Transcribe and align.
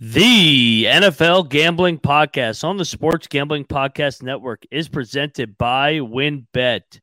The 0.00 0.84
NFL 0.84 1.48
Gambling 1.48 1.98
Podcast 1.98 2.62
on 2.62 2.76
the 2.76 2.84
Sports 2.84 3.26
Gambling 3.26 3.64
Podcast 3.64 4.22
Network 4.22 4.62
is 4.70 4.88
presented 4.88 5.58
by 5.58 5.94
WynnBET. 5.94 7.00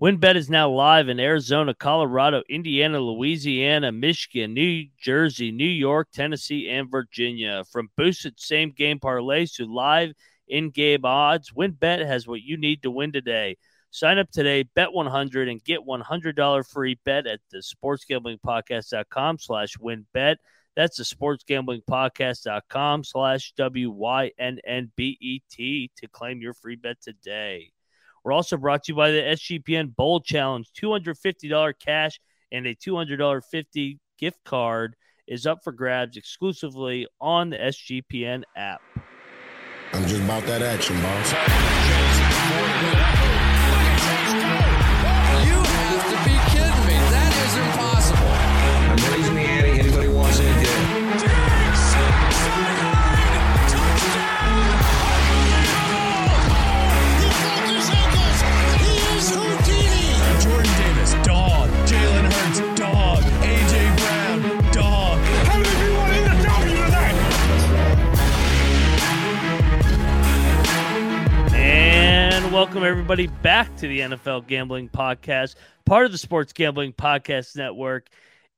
WynnBET 0.00 0.34
is 0.34 0.48
now 0.48 0.70
live 0.70 1.10
in 1.10 1.20
Arizona, 1.20 1.74
Colorado, 1.74 2.42
Indiana, 2.48 3.00
Louisiana, 3.00 3.92
Michigan, 3.92 4.54
New 4.54 4.86
Jersey, 4.98 5.52
New 5.52 5.68
York, 5.68 6.08
Tennessee, 6.10 6.70
and 6.70 6.90
Virginia. 6.90 7.64
From 7.70 7.90
boosted 7.98 8.40
same 8.40 8.70
game 8.70 8.98
parlays 8.98 9.54
to 9.56 9.66
live 9.66 10.12
in 10.48 10.70
game 10.70 11.04
odds, 11.04 11.50
WynnBET 11.50 12.06
has 12.06 12.26
what 12.26 12.40
you 12.40 12.56
need 12.56 12.82
to 12.82 12.90
win 12.90 13.12
today. 13.12 13.58
Sign 13.90 14.16
up 14.18 14.30
today, 14.30 14.62
bet 14.62 14.94
100, 14.94 15.50
and 15.50 15.62
get 15.64 15.80
$100 15.80 16.66
free 16.66 16.98
bet 17.04 17.26
at 17.26 17.40
the 17.50 17.58
sportsgamblingpodcast.com 17.58 19.38
slash 19.38 19.76
wynnbet. 19.76 20.36
That's 20.78 20.96
the 20.96 21.02
sportsgamblingpodcast.com 21.02 23.02
slash 23.02 23.52
W-Y-N-N-B-E-T 23.56 24.30
to 25.96 26.06
claim 26.06 26.40
your 26.40 26.54
free 26.54 26.76
bet 26.76 27.02
today. 27.02 27.72
We're 28.22 28.30
also 28.30 28.56
brought 28.56 28.84
to 28.84 28.92
you 28.92 28.96
by 28.96 29.10
the 29.10 29.18
SGPN 29.18 29.96
Bowl 29.96 30.20
Challenge. 30.20 30.70
$250 30.80 31.72
cash 31.84 32.20
and 32.52 32.64
a 32.64 32.76
$200 32.76 33.42
50 33.50 33.98
gift 34.20 34.38
card 34.44 34.94
is 35.26 35.46
up 35.46 35.64
for 35.64 35.72
grabs 35.72 36.16
exclusively 36.16 37.08
on 37.20 37.50
the 37.50 37.56
SGPN 37.56 38.44
app. 38.56 38.80
I'm 39.92 40.06
just 40.06 40.22
about 40.22 40.44
that 40.44 40.62
action, 40.62 40.94
boss. 41.02 41.34
Welcome 72.58 72.82
everybody 72.82 73.28
back 73.28 73.72
to 73.76 73.86
the 73.86 74.00
NFL 74.00 74.48
Gambling 74.48 74.88
Podcast, 74.88 75.54
part 75.86 76.06
of 76.06 76.10
the 76.10 76.18
Sports 76.18 76.52
Gambling 76.52 76.92
Podcast 76.92 77.54
Network. 77.54 78.08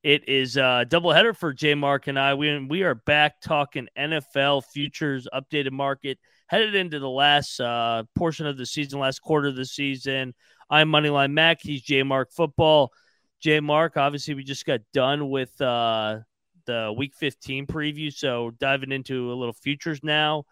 It 0.01 0.27
is 0.27 0.57
a 0.57 0.87
doubleheader 0.89 1.37
for 1.37 1.53
J 1.53 1.75
Mark 1.75 2.07
and 2.07 2.17
I. 2.17 2.33
We 2.33 2.65
we 2.65 2.81
are 2.81 2.95
back 2.95 3.41
talking 3.41 3.87
NFL 3.95 4.63
futures, 4.73 5.27
updated 5.31 5.73
market, 5.73 6.17
headed 6.47 6.73
into 6.73 6.97
the 6.97 7.07
last 7.07 7.59
uh, 7.59 8.05
portion 8.15 8.47
of 8.47 8.57
the 8.57 8.65
season, 8.65 8.99
last 8.99 9.21
quarter 9.21 9.49
of 9.49 9.55
the 9.55 9.65
season. 9.67 10.33
I'm 10.67 10.89
Moneyline 10.89 11.33
Mac. 11.33 11.59
He's 11.61 11.83
J 11.83 12.01
Mark 12.01 12.31
Football. 12.31 12.91
J 13.39 13.59
Mark, 13.59 13.97
obviously, 13.97 14.33
we 14.33 14.43
just 14.43 14.65
got 14.65 14.79
done 14.93 15.29
with 15.29 15.61
uh, 15.61 16.21
the 16.65 16.91
Week 16.97 17.13
15 17.13 17.67
preview, 17.67 18.11
so 18.11 18.49
diving 18.59 18.91
into 18.91 19.31
a 19.31 19.35
little 19.35 19.53
futures 19.53 19.99
now. 20.01 20.45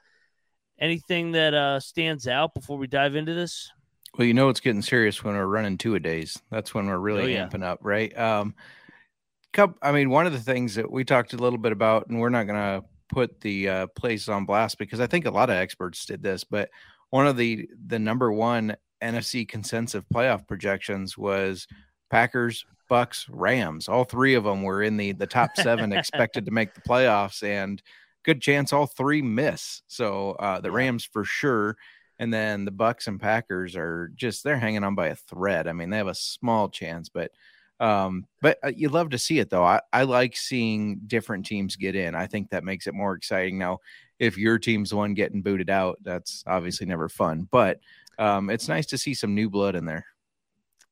Anything 0.80 1.32
that 1.34 1.54
uh, 1.54 1.80
stands 1.80 2.28
out 2.28 2.54
before 2.54 2.78
we 2.78 2.88
dive 2.88 3.16
into 3.16 3.34
this? 3.34 3.72
Well, 4.18 4.26
you 4.28 4.34
know 4.34 4.50
it's 4.50 4.60
getting 4.60 4.82
serious 4.82 5.24
when 5.24 5.36
we're 5.36 5.46
running 5.46 5.78
two 5.78 5.96
a 5.96 6.00
days. 6.00 6.42
That's 6.50 6.74
when 6.74 6.88
we're 6.88 6.98
really 6.98 7.24
Oh, 7.24 7.26
yeah. 7.28 7.48
amping 7.48 7.64
up, 7.64 7.80
right? 7.82 8.18
Um, 8.18 8.56
cup. 9.54 9.78
I 9.82 9.92
mean, 9.92 10.10
one 10.10 10.26
of 10.26 10.34
the 10.34 10.40
things 10.40 10.76
that 10.76 10.90
we 10.90 11.04
talked 11.04 11.34
a 11.34 11.38
little 11.38 11.60
bit 11.60 11.72
about, 11.72 12.08
and 12.08 12.20
we're 12.20 12.30
not 12.30 12.46
going 12.46 12.60
to 12.60 12.86
put 13.10 13.42
the 13.42 13.70
uh, 13.70 13.88
place 13.96 14.30
on 14.30 14.46
blast 14.46 14.78
because 14.78 15.00
I 15.00 15.08
think 15.08 15.26
a 15.26 15.32
lot 15.32 15.50
of 15.50 15.58
experts 15.58 16.06
did 16.06 16.24
this, 16.24 16.44
but 16.44 16.70
one 17.10 17.28
of 17.28 17.38
the 17.38 17.68
the 17.88 18.00
number 18.00 18.32
one 18.32 18.76
NFC 19.02 19.48
consensus 19.48 20.04
playoff 20.14 20.48
projections 20.48 21.18
was 21.18 21.68
Packers, 22.10 22.66
Bucks, 22.88 23.28
Rams. 23.30 23.88
All 23.90 24.04
three 24.04 24.34
of 24.36 24.44
them 24.44 24.64
were 24.64 24.82
in 24.84 24.98
the 24.98 25.12
the 25.14 25.28
top 25.28 25.52
seven 25.56 25.92
expected 25.94 26.46
to 26.46 26.52
make 26.52 26.74
the 26.74 26.82
playoffs, 26.82 27.44
and 27.44 27.82
good 28.24 28.42
chance 28.42 28.74
all 28.74 28.86
three 28.86 29.22
miss. 29.22 29.82
So 29.88 30.32
uh, 30.32 30.60
the 30.62 30.72
Rams 30.72 31.06
for 31.06 31.24
sure 31.24 31.78
and 32.20 32.34
then 32.34 32.66
the 32.66 32.72
Bucks 32.72 33.08
and 33.08 33.20
Packers 33.20 33.76
are 33.76 34.12
just 34.16 34.44
they're 34.44 34.60
hanging 34.60 34.84
on 34.84 34.94
by 34.94 35.08
a 35.08 35.16
thread. 35.16 35.68
I 35.68 35.74
mean, 35.74 35.90
they 35.90 35.98
have 35.98 36.08
a 36.08 36.14
small 36.16 36.70
chance, 36.70 37.10
but 37.10 37.32
um, 37.80 38.26
but 38.42 38.60
uh, 38.62 38.72
you 38.76 38.90
love 38.90 39.12
to 39.12 39.18
see 39.18 39.40
it 39.40 39.50
though. 39.50 39.64
I, 39.64 39.80
I 39.94 40.04
like 40.04 40.36
seeing 40.36 41.00
different 41.08 41.46
teams 41.46 41.78
get 41.78 41.96
in. 41.96 42.14
I 42.14 42.28
think 42.28 42.50
that 42.50 42.66
makes 42.66 42.88
it 42.88 42.94
more 42.94 43.14
exciting. 43.14 43.58
Now, 43.58 43.80
if 44.20 44.38
your 44.38 44.60
team's 44.60 44.90
the 44.90 44.98
one 44.98 45.14
getting 45.14 45.42
booted 45.42 45.70
out, 45.70 45.98
that's 46.04 46.44
obviously 46.46 46.86
never 46.88 47.08
fun. 47.08 47.48
But 47.50 47.80
um, 48.18 48.50
it's 48.50 48.68
nice 48.68 48.86
to 48.88 48.98
see 48.98 49.14
some 49.14 49.34
new 49.34 49.50
blood 49.50 49.78
in 49.78 49.86
there. 49.86 50.06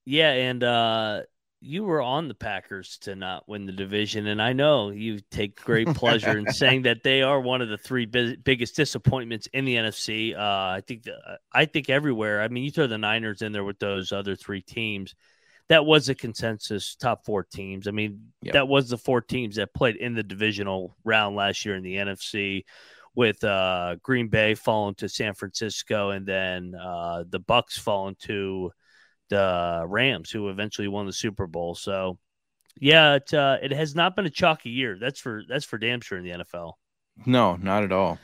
Yeah, 0.05 0.31
and 0.31 0.63
uh, 0.63 1.21
you 1.59 1.83
were 1.83 2.01
on 2.01 2.27
the 2.27 2.33
Packers 2.35 2.97
to 2.99 3.15
not 3.15 3.47
win 3.49 3.65
the 3.65 3.71
division, 3.71 4.27
and 4.27 4.41
I 4.41 4.53
know 4.53 4.91
you 4.91 5.19
take 5.31 5.59
great 5.61 5.87
pleasure 5.87 6.37
in 6.37 6.45
saying 6.53 6.83
that 6.83 7.03
they 7.03 7.21
are 7.23 7.39
one 7.39 7.61
of 7.61 7.69
the 7.69 7.77
three 7.77 8.05
bi- 8.05 8.35
biggest 8.43 8.75
disappointments 8.75 9.47
in 9.53 9.65
the 9.65 9.75
NFC. 9.75 10.35
Uh, 10.37 10.39
I 10.39 10.81
think 10.85 11.03
the, 11.03 11.39
I 11.51 11.65
think 11.65 11.89
everywhere. 11.89 12.41
I 12.41 12.47
mean, 12.47 12.63
you 12.63 12.71
throw 12.71 12.87
the 12.87 12.97
Niners 12.97 13.41
in 13.41 13.51
there 13.51 13.63
with 13.63 13.79
those 13.79 14.11
other 14.11 14.35
three 14.35 14.61
teams. 14.61 15.15
That 15.69 15.85
was 15.85 16.07
a 16.09 16.15
consensus 16.15 16.95
top 16.95 17.25
four 17.25 17.43
teams. 17.43 17.87
I 17.87 17.91
mean, 17.91 18.31
Yep. 18.43 18.53
that 18.53 18.67
was 18.67 18.89
the 18.89 18.97
four 18.97 19.19
teams 19.21 19.55
that 19.57 19.73
played 19.73 19.97
in 19.97 20.13
the 20.13 20.23
divisional 20.23 20.95
round 21.03 21.35
last 21.35 21.65
year 21.65 21.75
in 21.75 21.83
the 21.83 21.95
NFC, 21.95 22.63
with 23.15 23.43
uh, 23.43 23.95
Green 24.03 24.27
Bay 24.27 24.53
falling 24.53 24.95
to 24.95 25.09
San 25.09 25.33
Francisco, 25.33 26.11
and 26.11 26.25
then 26.25 26.75
uh, 26.75 27.23
the 27.27 27.39
Bucks 27.39 27.77
falling 27.77 28.15
to 28.19 28.71
the 29.29 29.83
Rams, 29.87 30.31
who 30.31 30.49
eventually 30.49 30.87
won 30.87 31.05
the 31.05 31.13
Super 31.13 31.47
Bowl. 31.47 31.75
So, 31.75 32.17
yeah, 32.79 33.15
it 33.15 33.33
uh, 33.33 33.57
it 33.61 33.71
has 33.71 33.95
not 33.95 34.15
been 34.15 34.25
a 34.25 34.31
chalky 34.31 34.69
year. 34.69 34.97
That's 34.99 35.19
for 35.19 35.43
that's 35.47 35.65
for 35.65 35.77
damn 35.77 36.01
sure 36.01 36.17
in 36.17 36.23
the 36.23 36.43
NFL. 36.43 36.73
No, 37.25 37.55
not 37.55 37.83
at 37.83 37.91
all. 37.91 38.19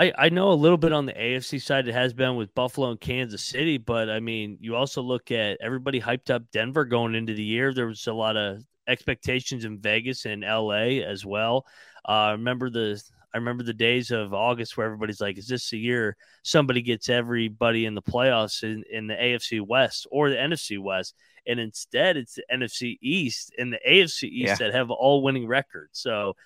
I, 0.00 0.12
I 0.16 0.28
know 0.30 0.50
a 0.50 0.54
little 0.54 0.78
bit 0.78 0.94
on 0.94 1.04
the 1.04 1.12
AFC 1.12 1.60
side. 1.60 1.86
It 1.86 1.92
has 1.92 2.14
been 2.14 2.36
with 2.36 2.54
Buffalo 2.54 2.90
and 2.90 2.98
Kansas 2.98 3.44
City, 3.44 3.76
but 3.76 4.08
I 4.08 4.18
mean, 4.18 4.56
you 4.58 4.74
also 4.74 5.02
look 5.02 5.30
at 5.30 5.58
everybody 5.60 6.00
hyped 6.00 6.30
up 6.30 6.50
Denver 6.52 6.86
going 6.86 7.14
into 7.14 7.34
the 7.34 7.42
year. 7.44 7.74
There 7.74 7.86
was 7.86 8.06
a 8.06 8.12
lot 8.14 8.38
of 8.38 8.62
expectations 8.88 9.66
in 9.66 9.78
Vegas 9.78 10.24
and 10.24 10.40
LA 10.42 11.02
as 11.04 11.26
well. 11.26 11.66
Uh, 12.06 12.30
remember 12.32 12.70
the 12.70 13.02
I 13.34 13.38
remember 13.38 13.62
the 13.62 13.72
days 13.74 14.10
of 14.10 14.34
August 14.34 14.76
where 14.76 14.86
everybody's 14.86 15.20
like, 15.20 15.38
"Is 15.38 15.48
this 15.48 15.70
the 15.70 15.78
year 15.78 16.16
somebody 16.42 16.82
gets 16.82 17.08
everybody 17.08 17.86
in 17.86 17.94
the 17.94 18.02
playoffs 18.02 18.62
in, 18.62 18.84
in 18.90 19.06
the 19.06 19.14
AFC 19.14 19.60
West 19.60 20.06
or 20.10 20.30
the 20.30 20.36
NFC 20.36 20.78
West?" 20.78 21.14
And 21.46 21.58
instead, 21.60 22.16
it's 22.16 22.34
the 22.34 22.44
NFC 22.52 22.98
East 23.00 23.52
and 23.58 23.72
the 23.72 23.80
AFC 23.88 24.24
East 24.28 24.48
Yeah. 24.48 24.54
that 24.56 24.74
have 24.74 24.90
all 24.90 25.22
winning 25.22 25.46
records. 25.46 25.98
So 26.00 26.36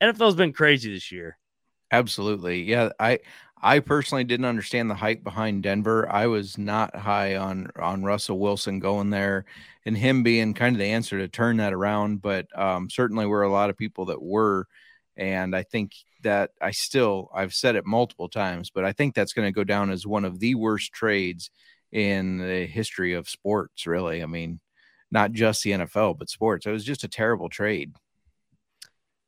NFL's 0.00 0.34
been 0.34 0.52
crazy 0.52 0.92
this 0.92 1.10
year. 1.12 1.38
Absolutely. 1.90 2.62
Yeah, 2.62 2.90
I 2.98 3.20
I 3.64 3.78
personally 3.78 4.24
didn't 4.24 4.46
understand 4.46 4.90
the 4.90 4.94
hype 4.96 5.22
behind 5.22 5.62
Denver. 5.62 6.10
I 6.10 6.26
was 6.26 6.58
not 6.58 6.96
high 6.96 7.36
on 7.36 7.68
on 7.76 8.02
Russell 8.02 8.38
Wilson 8.38 8.78
going 8.80 9.10
there 9.10 9.44
and 9.84 9.96
him 9.96 10.22
being 10.22 10.54
kind 10.54 10.74
of 10.74 10.80
the 10.80 10.86
answer 10.86 11.18
to 11.18 11.28
turn 11.28 11.58
that 11.58 11.72
around, 11.72 12.22
but 12.22 12.46
um 12.58 12.88
certainly 12.90 13.26
were 13.26 13.42
a 13.42 13.52
lot 13.52 13.70
of 13.70 13.76
people 13.76 14.06
that 14.06 14.22
were 14.22 14.66
and 15.16 15.54
I 15.54 15.62
think 15.62 15.92
that 16.22 16.50
I 16.60 16.70
still 16.70 17.30
I've 17.34 17.54
said 17.54 17.76
it 17.76 17.86
multiple 17.86 18.28
times, 18.28 18.70
but 18.70 18.84
I 18.84 18.92
think 18.92 19.14
that's 19.14 19.32
going 19.32 19.48
to 19.48 19.52
go 19.52 19.64
down 19.64 19.90
as 19.90 20.06
one 20.06 20.24
of 20.24 20.38
the 20.38 20.54
worst 20.54 20.92
trades 20.92 21.50
in 21.90 22.38
the 22.38 22.66
history 22.66 23.14
of 23.14 23.28
sports, 23.28 23.86
really. 23.86 24.22
I 24.22 24.26
mean, 24.26 24.60
not 25.10 25.32
just 25.32 25.62
the 25.62 25.72
NFL, 25.72 26.18
but 26.18 26.30
sports. 26.30 26.66
It 26.66 26.70
was 26.70 26.84
just 26.84 27.04
a 27.04 27.08
terrible 27.08 27.48
trade. 27.48 27.94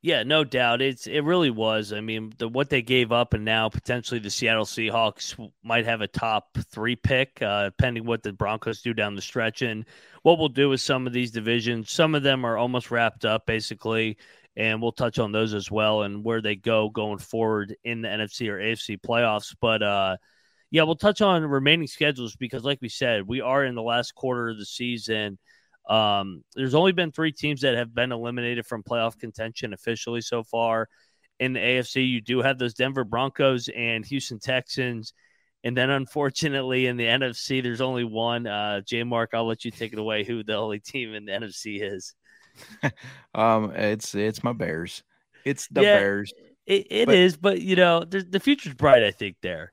Yeah, 0.04 0.22
no 0.22 0.44
doubt. 0.44 0.82
It's 0.82 1.06
it 1.06 1.20
really 1.20 1.48
was. 1.48 1.90
I 1.90 2.02
mean, 2.02 2.34
the 2.36 2.46
what 2.46 2.68
they 2.68 2.82
gave 2.82 3.10
up, 3.10 3.32
and 3.32 3.42
now 3.42 3.70
potentially 3.70 4.20
the 4.20 4.28
Seattle 4.28 4.66
Seahawks 4.66 5.50
might 5.62 5.86
have 5.86 6.02
a 6.02 6.06
top 6.06 6.58
three 6.70 6.94
pick, 6.94 7.40
uh, 7.40 7.64
depending 7.70 8.04
what 8.04 8.22
the 8.22 8.34
Broncos 8.34 8.82
do 8.82 8.92
down 8.92 9.14
the 9.14 9.22
stretch. 9.22 9.62
And 9.62 9.86
what 10.20 10.38
we'll 10.38 10.50
do 10.50 10.68
with 10.68 10.82
some 10.82 11.06
of 11.06 11.14
these 11.14 11.30
divisions, 11.30 11.90
some 11.90 12.14
of 12.14 12.22
them 12.22 12.44
are 12.44 12.58
almost 12.58 12.90
wrapped 12.90 13.24
up, 13.24 13.46
basically, 13.46 14.18
and 14.56 14.80
we'll 14.80 14.92
touch 14.92 15.18
on 15.18 15.32
those 15.32 15.54
as 15.54 15.70
well 15.70 16.02
and 16.02 16.24
where 16.24 16.40
they 16.40 16.54
go 16.54 16.88
going 16.88 17.18
forward 17.18 17.74
in 17.84 18.02
the 18.02 18.08
NFC 18.08 18.48
or 18.48 18.58
AFC 18.58 19.00
playoffs. 19.00 19.54
But 19.60 19.82
uh, 19.82 20.16
yeah, 20.70 20.82
we'll 20.82 20.96
touch 20.96 21.20
on 21.20 21.44
remaining 21.44 21.86
schedules 21.86 22.36
because, 22.36 22.64
like 22.64 22.78
we 22.80 22.88
said, 22.88 23.26
we 23.26 23.40
are 23.40 23.64
in 23.64 23.74
the 23.74 23.82
last 23.82 24.14
quarter 24.14 24.48
of 24.48 24.58
the 24.58 24.66
season. 24.66 25.38
Um, 25.88 26.44
there's 26.54 26.74
only 26.74 26.92
been 26.92 27.12
three 27.12 27.32
teams 27.32 27.60
that 27.60 27.76
have 27.76 27.94
been 27.94 28.12
eliminated 28.12 28.66
from 28.66 28.82
playoff 28.82 29.18
contention 29.18 29.72
officially 29.72 30.20
so 30.20 30.42
far. 30.42 30.88
In 31.40 31.52
the 31.52 31.60
AFC, 31.60 32.08
you 32.08 32.20
do 32.20 32.40
have 32.42 32.58
those 32.58 32.74
Denver 32.74 33.04
Broncos 33.04 33.68
and 33.68 34.06
Houston 34.06 34.38
Texans. 34.38 35.12
And 35.64 35.76
then, 35.76 35.90
unfortunately, 35.90 36.86
in 36.86 36.96
the 36.96 37.06
NFC, 37.06 37.62
there's 37.62 37.80
only 37.80 38.04
one. 38.04 38.46
Uh, 38.46 38.82
J 38.82 39.02
Mark, 39.02 39.30
I'll 39.32 39.46
let 39.46 39.64
you 39.64 39.70
take 39.70 39.92
it 39.92 39.98
away. 39.98 40.22
Who 40.22 40.44
the 40.44 40.56
only 40.56 40.78
team 40.78 41.14
in 41.14 41.24
the 41.24 41.32
NFC 41.32 41.82
is? 41.82 42.14
Um, 43.34 43.72
it's 43.74 44.14
it's 44.14 44.44
my 44.44 44.52
Bears. 44.52 45.02
It's 45.44 45.66
the 45.68 45.82
Yeah. 45.82 45.98
Bears. 45.98 46.32
It, 46.66 46.86
it 46.90 47.06
But- 47.06 47.14
is, 47.16 47.36
but 47.36 47.60
you 47.60 47.76
know, 47.76 48.04
the, 48.04 48.20
the 48.20 48.40
future's 48.40 48.74
bright. 48.74 49.02
I 49.02 49.10
think 49.10 49.36
there. 49.42 49.72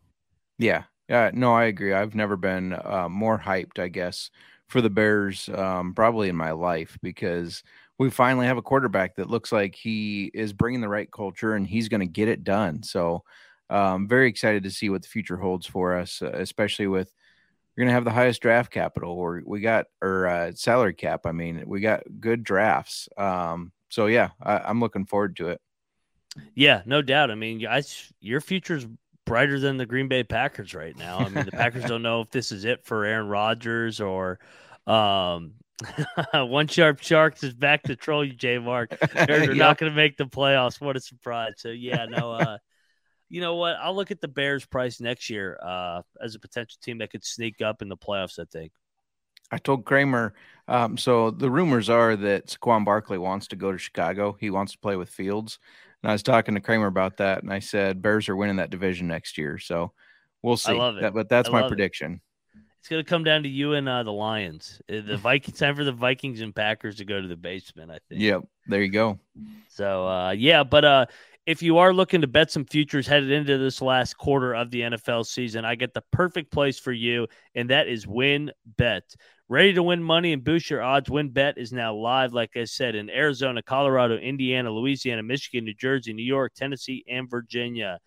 Yeah. 0.58 0.84
Yeah. 1.08 1.32
No, 1.34 1.54
I 1.54 1.66
agree. 1.66 1.94
I've 1.94 2.16
never 2.16 2.36
been 2.38 2.74
uh, 2.74 3.08
more 3.10 3.38
hyped, 3.40 3.80
I 3.80 3.88
guess, 3.88 4.30
for 4.68 4.82
the 4.82 4.90
Bears, 4.90 5.50
um, 5.50 5.94
probably 5.94 6.28
in 6.30 6.36
my 6.36 6.52
life, 6.52 6.98
because 7.02 7.64
we 8.00 8.10
finally 8.10 8.48
have 8.48 8.58
a 8.58 8.62
quarterback 8.64 9.16
that 9.18 9.30
looks 9.30 9.52
like 9.52 9.76
he 9.76 10.32
is 10.34 10.54
bringing 10.54 10.82
the 10.82 10.90
right 10.90 11.10
culture 11.12 11.54
and 11.56 11.68
he's 11.68 11.88
going 11.88 12.00
to 12.02 12.06
get 12.08 12.28
it 12.28 12.44
done. 12.44 12.82
So, 12.84 13.24
um, 13.70 14.08
very 14.08 14.28
excited 14.28 14.64
to 14.64 14.72
see 14.72 14.90
what 14.90 15.02
the 15.04 15.08
future 15.08 15.38
holds 15.38 15.66
for 15.68 15.96
us, 15.96 16.22
uh, 16.22 16.32
especially 16.34 16.88
with 16.88 17.14
we're 17.76 17.82
going 17.84 17.90
to 17.90 17.94
have 17.94 18.04
the 18.06 18.12
highest 18.12 18.42
draft 18.42 18.72
capital 18.72 19.12
or 19.12 19.42
we 19.46 19.62
got 19.62 19.86
or 20.02 20.28
uh, 20.28 20.52
salary 20.54 20.94
cap. 20.94 21.26
I 21.26 21.32
mean, 21.32 21.64
we 21.66 21.80
got 21.80 22.04
good 22.20 22.44
drafts. 22.44 23.08
Um, 23.18 23.72
so 23.90 24.08
yeah, 24.08 24.30
I, 24.42 24.58
I'm 24.60 24.80
looking 24.80 25.06
forward 25.06 25.38
to 25.38 25.50
it. 25.50 25.62
Yeah, 26.56 26.82
no 26.86 27.02
doubt. 27.02 27.32
I 27.32 27.36
mean, 27.36 27.66
I, 27.68 27.82
your 28.20 28.42
future's 28.42 28.88
brighter 29.26 29.60
than 29.60 29.78
the 29.78 29.86
Green 29.86 30.08
Bay 30.08 30.24
Packers 30.24 30.74
right 30.74 30.98
now. 30.98 31.20
I 31.20 31.30
mean, 31.30 31.46
the 31.46 31.52
Packers 31.52 31.86
don't 31.86 32.02
know 32.02 32.22
if 32.22 32.30
this 32.32 32.52
is 32.52 32.66
it 32.66 32.86
for 32.86 33.06
Aaron 33.06 33.28
Rodgers 33.28 34.00
or 34.02 34.40
um, 34.88 35.54
one 36.34 36.68
sharp 36.68 37.02
sharks 37.02 37.44
is 37.44 37.54
back 37.54 37.84
to 37.84 37.96
troll 37.96 38.24
you, 38.26 38.34
J 38.34 38.60
Mark. 38.60 38.94
Are 39.16 39.26
Yep. 39.30 39.56
not 39.56 39.78
going 39.78 39.92
to 39.92 39.96
make 39.96 40.18
the 40.18 40.26
playoffs. 40.26 40.80
What 40.82 40.96
a 40.96 41.00
surprise! 41.00 41.54
So 41.58 41.70
yeah, 41.70 42.06
no. 42.06 42.34
Uh, 42.34 42.58
you 43.32 43.42
know 43.42 43.56
what? 43.56 43.78
I'll 43.82 43.96
look 43.96 44.12
at 44.12 44.20
the 44.22 44.28
Bears' 44.28 44.66
price 44.66 45.00
next 45.00 45.30
year 45.30 45.58
uh, 45.64 46.02
as 46.22 46.36
a 46.36 46.40
potential 46.40 46.78
team 46.84 46.98
that 47.00 47.10
could 47.12 47.24
sneak 47.24 47.62
up 47.62 47.82
in 47.82 47.90
the 47.90 47.98
playoffs. 47.98 48.38
I 48.38 48.46
think. 48.52 48.72
I 49.52 49.58
told 49.58 49.86
Kramer. 49.86 50.34
Um, 50.68 50.98
so 50.98 51.32
the 51.32 51.50
rumors 51.50 51.90
are 51.90 52.16
that 52.16 52.48
Saquon 52.48 52.86
Barkley 52.86 53.18
wants 53.18 53.48
to 53.48 53.56
go 53.56 53.72
to 53.72 53.78
Chicago. 53.78 54.36
He 54.40 54.50
wants 54.50 54.74
to 54.74 54.78
play 54.80 54.96
with 54.96 55.10
Fields. 55.10 55.60
And 56.04 56.10
I 56.10 56.14
was 56.14 56.24
talking 56.24 56.56
to 56.56 56.62
Kramer 56.62 56.88
about 56.88 57.18
that, 57.18 57.44
and 57.44 57.52
I 57.52 57.60
said 57.60 58.02
Bears 58.02 58.28
are 58.30 58.36
winning 58.36 58.58
that 58.58 58.70
division 58.70 59.08
next 59.08 59.38
year. 59.38 59.58
So 59.58 59.92
we'll 60.42 60.58
see. 60.58 60.74
I 60.74 60.76
love 60.76 60.98
it. 60.98 61.02
That- 61.02 61.14
but 61.14 61.30
that's 61.30 61.50
I 61.50 61.52
my 61.54 61.62
love 61.62 61.68
it. 61.72 61.76
prediction. 61.76 62.22
It's 62.80 62.88
going 62.90 63.04
to 63.04 63.08
come 63.08 63.24
down 63.24 63.44
to 63.44 63.50
you 63.50 63.74
and 63.74 63.88
uh, 63.88 64.02
the 64.02 64.12
Lions. 64.12 64.82
Uh, 64.90 65.02
The 65.06 65.16
Vikings 65.22 65.60
time 65.60 65.76
for 65.76 65.84
the 65.84 65.92
Vikings 65.92 66.42
and 66.42 66.56
Packers 66.56 66.96
to 66.96 67.06
go 67.06 67.22
to 67.22 67.28
the 67.28 67.36
basement. 67.36 67.92
I 67.92 68.00
think. 68.10 68.22
Yep. 68.22 68.42
There 68.68 68.82
you 68.82 68.90
go. 68.90 69.20
So 69.70 70.08
uh, 70.08 70.32
yeah, 70.32 70.64
but 70.64 70.84
uh, 70.84 71.06
if 71.46 71.64
you 71.64 71.80
are 71.80 71.94
looking 71.94 72.22
to 72.22 72.28
bet 72.28 72.52
some 72.52 72.66
futures 72.66 73.08
headed 73.08 73.32
into 73.32 73.58
this 73.58 73.82
last 73.82 74.16
quarter 74.16 74.54
of 74.54 74.70
the 74.70 74.82
NFL 74.82 75.26
season, 75.26 75.66
I 75.66 75.76
get 75.76 75.94
the 75.94 76.04
perfect 76.12 76.52
place 76.52 76.78
for 76.78 76.92
you, 76.92 77.28
and 77.56 77.70
that 77.72 77.88
is 77.88 78.06
Win 78.06 78.52
Bet. 78.78 79.04
Ready 79.50 79.74
to 79.74 79.84
win 79.84 80.04
money 80.04 80.34
and 80.34 80.44
boost 80.44 80.70
your 80.70 80.82
odds? 80.82 81.10
WynnBET 81.10 81.58
is 81.58 81.74
now 81.74 81.94
live, 81.94 82.32
like 82.32 82.56
I 82.56 82.64
said, 82.66 82.96
in 82.96 83.10
Arizona, 83.10 83.62
Colorado, 83.64 84.18
Indiana, 84.18 84.72
Louisiana, 84.72 85.24
Michigan, 85.24 85.66
New 85.66 85.74
Jersey, 85.74 86.14
New 86.14 86.24
York, 86.24 86.54
Tennessee, 86.56 87.04
and 87.10 87.30
Virginia. 87.30 88.00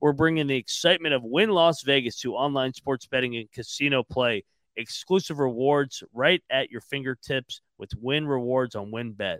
We're 0.00 0.12
bringing 0.12 0.46
the 0.46 0.56
excitement 0.56 1.14
of 1.14 1.24
Wynn 1.24 1.50
Las 1.50 1.82
Vegas 1.82 2.20
to 2.20 2.34
online 2.34 2.74
sports 2.74 3.06
betting 3.06 3.36
and 3.36 3.50
casino 3.50 4.02
play. 4.02 4.44
Exclusive 4.76 5.38
rewards 5.38 6.02
right 6.12 6.42
at 6.50 6.70
your 6.70 6.80
fingertips 6.82 7.62
with 7.78 7.90
Wynn 8.00 8.26
Rewards 8.26 8.74
on 8.74 8.92
WynnBET. 8.92 9.38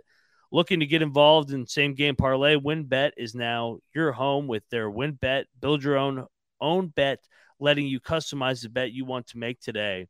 Looking 0.53 0.81
to 0.81 0.85
get 0.85 1.01
involved 1.01 1.51
in 1.51 1.65
same 1.65 1.95
game 1.95 2.15
parlay? 2.15 2.55
WynnBET 2.55 3.13
is 3.17 3.33
now 3.33 3.79
your 3.95 4.11
home 4.11 4.45
with 4.45 4.61
their 4.69 4.87
WynnBET. 4.87 5.45
Build 5.59 5.83
your 5.83 5.97
own 5.97 6.27
own 6.61 6.89
bet, 6.89 7.17
letting 7.59 7.87
you 7.87 7.99
customize 7.99 8.61
the 8.61 8.69
bet 8.69 8.91
you 8.91 9.03
want 9.03 9.25
to 9.29 9.39
make 9.39 9.59
today. 9.59 10.05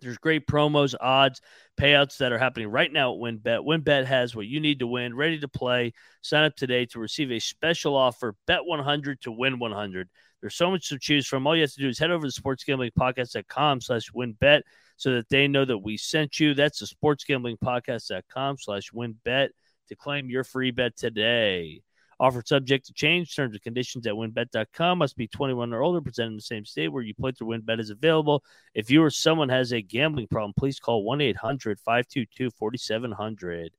There's 0.00 0.18
great 0.18 0.48
promos, 0.48 0.96
odds, 1.00 1.40
payouts 1.80 2.18
that 2.18 2.32
are 2.32 2.38
happening 2.38 2.66
right 2.66 2.92
now 2.92 3.14
at 3.14 3.20
WynnBET. 3.20 3.64
WynnBET 3.64 4.06
has 4.06 4.34
what 4.34 4.48
you 4.48 4.58
need 4.58 4.80
to 4.80 4.88
win, 4.88 5.14
ready 5.14 5.38
to 5.38 5.46
play. 5.46 5.92
Sign 6.20 6.42
up 6.42 6.56
today 6.56 6.86
to 6.86 6.98
receive 6.98 7.30
a 7.30 7.38
special 7.38 7.94
offer. 7.94 8.34
Bet 8.48 8.66
100 8.66 9.20
to 9.20 9.30
win 9.30 9.60
100. 9.60 10.08
There's 10.40 10.56
so 10.56 10.72
much 10.72 10.88
to 10.88 10.98
choose 10.98 11.28
from. 11.28 11.46
All 11.46 11.54
you 11.54 11.62
have 11.62 11.72
to 11.74 11.80
do 11.80 11.88
is 11.88 12.00
head 12.00 12.10
over 12.10 12.28
to 12.28 12.42
sportsgamblingpodcast.com 12.42 13.82
slash 13.82 14.10
wynnbet 14.10 14.62
so 14.96 15.14
that 15.14 15.28
they 15.28 15.48
know 15.48 15.64
that 15.64 15.78
we 15.78 15.96
sent 15.96 16.38
you. 16.40 16.54
That's 16.54 16.78
the 16.78 16.86
sportsgamblingpodcast.com 16.86 18.58
slash 18.58 18.90
wynnbet 18.92 19.48
to 19.88 19.96
claim 19.96 20.30
your 20.30 20.44
free 20.44 20.70
bet 20.70 20.96
today. 20.96 21.82
Offer 22.20 22.42
subject 22.46 22.86
to 22.86 22.92
change. 22.92 23.34
Terms 23.34 23.54
and 23.54 23.62
conditions 23.62 24.06
at 24.06 24.14
wynnbet.com. 24.14 24.98
Must 24.98 25.16
be 25.16 25.26
21 25.26 25.72
or 25.72 25.82
older, 25.82 26.00
present 26.00 26.28
in 26.28 26.36
the 26.36 26.42
same 26.42 26.64
state 26.64 26.88
where 26.88 27.02
you 27.02 27.14
play 27.14 27.32
through 27.32 27.48
WynnBET 27.48 27.80
is 27.80 27.90
available. 27.90 28.44
If 28.74 28.90
you 28.90 29.02
or 29.02 29.10
someone 29.10 29.48
has 29.48 29.72
a 29.72 29.82
gambling 29.82 30.28
problem, 30.28 30.54
please 30.56 30.78
call 30.78 31.04
1 31.04 31.20
800 31.20 31.80
522 31.80 32.50
4700. 32.50 33.72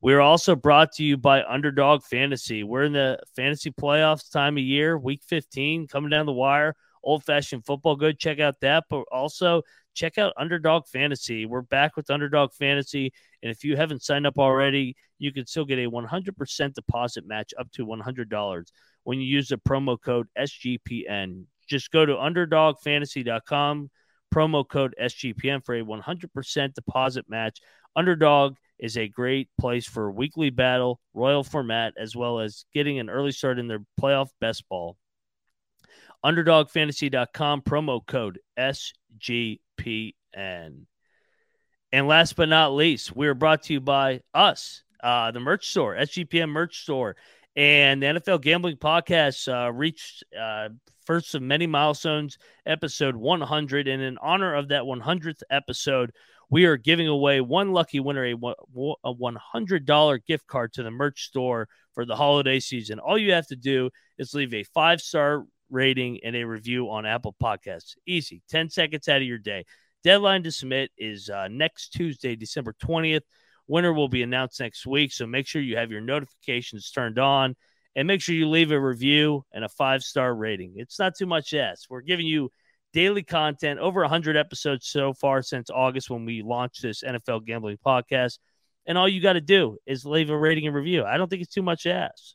We're 0.00 0.20
also 0.20 0.54
brought 0.54 0.92
to 0.92 1.02
you 1.04 1.16
by 1.16 1.42
Underdog 1.44 2.02
Fantasy. 2.04 2.62
We're 2.62 2.84
in 2.84 2.92
the 2.92 3.18
fantasy 3.34 3.70
playoffs 3.70 4.30
time 4.30 4.58
of 4.58 4.62
year, 4.62 4.98
week 4.98 5.22
15, 5.26 5.88
coming 5.88 6.10
down 6.10 6.26
the 6.26 6.32
wire. 6.32 6.76
Old 7.02 7.24
fashioned 7.24 7.64
football, 7.64 7.96
good. 7.96 8.18
Check 8.18 8.38
out 8.38 8.60
that. 8.60 8.84
But 8.90 9.04
also 9.10 9.62
check 9.94 10.18
out 10.18 10.34
Underdog 10.36 10.86
Fantasy. 10.86 11.46
We're 11.46 11.62
back 11.62 11.96
with 11.96 12.10
Underdog 12.10 12.52
Fantasy. 12.52 13.12
And 13.42 13.50
if 13.50 13.64
you 13.64 13.76
haven't 13.76 14.02
signed 14.02 14.26
up 14.26 14.38
already, 14.38 14.96
you 15.18 15.32
can 15.32 15.46
still 15.46 15.64
get 15.64 15.78
a 15.78 15.90
100% 15.90 16.74
deposit 16.74 17.26
match 17.26 17.54
up 17.58 17.70
to 17.72 17.86
$100 17.86 18.64
when 19.04 19.20
you 19.20 19.26
use 19.26 19.48
the 19.48 19.56
promo 19.56 19.96
code 20.00 20.26
SGPN. 20.38 21.44
Just 21.68 21.90
go 21.90 22.04
to 22.04 22.14
underdogfantasy.com, 22.14 23.90
promo 24.34 24.68
code 24.68 24.94
SGPN 25.00 25.64
for 25.64 25.76
a 25.76 25.82
100% 25.82 26.74
deposit 26.74 27.24
match. 27.28 27.60
Underdog 27.96 28.56
is 28.78 28.96
a 28.96 29.08
great 29.08 29.48
place 29.58 29.86
for 29.86 30.10
weekly 30.10 30.50
battle, 30.50 31.00
royal 31.14 31.44
format, 31.44 31.94
as 31.96 32.16
well 32.16 32.40
as 32.40 32.64
getting 32.74 32.98
an 32.98 33.08
early 33.08 33.30
start 33.32 33.58
in 33.58 33.68
their 33.68 33.84
playoff 34.00 34.28
best 34.40 34.68
ball. 34.68 34.96
Underdogfantasy.com, 36.24 37.62
promo 37.62 38.04
code 38.04 38.40
SGPN. 38.58 39.58
P 39.76 40.14
and 41.94 42.08
last 42.08 42.34
but 42.34 42.48
not 42.48 42.74
least, 42.74 43.14
we 43.14 43.28
are 43.28 43.34
brought 43.34 43.62
to 43.64 43.72
you 43.72 43.80
by 43.80 44.20
us, 44.34 44.82
uh, 45.00 45.30
the 45.30 45.38
merch 45.38 45.68
store, 45.68 45.94
SGPN 45.94 46.48
merch 46.48 46.82
store. 46.82 47.14
And 47.54 48.02
the 48.02 48.06
NFL 48.06 48.42
Gambling 48.42 48.78
Podcast 48.78 49.46
uh, 49.46 49.70
reached 49.72 50.24
uh, 50.36 50.70
first 51.06 51.36
of 51.36 51.42
many 51.42 51.68
milestones, 51.68 52.36
episode 52.66 53.14
100. 53.14 53.86
And 53.86 54.02
in 54.02 54.18
honor 54.18 54.56
of 54.56 54.68
that 54.68 54.82
100th 54.82 55.42
episode, 55.50 56.10
we 56.50 56.64
are 56.64 56.76
giving 56.76 57.06
away 57.06 57.40
one 57.40 57.72
lucky 57.72 58.00
winner 58.00 58.24
a, 58.24 58.34
a 58.34 59.14
$100 59.14 60.26
gift 60.26 60.48
card 60.48 60.72
to 60.72 60.82
the 60.82 60.90
merch 60.90 61.26
store 61.26 61.68
for 61.92 62.04
the 62.04 62.16
holiday 62.16 62.58
season. 62.58 62.98
All 62.98 63.16
you 63.16 63.34
have 63.34 63.46
to 63.46 63.56
do 63.56 63.90
is 64.18 64.34
leave 64.34 64.52
a 64.52 64.64
five 64.64 65.00
star 65.00 65.46
rating 65.70 66.20
and 66.24 66.36
a 66.36 66.44
review 66.44 66.90
on 66.90 67.06
Apple 67.06 67.34
Podcasts. 67.42 67.96
Easy, 68.06 68.42
10 68.48 68.70
seconds 68.70 69.08
out 69.08 69.22
of 69.22 69.28
your 69.28 69.38
day. 69.38 69.64
Deadline 70.02 70.42
to 70.42 70.52
submit 70.52 70.90
is 70.98 71.30
uh, 71.30 71.48
next 71.48 71.90
Tuesday, 71.90 72.36
December 72.36 72.74
20th. 72.84 73.22
Winner 73.66 73.92
will 73.92 74.08
be 74.08 74.22
announced 74.22 74.60
next 74.60 74.86
week. 74.86 75.12
So 75.12 75.26
make 75.26 75.46
sure 75.46 75.62
you 75.62 75.76
have 75.76 75.90
your 75.90 76.02
notifications 76.02 76.90
turned 76.90 77.18
on 77.18 77.56
and 77.96 78.06
make 78.06 78.20
sure 78.20 78.34
you 78.34 78.48
leave 78.48 78.70
a 78.70 78.80
review 78.80 79.44
and 79.52 79.64
a 79.64 79.68
five 79.68 80.02
star 80.02 80.34
rating. 80.34 80.74
It's 80.76 80.98
not 80.98 81.14
too 81.16 81.26
much 81.26 81.50
to 81.50 81.60
ask. 81.60 81.88
We're 81.88 82.02
giving 82.02 82.26
you 82.26 82.50
daily 82.92 83.22
content, 83.22 83.80
over 83.80 84.00
100 84.02 84.36
episodes 84.36 84.86
so 84.86 85.12
far 85.14 85.42
since 85.42 85.70
August 85.70 86.10
when 86.10 86.24
we 86.24 86.42
launched 86.42 86.82
this 86.82 87.02
NFL 87.02 87.44
gambling 87.46 87.78
podcast. 87.84 88.38
And 88.86 88.98
all 88.98 89.08
you 89.08 89.22
got 89.22 89.32
to 89.32 89.40
do 89.40 89.78
is 89.86 90.04
leave 90.04 90.30
a 90.30 90.36
rating 90.36 90.66
and 90.66 90.76
review. 90.76 91.04
I 91.04 91.16
don't 91.16 91.28
think 91.28 91.42
it's 91.42 91.54
too 91.54 91.62
much 91.62 91.84
to 91.84 91.92
ask. 91.92 92.34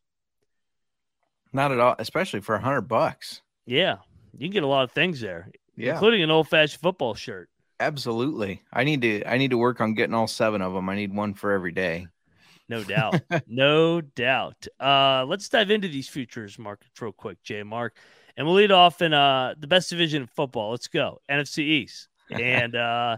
Not 1.54 1.72
at 1.72 1.80
all, 1.80 1.96
especially 2.00 2.42
for 2.42 2.56
a 2.56 2.60
hundred 2.62 2.82
bucks. 2.82 3.42
Yeah, 3.66 3.98
you 4.38 4.48
can 4.48 4.54
get 4.54 4.64
a 4.64 4.68
lot 4.68 4.84
of 4.84 4.92
things 4.92 5.20
there, 5.22 5.50
Yeah, 5.76 5.94
including 5.94 6.22
an 6.24 6.32
old 6.32 6.48
fashioned 6.48 6.82
football 6.82 7.14
shirt. 7.16 7.50
absolutely. 7.80 8.62
I 8.74 8.84
need 8.84 9.02
to. 9.02 9.24
I 9.26 9.38
need 9.38 9.52
to 9.52 9.58
work 9.58 9.82
on 9.82 9.94
getting 9.94 10.14
all 10.14 10.28
seven 10.28 10.62
of 10.62 10.74
them. 10.74 10.90
I 10.90 10.96
need 10.96 11.14
one 11.14 11.34
for 11.34 11.52
every 11.52 11.72
day. 11.72 12.08
No 12.68 12.84
doubt. 12.96 13.22
no 13.48 14.02
doubt. 14.02 14.68
Uh, 14.80 15.26
let's 15.28 15.50
dive 15.50 15.72
into 15.72 15.88
these 15.88 16.08
futures 16.08 16.60
markets 16.60 17.02
real 17.02 17.12
quick, 17.12 17.42
Jay 17.44 17.64
Mark. 17.64 17.98
And 18.38 18.46
we'll 18.46 18.56
lead 18.56 18.72
off 18.72 19.02
in 19.02 19.12
uh, 19.14 19.56
the 19.60 19.68
best 19.68 19.90
division 19.90 20.22
of 20.24 20.30
football. 20.30 20.72
Let's 20.72 20.88
go. 20.88 21.20
NFC 21.30 21.60
East. 21.60 22.08
And 22.32 22.76
uh, 22.76 23.18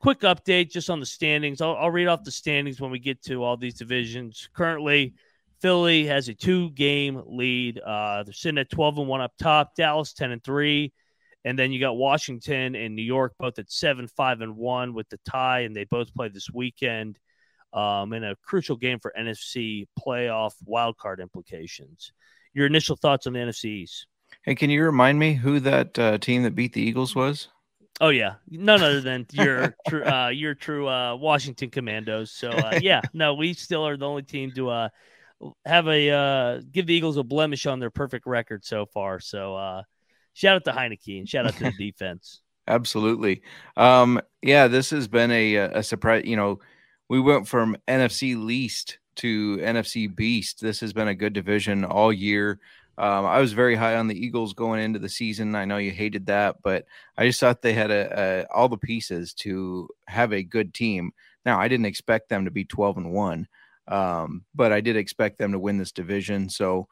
quick 0.00 0.20
update 0.20 0.70
just 0.70 0.88
on 0.90 0.98
the 1.00 1.06
standings. 1.06 1.60
I'll, 1.60 1.76
I'll 1.76 1.90
read 1.90 2.08
off 2.08 2.24
the 2.24 2.30
standings 2.32 2.80
when 2.80 2.90
we 2.90 2.98
get 2.98 3.22
to 3.24 3.44
all 3.44 3.56
these 3.58 3.74
divisions. 3.74 4.48
Currently, 4.54 5.14
Philly 5.62 6.06
has 6.06 6.28
a 6.28 6.34
two 6.34 6.70
game 6.70 7.22
lead. 7.24 7.78
Uh, 7.78 8.24
they're 8.24 8.34
sitting 8.34 8.58
at 8.58 8.68
12 8.68 8.98
and 8.98 9.08
1 9.08 9.20
up 9.20 9.32
top, 9.40 9.76
Dallas 9.76 10.12
10 10.12 10.32
and 10.32 10.44
3. 10.44 10.92
And 11.44 11.58
then 11.58 11.72
you 11.72 11.80
got 11.80 11.96
Washington 11.96 12.74
and 12.74 12.94
New 12.94 13.02
York 13.02 13.34
both 13.38 13.58
at 13.58 13.70
7 13.70 14.08
5 14.08 14.40
and 14.40 14.56
1 14.56 14.92
with 14.92 15.08
the 15.08 15.18
tie, 15.24 15.60
and 15.60 15.74
they 15.74 15.84
both 15.84 16.12
play 16.14 16.28
this 16.28 16.48
weekend 16.52 17.18
um, 17.72 18.12
in 18.12 18.24
a 18.24 18.36
crucial 18.42 18.76
game 18.76 18.98
for 19.00 19.12
NFC 19.18 19.86
playoff 19.98 20.52
wildcard 20.68 21.20
implications. 21.20 22.12
Your 22.54 22.66
initial 22.66 22.96
thoughts 22.96 23.26
on 23.26 23.32
the 23.32 23.38
NFC 23.38 23.64
East? 23.64 24.06
Hey, 24.42 24.54
can 24.54 24.70
you 24.70 24.84
remind 24.84 25.18
me 25.18 25.34
who 25.34 25.60
that 25.60 25.98
uh, 25.98 26.18
team 26.18 26.42
that 26.42 26.54
beat 26.54 26.72
the 26.72 26.82
Eagles 26.82 27.14
was? 27.14 27.48
Oh 28.00 28.08
yeah, 28.08 28.34
none 28.48 28.82
other 28.82 29.00
than 29.00 29.26
your 29.32 29.76
true, 29.88 30.04
uh, 30.04 30.28
your 30.28 30.54
true 30.54 30.88
uh, 30.88 31.14
Washington 31.14 31.70
Commandos. 31.70 32.32
So 32.32 32.50
uh, 32.50 32.78
yeah, 32.80 33.00
no, 33.12 33.34
we 33.34 33.54
still 33.54 33.86
are 33.86 33.96
the 33.96 34.06
only 34.06 34.22
team 34.22 34.52
to 34.56 34.70
uh, 34.70 34.88
have 35.64 35.88
a 35.88 36.10
uh, 36.10 36.60
give 36.70 36.86
the 36.86 36.94
Eagles 36.94 37.16
a 37.16 37.22
blemish 37.22 37.66
on 37.66 37.80
their 37.80 37.90
perfect 37.90 38.26
record 38.26 38.64
so 38.64 38.86
far. 38.86 39.20
So 39.20 39.56
uh, 39.56 39.82
shout 40.34 40.56
out 40.56 40.64
to 40.64 40.72
Heinicke 40.72 41.18
and 41.18 41.28
shout 41.28 41.46
out 41.46 41.54
to 41.54 41.64
the 41.64 41.72
defense. 41.78 42.40
Absolutely. 42.68 43.42
Um, 43.76 44.20
yeah, 44.40 44.68
this 44.68 44.90
has 44.90 45.08
been 45.08 45.30
a 45.30 45.56
a 45.56 45.82
surprise. 45.82 46.24
You 46.24 46.36
know, 46.36 46.60
we 47.08 47.20
went 47.20 47.48
from 47.48 47.76
NFC 47.88 48.42
least 48.42 48.98
to 49.16 49.58
NFC 49.58 50.14
beast. 50.14 50.60
This 50.60 50.80
has 50.80 50.92
been 50.92 51.08
a 51.08 51.14
good 51.14 51.32
division 51.32 51.84
all 51.84 52.12
year. 52.12 52.60
Um, 52.98 53.24
I 53.24 53.38
was 53.38 53.52
very 53.52 53.74
high 53.74 53.96
on 53.96 54.06
the 54.06 54.18
Eagles 54.18 54.52
going 54.52 54.80
into 54.80 54.98
the 54.98 55.08
season. 55.08 55.54
I 55.54 55.64
know 55.64 55.78
you 55.78 55.90
hated 55.90 56.26
that, 56.26 56.56
but 56.62 56.84
I 57.16 57.26
just 57.26 57.40
thought 57.40 57.62
they 57.62 57.72
had 57.72 57.90
a, 57.90 58.46
a, 58.50 58.54
all 58.54 58.68
the 58.68 58.76
pieces 58.76 59.32
to 59.34 59.88
have 60.06 60.32
a 60.32 60.42
good 60.42 60.74
team. 60.74 61.12
Now, 61.44 61.58
I 61.58 61.68
didn't 61.68 61.86
expect 61.86 62.28
them 62.28 62.44
to 62.44 62.50
be 62.50 62.64
12 62.64 62.98
and 62.98 63.12
1, 63.12 63.48
um, 63.88 64.44
but 64.54 64.72
I 64.72 64.80
did 64.80 64.96
expect 64.96 65.38
them 65.38 65.52
to 65.52 65.58
win 65.58 65.78
this 65.78 65.92
division. 65.92 66.48
So 66.48 66.88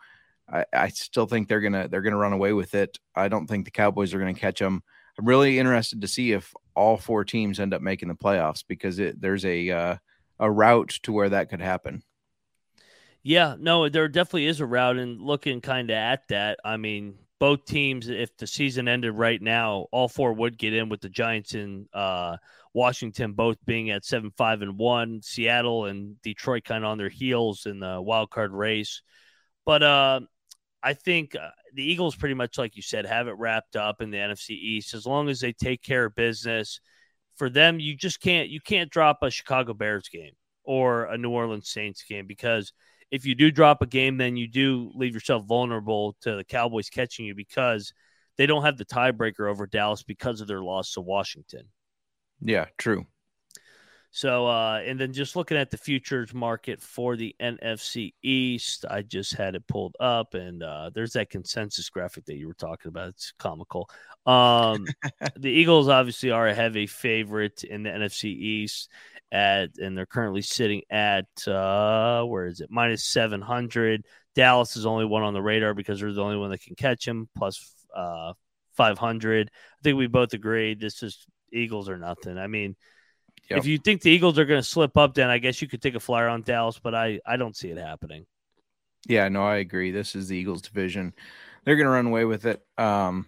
I, 0.51 0.65
I 0.73 0.89
still 0.89 1.27
think 1.27 1.49
they're 1.49 1.61
gonna 1.61 1.89
they're 1.89 2.03
gonna 2.03 2.17
run 2.17 2.33
away 2.33 2.53
with 2.53 2.75
it. 2.75 2.99
I 3.15 3.29
don't 3.29 3.47
think 3.47 3.65
the 3.65 3.71
Cowboys 3.71 4.15
are 4.15 4.19
gonna 4.19 4.35
catch 4.35 4.59
them. 4.59 4.83
I'm 5.19 5.27
really 5.27 5.59
interested 5.59 6.01
to 6.01 6.09
see 6.09 6.33
if 6.33 6.55
all 6.75 6.97
four 6.97 7.25
teams 7.25 7.61
end 7.61 7.75
up 7.75 7.83
making 7.83 8.09
the 8.09 8.15
playoffs 8.15 8.65
because 8.67 8.99
it, 8.99 9.21
there's 9.21 9.45
a 9.45 9.71
uh, 9.71 9.97
a 10.39 10.51
route 10.51 10.99
to 11.03 11.13
where 11.13 11.29
that 11.29 11.51
could 11.51 11.61
happen. 11.61 12.03
Yeah, 13.23 13.57
no, 13.59 13.89
there 13.89 14.09
definitely 14.09 14.47
is 14.47 14.61
a 14.61 14.67
route, 14.67 14.97
and 14.97 15.21
looking 15.21 15.61
kind 15.61 15.91
of 15.91 15.95
at 15.95 16.27
that, 16.29 16.59
I 16.65 16.79
mean, 16.79 17.19
both 17.39 17.67
teams, 17.67 18.09
if 18.09 18.35
the 18.39 18.47
season 18.47 18.89
ended 18.89 19.15
right 19.15 19.41
now, 19.41 19.87
all 19.93 20.09
four 20.09 20.33
would 20.33 20.57
get 20.57 20.73
in 20.73 20.89
with 20.89 21.03
the 21.03 21.11
Giants 21.11 21.53
and 21.55 21.87
uh, 21.93 22.39
Washington 22.73 23.33
both 23.33 23.57
being 23.67 23.91
at 23.91 24.05
seven, 24.05 24.31
five, 24.37 24.63
and 24.63 24.79
one. 24.79 25.21
Seattle 25.23 25.87
and 25.87 26.21
Detroit 26.23 26.65
kind 26.65 26.85
of 26.85 26.91
on 26.91 26.99
their 26.99 27.09
heels 27.09 27.67
in 27.67 27.81
the 27.81 28.01
wild 28.01 28.31
card 28.31 28.53
race, 28.53 29.03
but 29.65 29.83
uh, 29.83 30.21
I 30.83 30.95
think 30.95 31.35
uh, 31.35 31.51
the 31.75 31.85
Eagles, 31.85 32.17
pretty 32.17 32.35
much 32.35 32.59
like 32.59 32.77
you 32.77 32.83
said, 32.83 33.07
have 33.07 33.29
it 33.29 33.33
wrapped 33.33 33.77
up 33.77 34.01
in 34.01 34.11
the 34.11 34.19
NFC 34.19 34.51
East 34.51 34.95
as 34.95 35.07
long 35.07 35.29
as 35.29 35.41
they 35.41 35.53
take 35.53 35.83
care 35.83 36.07
of 36.07 36.15
business. 36.15 36.81
For 37.37 37.51
them, 37.51 37.81
you 37.81 37.97
just 37.97 38.21
can't 38.21 38.49
you 38.49 38.61
can't 38.61 38.91
drop 38.91 39.19
a 39.23 39.31
Chicago 39.31 39.73
Bears 39.73 40.09
game 40.09 40.33
or 40.65 41.05
a 41.05 41.17
New 41.17 41.31
Orleans 41.31 41.71
Saints 41.71 42.03
game 42.03 42.27
because 42.27 42.73
if 43.11 43.27
you 43.27 43.35
do 43.35 43.51
drop 43.51 43.83
a 43.83 43.87
game, 43.87 44.19
then 44.19 44.37
you 44.37 44.47
do 44.47 44.93
leave 44.95 45.15
yourself 45.15 45.45
vulnerable 45.47 46.17
to 46.23 46.37
the 46.37 46.45
Cowboys 46.45 46.91
catching 46.91 47.27
you 47.27 47.35
because 47.35 47.93
they 48.37 48.47
don't 48.47 48.65
have 48.65 48.79
the 48.79 48.85
tiebreaker 48.85 49.51
over 49.51 49.67
Dallas 49.67 50.03
because 50.03 50.41
of 50.41 50.49
their 50.49 50.63
loss 50.63 50.93
to 50.93 51.01
Washington. 51.01 51.65
Yeah, 52.41 52.67
true. 52.79 53.07
So, 54.13 54.49
uh, 54.49 54.81
and 54.85 54.99
then 54.99 55.13
just 55.13 55.37
looking 55.37 55.57
at 55.57 55.71
the 55.71 55.79
futures 55.79 56.35
market 56.35 56.83
for 56.83 57.15
the 57.15 57.35
NFC 57.41 58.13
East, 58.23 58.85
I 58.91 59.03
just 59.03 59.35
had 59.35 59.55
it 59.55 59.69
pulled 59.69 59.95
up, 60.01 60.35
and 60.35 60.65
uh, 60.65 60.91
there's 60.93 61.13
that 61.13 61.31
consensus 61.31 61.89
graphic 61.89 62.25
that 62.25 62.35
you 62.35 62.49
were 62.49 62.55
talking 62.55 62.89
about. 62.89 63.11
It's 63.11 63.33
comical. 63.39 63.89
Um, 64.27 64.85
the 65.37 65.51
Eagles 65.51 65.89
obviously 65.89 66.33
are 66.33 66.49
a 66.49 66.55
heavy 66.55 66.89
favorite 66.89 67.63
in 67.63 67.85
the 67.85 67.91
NFC 67.91 68.25
East, 68.25 68.91
at 69.33 69.79
and 69.79 69.97
they're 69.97 70.07
currently 70.07 70.43
sitting 70.43 70.83
at 70.91 71.27
uh 71.47 72.23
where 72.25 72.47
is 72.47 72.61
it 72.61 72.69
minus 72.71 73.05
700 73.05 74.05
dallas 74.35 74.77
is 74.77 74.87
only 74.87 75.05
one 75.05 75.23
on 75.23 75.35
the 75.35 75.43
radar 75.43 75.75
because 75.75 76.01
they're 76.01 76.13
the 76.13 76.23
only 76.23 76.37
one 76.37 76.51
that 76.51 76.61
can 76.63 76.75
catch 76.75 77.07
him 77.07 77.29
plus 77.37 77.73
uh 77.95 78.33
500 78.77 79.49
i 79.49 79.83
think 79.83 79.97
we 79.97 80.07
both 80.07 80.33
agree 80.33 80.75
this 80.75 81.03
is 81.03 81.27
eagles 81.53 81.89
or 81.89 81.99
nothing 81.99 82.39
i 82.39 82.47
mean 82.47 82.77
yep. 83.49 83.59
if 83.59 83.67
you 83.67 83.79
think 83.79 84.03
the 84.03 84.11
eagles 84.11 84.39
are 84.39 84.45
going 84.45 84.61
to 84.61 84.69
slip 84.69 84.97
up 84.97 85.15
then 85.15 85.29
i 85.29 85.39
guess 85.39 85.61
you 85.61 85.69
could 85.69 85.83
take 85.83 85.95
a 85.95 86.01
flyer 86.01 86.29
on 86.29 86.43
dallas 86.43 86.79
but 86.83 86.95
i 86.95 87.21
i 87.27 87.37
don't 87.37 87.57
see 87.57 87.69
it 87.69 87.79
happening 87.79 88.27
yeah 89.09 89.29
no 89.29 89.43
i 89.43 89.57
agree 89.57 89.91
this 89.91 90.15
is 90.15 90.29
the 90.29 90.37
eagles 90.37 90.63
division 90.63 91.13
they're 91.65 91.77
going 91.77 91.87
to 91.87 91.93
run 91.93 92.07
away 92.07 92.25
with 92.25 92.47
it 92.47 92.63
um 92.79 93.27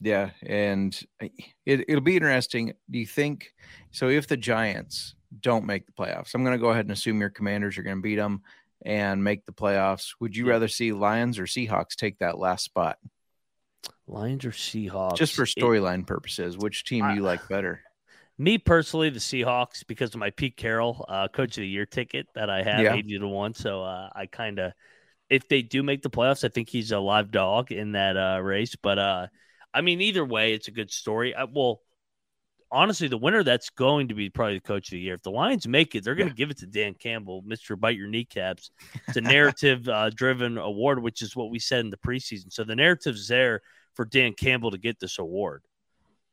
yeah 0.00 0.30
and 0.42 1.00
it, 1.20 1.84
it'll 1.88 2.00
be 2.00 2.16
interesting 2.16 2.72
do 2.90 2.98
you 2.98 3.06
think 3.06 3.52
so 3.90 4.08
if 4.08 4.26
the 4.26 4.36
giants 4.36 5.14
don't 5.40 5.66
make 5.66 5.86
the 5.86 5.92
playoffs. 5.92 6.34
I'm 6.34 6.44
going 6.44 6.56
to 6.56 6.62
go 6.62 6.70
ahead 6.70 6.84
and 6.84 6.92
assume 6.92 7.20
your 7.20 7.30
commanders 7.30 7.78
are 7.78 7.82
going 7.82 7.96
to 7.96 8.02
beat 8.02 8.16
them 8.16 8.42
and 8.84 9.22
make 9.22 9.44
the 9.44 9.52
playoffs. 9.52 10.14
Would 10.20 10.36
you 10.36 10.48
rather 10.48 10.68
see 10.68 10.92
Lions 10.92 11.38
or 11.38 11.44
Seahawks 11.44 11.96
take 11.96 12.18
that 12.18 12.38
last 12.38 12.64
spot? 12.64 12.98
Lions 14.08 14.44
or 14.44 14.50
Seahawks? 14.50 15.16
Just 15.16 15.34
for 15.34 15.44
storyline 15.44 16.06
purposes, 16.06 16.56
which 16.56 16.84
team 16.84 17.06
do 17.08 17.14
you 17.14 17.22
like 17.22 17.46
better? 17.48 17.82
Me 18.40 18.56
personally, 18.56 19.10
the 19.10 19.18
Seahawks, 19.18 19.84
because 19.86 20.14
of 20.14 20.20
my 20.20 20.30
Pete 20.30 20.56
Carroll 20.56 21.04
uh, 21.08 21.26
Coach 21.26 21.58
of 21.58 21.62
the 21.62 21.68
Year 21.68 21.86
ticket 21.86 22.28
that 22.36 22.48
I 22.48 22.62
have, 22.62 22.80
yeah. 22.80 22.94
80 22.94 23.18
to 23.18 23.26
1. 23.26 23.54
So 23.54 23.82
uh, 23.82 24.10
I 24.14 24.26
kind 24.26 24.60
of, 24.60 24.72
if 25.28 25.48
they 25.48 25.62
do 25.62 25.82
make 25.82 26.02
the 26.02 26.10
playoffs, 26.10 26.44
I 26.44 26.48
think 26.48 26.68
he's 26.68 26.92
a 26.92 27.00
live 27.00 27.32
dog 27.32 27.72
in 27.72 27.92
that 27.92 28.16
uh, 28.16 28.40
race. 28.40 28.76
But 28.80 28.98
uh, 29.00 29.26
I 29.74 29.80
mean, 29.80 30.00
either 30.00 30.24
way, 30.24 30.52
it's 30.52 30.68
a 30.68 30.72
good 30.72 30.92
story. 30.92 31.34
I, 31.34 31.44
well, 31.44 31.80
honestly, 32.70 33.08
the 33.08 33.18
winner 33.18 33.42
that's 33.42 33.70
going 33.70 34.08
to 34.08 34.14
be 34.14 34.30
probably 34.30 34.54
the 34.54 34.60
coach 34.60 34.88
of 34.88 34.92
the 34.92 35.00
year. 35.00 35.14
If 35.14 35.22
the 35.22 35.30
Lions 35.30 35.66
make 35.66 35.94
it, 35.94 36.04
they're 36.04 36.14
going 36.14 36.28
to 36.28 36.34
yeah. 36.34 36.36
give 36.36 36.50
it 36.50 36.58
to 36.58 36.66
Dan 36.66 36.94
Campbell, 36.94 37.42
Mister 37.46 37.76
Bite 37.76 37.96
Your 37.96 38.08
Kneecaps. 38.08 38.70
It's 39.08 39.16
a 39.16 39.20
narrative 39.20 39.88
uh, 39.88 40.10
driven 40.10 40.58
award, 40.58 41.02
which 41.02 41.22
is 41.22 41.34
what 41.34 41.50
we 41.50 41.58
said 41.58 41.80
in 41.80 41.90
the 41.90 41.96
preseason. 41.98 42.52
So 42.52 42.64
the 42.64 42.76
narrative's 42.76 43.28
there 43.28 43.62
for 43.98 44.04
Dan 44.04 44.32
Campbell 44.32 44.70
to 44.70 44.78
get 44.78 45.00
this 45.00 45.18
award. 45.18 45.64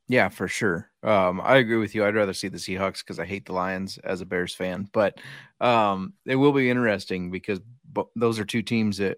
Yeah, 0.07 0.29
for 0.29 0.48
sure. 0.48 0.91
Um, 1.01 1.41
I 1.41 1.55
agree 1.55 1.77
with 1.77 1.95
you. 1.95 2.05
I'd 2.05 2.13
rather 2.13 2.31
see 2.31 2.48
the 2.48 2.60
Seahawks 2.60 3.00
because 3.00 3.17
I 3.17 3.25
hate 3.25 3.48
the 3.48 3.53
Lions 3.53 3.98
as 3.98 4.22
a 4.22 4.25
Bears 4.25 4.53
fan, 4.53 4.88
but 4.93 5.19
um, 5.60 6.13
it 6.27 6.36
will 6.36 6.51
be 6.51 6.69
interesting 6.69 7.31
because 7.31 7.60
those 8.15 8.38
are 8.38 8.45
two 8.45 8.62
teams 8.62 8.98
that 8.98 9.17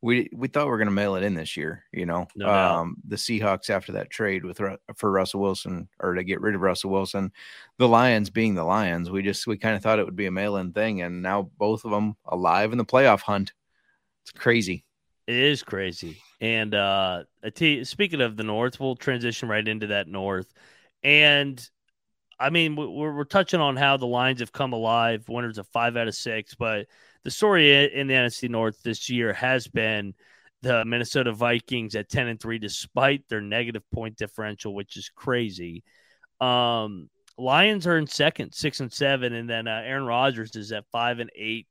we 0.00 0.30
we 0.32 0.48
thought 0.48 0.64
we 0.64 0.70
were 0.70 0.78
going 0.78 0.86
to 0.86 0.90
mail 0.90 1.16
it 1.16 1.22
in 1.22 1.34
this 1.34 1.54
year. 1.54 1.84
You 1.92 2.06
know, 2.06 2.28
no 2.34 2.48
um, 2.48 2.96
the 3.06 3.16
Seahawks 3.16 3.68
after 3.68 3.92
that 3.92 4.08
trade 4.08 4.42
with 4.42 4.58
for 4.96 5.10
Russell 5.10 5.42
Wilson 5.42 5.86
or 6.00 6.14
to 6.14 6.24
get 6.24 6.40
rid 6.40 6.54
of 6.54 6.62
Russell 6.62 6.92
Wilson, 6.92 7.30
the 7.76 7.88
Lions 7.88 8.30
being 8.30 8.54
the 8.54 8.64
Lions, 8.64 9.10
we 9.10 9.20
just 9.20 9.46
we 9.46 9.58
kind 9.58 9.76
of 9.76 9.82
thought 9.82 9.98
it 9.98 10.06
would 10.06 10.16
be 10.16 10.24
a 10.24 10.30
mail 10.30 10.56
in 10.56 10.72
thing, 10.72 11.02
and 11.02 11.20
now 11.20 11.50
both 11.58 11.84
of 11.84 11.90
them 11.90 12.16
alive 12.24 12.72
in 12.72 12.78
the 12.78 12.86
playoff 12.86 13.20
hunt. 13.20 13.52
It's 14.22 14.32
crazy. 14.32 14.86
It 15.26 15.36
is 15.36 15.62
crazy. 15.62 16.20
And 16.40 16.74
uh, 16.74 17.24
speaking 17.84 18.20
of 18.20 18.36
the 18.36 18.42
North, 18.42 18.80
we'll 18.80 18.96
transition 18.96 19.48
right 19.48 19.66
into 19.66 19.88
that 19.88 20.08
North, 20.08 20.52
and 21.02 21.68
I 22.38 22.50
mean 22.50 22.74
we're, 22.74 23.14
we're 23.14 23.24
touching 23.24 23.60
on 23.60 23.76
how 23.76 23.96
the 23.96 24.06
Lions 24.06 24.40
have 24.40 24.52
come 24.52 24.72
alive, 24.72 25.28
winners 25.28 25.58
of 25.58 25.68
five 25.68 25.96
out 25.96 26.08
of 26.08 26.14
six, 26.14 26.54
but 26.54 26.86
the 27.24 27.30
story 27.30 27.92
in 27.92 28.08
the 28.08 28.14
NFC 28.14 28.48
North 28.50 28.82
this 28.82 29.08
year 29.08 29.32
has 29.32 29.68
been 29.68 30.14
the 30.62 30.84
Minnesota 30.84 31.32
Vikings 31.32 31.94
at 31.94 32.08
10 32.08 32.28
and 32.28 32.40
3 32.40 32.58
despite 32.58 33.28
their 33.28 33.40
negative 33.40 33.82
point 33.90 34.16
differential 34.16 34.74
which 34.74 34.96
is 34.96 35.10
crazy. 35.14 35.82
Um, 36.40 37.08
Lions 37.38 37.86
are 37.86 37.96
in 37.96 38.06
second, 38.06 38.52
6 38.52 38.80
and 38.80 38.92
7 38.92 39.32
and 39.32 39.48
then 39.48 39.68
uh, 39.68 39.82
Aaron 39.84 40.06
Rodgers 40.06 40.56
is 40.56 40.72
at 40.72 40.84
5 40.90 41.20
and 41.20 41.30
8. 41.34 41.66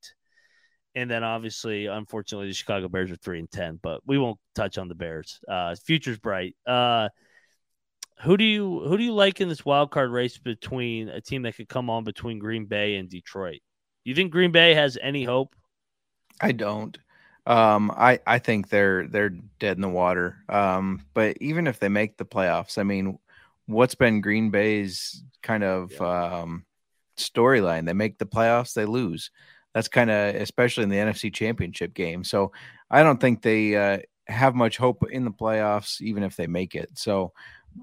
And 0.96 1.10
then 1.10 1.24
obviously 1.24 1.86
unfortunately 1.86 2.48
the 2.48 2.54
Chicago 2.54 2.88
Bears 2.88 3.12
are 3.12 3.16
3 3.16 3.40
and 3.40 3.52
10, 3.52 3.80
but 3.82 4.02
we 4.06 4.18
won't 4.18 4.40
touch 4.56 4.78
on 4.78 4.88
the 4.88 4.96
Bears. 4.96 5.40
Uh, 5.48 5.76
future's 5.76 6.20
bright. 6.20 6.56
Uh, 6.66 7.10
who 8.24 8.38
do 8.38 8.44
you 8.44 8.82
who 8.82 8.98
do 8.98 9.04
you 9.04 9.14
like 9.14 9.42
in 9.42 9.50
this 9.50 9.66
wild 9.66 9.90
card 9.90 10.12
race 10.12 10.38
between 10.38 11.10
a 11.10 11.22
team 11.22 11.42
that 11.44 11.56
could 11.56 11.70
come 11.70 11.90
on 11.90 12.04
between 12.04 12.38
Green 12.40 12.66
Bay 12.66 12.96
and 12.96 13.10
Detroit? 13.10 13.62
you 14.04 14.16
think 14.16 14.32
Green 14.32 14.52
Bay 14.52 14.74
has 14.74 14.98
any 15.02 15.24
hope? 15.24 15.56
I 16.40 16.52
don't. 16.52 16.98
Um, 17.46 17.92
I 17.92 18.20
I 18.28 18.40
think 18.40 18.70
they're 18.70 19.08
they're 19.08 19.30
dead 19.60 19.78
in 19.78 19.82
the 19.82 19.90
water. 19.90 20.38
Um, 20.50 21.06
but 21.14 21.38
even 21.42 21.68
if 21.68 21.80
they 21.80 21.90
make 21.90 22.18
the 22.18 22.26
playoffs, 22.26 22.78
I 22.78 22.84
mean, 22.84 23.18
what's 23.66 23.96
been 23.96 24.22
Green 24.22 24.52
Bay's 24.52 25.24
kind 25.42 25.64
of 25.64 25.92
yeah. 25.94 26.42
um, 26.42 26.66
storyline? 27.18 27.86
They 27.86 27.94
make 27.94 28.18
the 28.18 28.26
playoffs, 28.26 28.74
they 28.74 28.86
lose. 28.86 29.32
That's 29.74 29.88
kind 29.88 30.10
of 30.10 30.36
especially 30.36 30.84
in 30.84 30.90
the 30.90 30.98
NFC 30.98 31.34
Championship 31.34 31.94
game. 31.94 32.24
So 32.24 32.52
I 32.90 33.04
don't 33.04 33.20
think 33.22 33.42
they 33.42 33.76
uh, 33.76 34.00
have 34.28 34.56
much 34.56 34.78
hope 34.78 35.06
in 35.10 35.24
the 35.26 35.32
playoffs, 35.32 36.02
even 36.02 36.24
if 36.24 36.36
they 36.36 36.48
make 36.48 36.76
it. 36.76 36.90
So, 36.96 37.34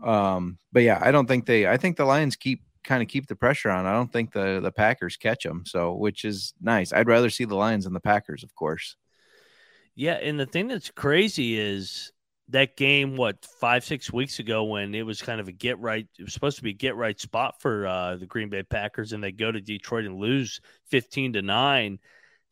um, 0.04 0.58
but 0.72 0.82
yeah, 0.82 0.98
I 1.02 1.10
don't 1.10 1.26
think 1.26 1.46
they. 1.46 1.66
I 1.66 1.76
think 1.76 1.96
the 1.96 2.04
Lions 2.04 2.36
keep 2.36 2.62
kind 2.84 3.02
of 3.02 3.08
keep 3.08 3.26
the 3.26 3.36
pressure 3.36 3.70
on. 3.70 3.86
I 3.86 3.92
don't 3.92 4.12
think 4.12 4.32
the 4.32 4.60
the 4.62 4.72
Packers 4.72 5.16
catch 5.16 5.44
them, 5.44 5.64
so 5.66 5.94
which 5.94 6.24
is 6.24 6.54
nice. 6.60 6.92
I'd 6.92 7.08
rather 7.08 7.30
see 7.30 7.44
the 7.44 7.56
Lions 7.56 7.84
than 7.84 7.94
the 7.94 8.00
Packers, 8.00 8.42
of 8.42 8.54
course. 8.54 8.96
Yeah, 9.94 10.14
and 10.14 10.38
the 10.38 10.46
thing 10.46 10.68
that's 10.68 10.90
crazy 10.90 11.58
is 11.58 12.12
that 12.50 12.76
game 12.76 13.16
what 13.16 13.44
five 13.60 13.84
six 13.84 14.12
weeks 14.12 14.38
ago 14.38 14.64
when 14.64 14.94
it 14.94 15.04
was 15.04 15.20
kind 15.20 15.40
of 15.40 15.48
a 15.48 15.52
get 15.52 15.78
right 15.78 16.06
it 16.18 16.22
was 16.22 16.32
supposed 16.32 16.56
to 16.56 16.62
be 16.62 16.70
a 16.70 16.74
get 16.74 16.96
right 16.96 17.20
spot 17.20 17.60
for 17.60 17.86
uh, 17.86 18.16
the 18.16 18.26
green 18.26 18.48
bay 18.48 18.62
packers 18.62 19.12
and 19.12 19.22
they 19.22 19.32
go 19.32 19.52
to 19.52 19.60
detroit 19.60 20.04
and 20.04 20.16
lose 20.16 20.60
15 20.90 21.34
to 21.34 21.42
9 21.42 21.98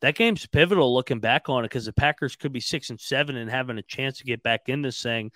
that 0.01 0.15
game's 0.15 0.45
pivotal 0.45 0.93
looking 0.93 1.19
back 1.19 1.49
on 1.49 1.63
it 1.63 1.69
because 1.69 1.85
the 1.85 1.93
packers 1.93 2.35
could 2.35 2.53
be 2.53 2.59
six 2.59 2.89
and 2.89 2.99
seven 2.99 3.35
and 3.35 3.49
having 3.49 3.77
a 3.77 3.83
chance 3.83 4.19
to 4.19 4.23
get 4.23 4.43
back 4.43 4.61
in 4.67 4.81
this 4.81 5.01
thing 5.01 5.31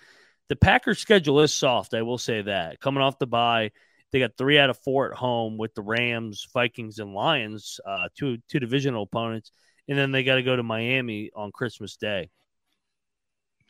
the 0.48 0.56
packers 0.56 0.98
schedule 0.98 1.40
is 1.40 1.52
soft 1.52 1.94
i 1.94 2.02
will 2.02 2.18
say 2.18 2.42
that 2.42 2.78
coming 2.80 3.02
off 3.02 3.18
the 3.18 3.26
bye 3.26 3.70
they 4.12 4.18
got 4.18 4.36
three 4.36 4.58
out 4.58 4.70
of 4.70 4.78
four 4.78 5.10
at 5.10 5.16
home 5.16 5.56
with 5.56 5.74
the 5.74 5.82
Rams, 5.82 6.46
Vikings, 6.52 6.98
and 6.98 7.14
Lions, 7.14 7.80
uh, 7.86 8.08
two 8.14 8.38
two 8.48 8.60
divisional 8.60 9.04
opponents. 9.04 9.50
and 9.88 9.98
then 9.98 10.12
they 10.12 10.22
got 10.22 10.36
to 10.36 10.42
go 10.42 10.54
to 10.54 10.62
Miami 10.62 11.30
on 11.34 11.50
Christmas 11.50 11.96
Day. 11.96 12.30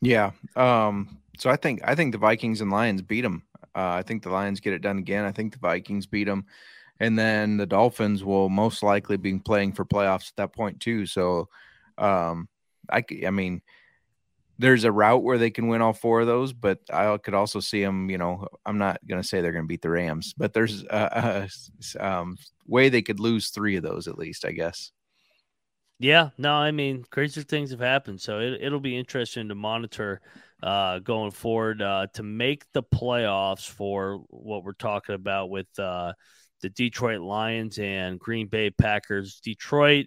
Yeah. 0.02 0.32
Um, 0.56 1.16
so 1.38 1.48
I 1.48 1.56
think 1.56 1.80
I 1.84 1.94
think 1.94 2.12
the 2.12 2.18
Vikings 2.18 2.60
and 2.60 2.70
Lions 2.70 3.00
beat 3.00 3.22
them. 3.22 3.44
Uh, 3.74 3.94
I 3.94 4.02
think 4.02 4.22
the 4.22 4.30
Lions 4.30 4.60
get 4.60 4.74
it 4.74 4.82
done 4.82 4.98
again. 4.98 5.24
I 5.24 5.32
think 5.32 5.52
the 5.54 5.58
Vikings 5.60 6.06
beat 6.06 6.24
them, 6.24 6.44
and 7.00 7.18
then 7.18 7.56
the 7.56 7.66
Dolphins 7.66 8.22
will 8.22 8.50
most 8.50 8.82
likely 8.82 9.16
be 9.16 9.38
playing 9.38 9.72
for 9.72 9.84
playoffs 9.86 10.28
at 10.28 10.36
that 10.36 10.52
point 10.52 10.80
too. 10.80 11.06
So, 11.06 11.48
um, 11.96 12.48
I 12.90 13.04
I 13.26 13.30
mean, 13.30 13.62
there's 14.58 14.84
a 14.84 14.92
route 14.92 15.22
where 15.22 15.38
they 15.38 15.50
can 15.50 15.68
win 15.68 15.80
all 15.80 15.92
four 15.94 16.20
of 16.20 16.26
those, 16.26 16.52
but 16.52 16.80
I 16.92 17.16
could 17.16 17.34
also 17.34 17.60
see 17.60 17.82
them. 17.82 18.10
You 18.10 18.18
know, 18.18 18.48
I'm 18.66 18.78
not 18.78 18.98
going 19.06 19.22
to 19.22 19.26
say 19.26 19.40
they're 19.40 19.52
going 19.52 19.64
to 19.64 19.68
beat 19.68 19.82
the 19.82 19.90
Rams, 19.90 20.34
but 20.36 20.52
there's 20.52 20.82
a, 20.84 21.48
a 21.98 22.06
um, 22.06 22.36
way 22.66 22.88
they 22.88 23.02
could 23.02 23.20
lose 23.20 23.50
three 23.50 23.76
of 23.76 23.84
those 23.84 24.08
at 24.08 24.18
least. 24.18 24.44
I 24.44 24.50
guess. 24.50 24.90
Yeah, 26.02 26.30
no, 26.36 26.54
I 26.54 26.72
mean, 26.72 27.04
crazy 27.08 27.42
things 27.42 27.70
have 27.70 27.78
happened, 27.78 28.20
so 28.20 28.40
it, 28.40 28.58
it'll 28.60 28.80
be 28.80 28.98
interesting 28.98 29.48
to 29.48 29.54
monitor 29.54 30.20
uh, 30.60 30.98
going 30.98 31.30
forward 31.30 31.80
uh, 31.80 32.08
to 32.14 32.24
make 32.24 32.64
the 32.72 32.82
playoffs 32.82 33.68
for 33.68 34.16
what 34.28 34.64
we're 34.64 34.72
talking 34.72 35.14
about 35.14 35.48
with 35.48 35.68
uh, 35.78 36.12
the 36.60 36.70
Detroit 36.70 37.20
Lions 37.20 37.78
and 37.78 38.18
Green 38.18 38.48
Bay 38.48 38.70
Packers. 38.70 39.38
Detroit 39.44 40.06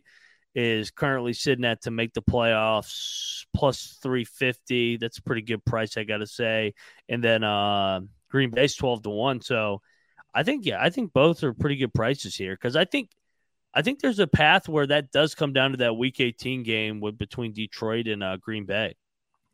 is 0.54 0.92
currently 0.92 1.32
sitting 1.32 1.64
at 1.64 1.84
to 1.84 1.92
make 1.92 2.14
the 2.14 2.22
playoffs 2.22 3.46
plus 3.56 3.98
350. 4.04 4.98
That's 4.98 5.20
a 5.20 5.24
pretty 5.24 5.44
good 5.44 5.64
price, 5.64 5.96
I 5.96 6.04
got 6.04 6.18
to 6.18 6.28
say. 6.28 6.74
And 7.08 7.24
then 7.24 7.42
uh, 7.46 8.02
Green 8.30 8.50
Bay's 8.50 8.76
12 8.76 9.04
to 9.04 9.12
1. 9.12 9.40
So 9.40 9.82
I 10.34 10.44
think, 10.44 10.66
yeah, 10.66 10.84
I 10.84 10.90
think 10.90 11.14
both 11.14 11.42
are 11.46 11.54
pretty 11.54 11.78
good 11.78 11.94
prices 11.94 12.36
here 12.36 12.54
because 12.54 12.76
I 12.76 12.84
think– 12.84 13.12
I 13.76 13.82
think 13.82 14.00
there's 14.00 14.20
a 14.20 14.28
path 14.28 14.70
where 14.70 14.88
that 14.88 15.12
does 15.12 15.36
come 15.36 15.52
down 15.52 15.72
to 15.72 15.78
that 15.78 15.98
Week 15.98 16.22
18 16.22 16.64
game 16.64 17.02
with 17.02 17.18
between 17.18 17.52
Detroit 17.52 18.08
and 18.08 18.24
uh, 18.24 18.38
Green 18.38 18.66
Bay. 18.66 18.96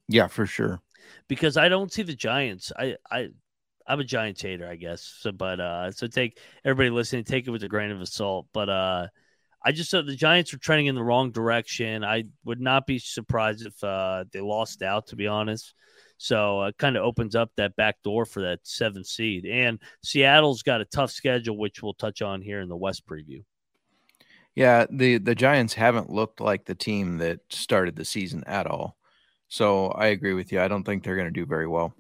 Yeah, 0.07 0.27
for 0.27 0.45
sure. 0.45 0.79
Because 1.27 1.57
I 1.57 1.69
don't 1.69 1.91
see 1.91 2.03
the 2.03 2.15
Giants. 2.15 2.71
I 2.77 2.97
I 3.09 3.29
I'm 3.87 3.99
a 3.99 4.03
Giants 4.03 4.41
hater, 4.41 4.67
I 4.67 4.75
guess. 4.75 5.01
So, 5.19 5.31
but 5.31 5.59
uh, 5.59 5.91
so 5.91 6.07
take 6.07 6.37
everybody 6.63 6.91
listening, 6.91 7.23
take 7.23 7.47
it 7.47 7.51
with 7.51 7.63
a 7.63 7.67
grain 7.67 7.91
of 7.91 8.07
salt. 8.07 8.47
But 8.53 8.69
uh, 8.69 9.07
I 9.63 9.71
just 9.71 9.89
thought 9.89 10.05
the 10.05 10.15
Giants 10.15 10.53
are 10.53 10.59
trending 10.59 10.85
in 10.85 10.95
the 10.95 11.03
wrong 11.03 11.31
direction. 11.31 12.03
I 12.03 12.25
would 12.45 12.61
not 12.61 12.85
be 12.85 12.99
surprised 12.99 13.65
if 13.65 13.83
uh, 13.83 14.25
they 14.31 14.41
lost 14.41 14.83
out, 14.83 15.07
to 15.07 15.15
be 15.15 15.27
honest. 15.27 15.73
So 16.17 16.63
it 16.63 16.77
kind 16.77 16.95
of 16.95 17.03
opens 17.03 17.35
up 17.35 17.51
that 17.57 17.75
back 17.75 18.03
door 18.03 18.25
for 18.25 18.41
that 18.41 18.59
seven 18.63 19.03
seed. 19.03 19.45
And 19.45 19.79
Seattle's 20.03 20.61
got 20.61 20.81
a 20.81 20.85
tough 20.85 21.09
schedule, 21.09 21.57
which 21.57 21.81
we'll 21.81 21.95
touch 21.95 22.21
on 22.21 22.41
here 22.41 22.61
in 22.61 22.69
the 22.69 22.77
West 22.77 23.07
preview. 23.07 23.43
Yeah, 24.61 24.85
the 24.91 25.17
the 25.17 25.33
Giants 25.33 25.73
haven't 25.73 26.11
looked 26.11 26.39
like 26.39 26.65
the 26.65 26.75
team 26.75 27.17
that 27.17 27.39
started 27.49 27.95
the 27.95 28.05
season 28.05 28.43
at 28.45 28.67
all. 28.67 28.95
So 29.47 29.87
I 29.87 30.07
agree 30.07 30.35
with 30.35 30.51
you. 30.51 30.61
I 30.61 30.67
don't 30.67 30.83
think 30.83 31.03
they're 31.03 31.15
going 31.15 31.25
to 31.25 31.31
do 31.31 31.47
very 31.47 31.65
well. 31.65 31.95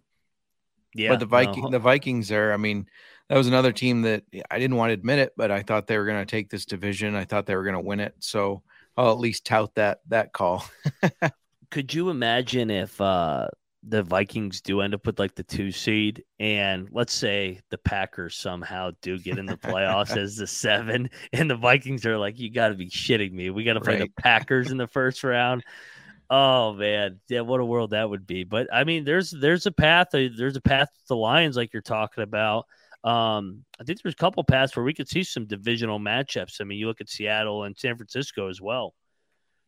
Yeah, 0.93 1.09
but 1.09 1.19
the 1.19 1.25
Viking, 1.25 1.63
no. 1.63 1.69
the 1.71 1.79
Vikings 1.79 2.31
are. 2.31 2.53
I 2.53 2.57
mean, 2.57 2.85
that 3.29 3.37
was 3.37 3.47
another 3.47 3.71
team 3.71 4.03
that 4.03 4.25
I 4.51 4.59
didn't 4.59 4.77
want 4.77 4.91
to 4.91 4.93
admit 4.93 5.17
it, 5.17 5.33
but 5.35 5.49
I 5.49 5.63
thought 5.63 5.87
they 5.87 5.97
were 5.97 6.05
going 6.05 6.23
to 6.23 6.29
take 6.29 6.51
this 6.51 6.65
division. 6.65 7.15
I 7.15 7.25
thought 7.25 7.47
they 7.47 7.55
were 7.55 7.63
going 7.63 7.73
to 7.73 7.81
win 7.81 7.99
it. 7.99 8.13
So 8.19 8.61
I'll 8.95 9.11
at 9.11 9.17
least 9.17 9.43
tout 9.43 9.73
that 9.73 10.01
that 10.09 10.31
call. 10.31 10.63
Could 11.71 11.95
you 11.95 12.11
imagine 12.11 12.69
if 12.69 13.01
uh, 13.01 13.47
the 13.83 14.03
Vikings 14.03 14.61
do 14.61 14.81
end 14.81 14.93
up 14.93 15.05
with 15.05 15.19
like 15.19 15.35
the 15.35 15.43
two 15.43 15.71
seed, 15.71 16.23
and 16.39 16.87
let's 16.91 17.13
say 17.13 17.59
the 17.69 17.77
Packers 17.77 18.35
somehow 18.35 18.91
do 19.01 19.17
get 19.17 19.39
in 19.39 19.45
the 19.45 19.57
playoffs 19.57 20.15
as 20.17 20.35
the 20.35 20.47
seven, 20.47 21.09
and 21.33 21.49
the 21.49 21.55
Vikings 21.55 22.05
are 22.05 22.17
like, 22.17 22.39
you 22.39 22.51
got 22.51 22.69
to 22.69 22.75
be 22.75 22.89
shitting 22.89 23.31
me. 23.31 23.49
We 23.49 23.63
got 23.63 23.73
to 23.73 23.81
play 23.81 23.99
right. 23.99 24.11
the 24.15 24.21
Packers 24.21 24.71
in 24.71 24.77
the 24.77 24.87
first 24.87 25.23
round. 25.23 25.63
Oh 26.29 26.73
man, 26.73 27.19
yeah, 27.27 27.41
what 27.41 27.59
a 27.59 27.65
world 27.65 27.89
that 27.89 28.09
would 28.09 28.25
be. 28.25 28.43
But 28.43 28.67
I 28.71 28.83
mean, 28.83 29.03
there's 29.03 29.31
there's 29.31 29.65
a 29.65 29.71
path. 29.71 30.13
Uh, 30.13 30.29
there's 30.37 30.55
a 30.55 30.61
path 30.61 30.87
to 30.87 31.07
the 31.09 31.15
Lions, 31.15 31.57
like 31.57 31.73
you're 31.73 31.81
talking 31.81 32.23
about. 32.23 32.65
Um, 33.03 33.65
I 33.79 33.83
think 33.83 34.01
there's 34.01 34.13
a 34.13 34.17
couple 34.17 34.43
paths 34.43 34.75
where 34.75 34.85
we 34.85 34.93
could 34.93 35.09
see 35.09 35.23
some 35.23 35.47
divisional 35.47 35.99
matchups. 35.99 36.61
I 36.61 36.65
mean, 36.65 36.77
you 36.77 36.87
look 36.87 37.01
at 37.01 37.09
Seattle 37.09 37.63
and 37.63 37.75
San 37.77 37.97
Francisco 37.97 38.47
as 38.47 38.61
well. 38.61 38.93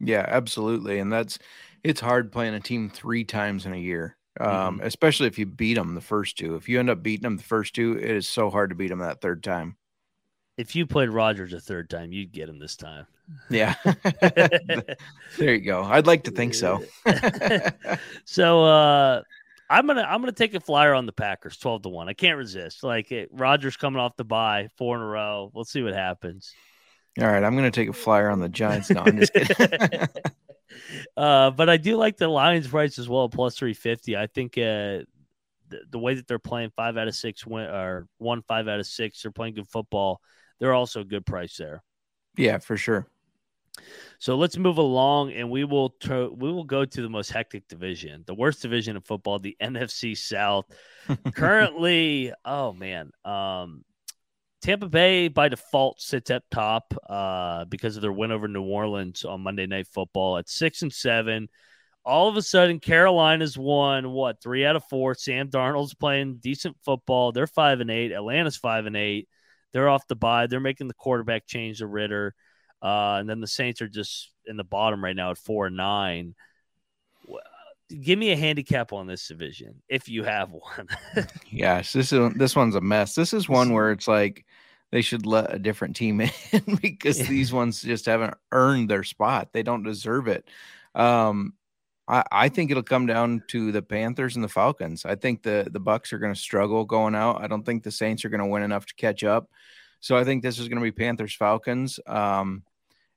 Yeah, 0.04 0.26
absolutely, 0.28 1.00
and 1.00 1.12
that's 1.12 1.40
it's 1.84 2.02
hard 2.02 2.32
playing 2.32 2.54
a 2.54 2.60
team 2.60 2.90
three 2.90 3.24
times 3.24 3.66
in 3.66 3.74
a 3.74 3.78
year, 3.78 4.18
um, 4.40 4.78
mm-hmm. 4.78 4.86
especially 4.86 5.28
if 5.28 5.38
you 5.38 5.46
beat 5.46 5.76
them 5.76 5.96
the 5.96 6.02
first 6.02 6.38
two. 6.38 6.56
If 6.56 6.68
you 6.70 6.80
end 6.80 6.90
up 6.90 7.04
beating 7.04 7.24
them 7.24 7.38
the 7.38 7.44
first 7.44 7.74
two, 7.74 7.98
it 7.98 8.10
is 8.10 8.28
so 8.28 8.50
hard 8.50 8.70
to 8.70 8.76
beat 8.76 8.90
them 8.90 9.00
that 9.00 9.22
third 9.22 9.44
time. 9.44 9.78
If 10.58 10.76
you 10.76 10.86
played 10.86 11.10
Rodgers 11.10 11.54
a 11.54 11.60
third 11.60 11.90
time, 11.90 12.12
you'd 12.12 12.32
get 12.32 12.48
him 12.48 12.60
this 12.60 12.76
time. 12.76 13.08
Yeah, 13.50 13.74
there 15.38 15.56
you 15.56 15.62
go. 15.62 15.84
I'd 15.84 16.08
like 16.08 16.24
to 16.26 16.32
think 16.32 16.54
so. 16.54 16.84
so 18.26 18.64
uh, 18.64 19.22
I'm 19.70 19.88
gonna 19.88 20.04
I'm 20.04 20.22
gonna 20.22 20.32
take 20.32 20.54
a 20.54 20.60
flyer 20.60 20.94
on 20.94 21.06
the 21.06 21.14
Packers, 21.14 21.58
twelve 21.58 21.82
to 21.84 21.90
one. 21.90 22.10
I 22.10 22.14
can't 22.14 22.38
resist. 22.38 22.84
Like 22.84 23.12
it, 23.12 23.30
Rodgers 23.32 23.78
coming 23.78 24.00
off 24.00 24.16
the 24.18 24.26
bye, 24.26 24.68
four 24.78 24.98
in 24.98 25.02
a 25.02 25.08
row. 25.08 25.52
We'll 25.54 25.64
see 25.64 25.82
what 25.82 25.94
happens. 25.94 26.54
All 27.20 27.28
right, 27.28 27.44
I'm 27.44 27.56
gonna 27.56 27.72
take 27.72 27.90
a 27.90 27.94
flyer 27.94 28.30
on 28.30 28.40
the 28.40 28.50
Giants. 28.50 28.90
No, 28.90 29.02
I'm 29.02 29.20
just 29.20 29.34
kidding. 29.34 30.08
uh, 31.18 31.52
but 31.52 31.70
I 31.70 31.78
do 31.78 31.96
like 31.96 32.18
the 32.18 32.28
Lions 32.28 32.68
price 32.68 32.98
as 32.98 33.08
well, 33.08 33.30
plus 33.30 33.56
350. 33.58 34.18
I 34.18 34.28
think 34.28 34.58
uh, 34.58 35.06
the, 35.70 35.82
the, 35.92 36.00
way 36.00 36.16
that 36.16 36.28
they're 36.28 36.40
playing 36.40 36.72
five 36.76 36.98
out 36.98 37.08
of 37.08 37.16
six 37.16 37.46
win 37.46 37.66
or 37.66 38.08
one 38.18 38.42
five 38.42 38.68
out 38.68 38.80
of 38.80 38.88
six, 38.88 39.22
they're 39.22 39.32
playing 39.32 39.54
good 39.54 39.70
football. 39.70 40.22
They're 40.60 40.74
also 40.74 41.02
a 41.02 41.06
good 41.06 41.26
price 41.26 41.58
there. 41.58 41.84
Yeah, 42.36 42.58
for 42.58 42.78
sure. 42.78 43.08
So 44.20 44.36
let's 44.36 44.58
move 44.58 44.78
along, 44.78 45.34
and 45.34 45.50
we 45.50 45.64
will 45.64 45.90
tr- 46.00 46.30
we 46.32 46.52
will 46.52 46.64
go 46.64 46.86
to 46.86 47.02
the 47.02 47.10
most 47.10 47.32
hectic 47.32 47.68
division, 47.68 48.24
the 48.26 48.34
worst 48.34 48.62
division 48.62 48.96
of 48.96 49.06
football, 49.06 49.40
the 49.40 49.58
NFC 49.62 50.18
South. 50.18 50.66
Currently, 51.34 52.34
oh 52.46 52.74
man, 52.74 53.12
um, 53.26 53.84
Tampa 54.64 54.88
Bay 54.88 55.28
by 55.28 55.50
default 55.50 56.00
sits 56.00 56.32
up 56.32 56.44
top 56.50 56.94
uh, 57.10 57.66
because 57.66 57.98
of 57.98 58.02
their 58.02 58.14
win 58.14 58.32
over 58.32 58.48
New 58.48 58.64
Orleans 58.64 59.26
on 59.26 59.42
Monday 59.42 59.66
Night 59.66 59.88
Football 59.88 60.38
at 60.38 60.48
six 60.48 60.84
and 60.84 60.94
seven. 60.94 61.50
All 62.06 62.30
of 62.30 62.38
a 62.38 62.42
sudden, 62.42 62.80
Carolina's 62.80 63.58
won 63.58 64.12
what 64.12 64.42
three 64.42 64.66
out 64.66 64.78
of 64.78 64.86
four. 64.86 65.16
Sam 65.16 65.50
Darnold's 65.50 65.94
playing 65.94 66.38
decent 66.38 66.78
football. 66.86 67.34
They're 67.34 67.46
five 67.46 67.82
and 67.82 67.92
eight. 67.92 68.14
Atlanta's 68.14 68.56
five 68.56 68.86
and 68.86 68.96
eight. 68.96 69.28
They're 69.74 69.90
off 69.90 70.08
the 70.08 70.16
bye. 70.16 70.48
They're 70.48 70.62
making 70.62 70.88
the 70.88 70.94
quarterback 70.94 71.46
change 71.46 71.80
to 71.80 71.88
Ridder, 71.88 72.34
uh, 72.82 73.18
and 73.20 73.30
then 73.30 73.42
the 73.42 73.48
Saints 73.48 73.82
are 73.82 73.90
just 73.90 74.32
in 74.46 74.56
the 74.56 74.64
bottom 74.64 75.04
right 75.04 75.16
now 75.16 75.32
at 75.32 75.38
four 75.38 75.68
and 75.68 75.76
nine 75.76 76.36
give 78.02 78.18
me 78.18 78.32
a 78.32 78.38
handicap 78.38 78.94
on 78.94 79.08
this 79.08 79.28
division 79.28 79.82
if 79.88 80.10
you 80.10 80.24
have 80.24 80.52
one. 80.52 80.88
yes, 81.52 81.94
this 81.94 82.12
is 82.12 82.34
this 82.36 82.56
one's 82.56 82.76
a 82.76 82.82
mess. 82.82 83.14
This 83.14 83.34
is 83.34 83.50
one 83.50 83.74
where 83.74 83.92
it's 83.92 84.08
like 84.08 84.46
they 84.94 85.02
should 85.02 85.26
let 85.26 85.52
a 85.52 85.58
different 85.58 85.96
team 85.96 86.22
in 86.52 86.78
because 86.80 87.20
yeah. 87.20 87.26
these 87.26 87.52
ones 87.52 87.82
just 87.82 88.06
haven't 88.06 88.36
earned 88.52 88.92
their 88.92 89.04
spot. 89.04 89.50
They 89.52 89.64
don't 89.64 89.82
deserve 89.82 90.28
it. 90.28 90.48
Um, 90.94 91.56
I, 92.08 92.24
I 92.32 92.50
think 92.50 92.70
it'll 92.70 92.84
come 92.84 93.08
down 93.08 93.42
to 93.48 93.72
the 93.72 93.82
Panthers 93.82 94.36
and 94.36 94.44
the 94.44 94.50
Falcons. 94.50 95.04
I 95.04 95.16
think 95.16 95.42
the 95.42 95.68
the 95.72 95.80
Bucks 95.80 96.14
are 96.14 96.20
going 96.20 96.36
to 96.36 96.40
struggle 96.40 96.86
going 96.86 97.16
out. 97.16 97.42
I 97.42 97.48
don't 97.48 97.66
think 97.66 97.82
the 97.82 97.90
Saints 97.90 98.24
are 98.24 98.30
going 98.30 98.40
to 98.40 98.46
win 98.46 98.62
enough 98.62 98.86
to 98.86 98.94
catch 98.94 99.24
up. 99.24 99.50
So 100.00 100.16
I 100.16 100.24
think 100.26 100.44
this 100.44 100.60
is 100.60 100.68
going 100.68 100.78
to 100.78 100.84
be 100.84 100.92
Panthers 100.92 101.34
Falcons. 101.34 102.00
Um, 102.06 102.62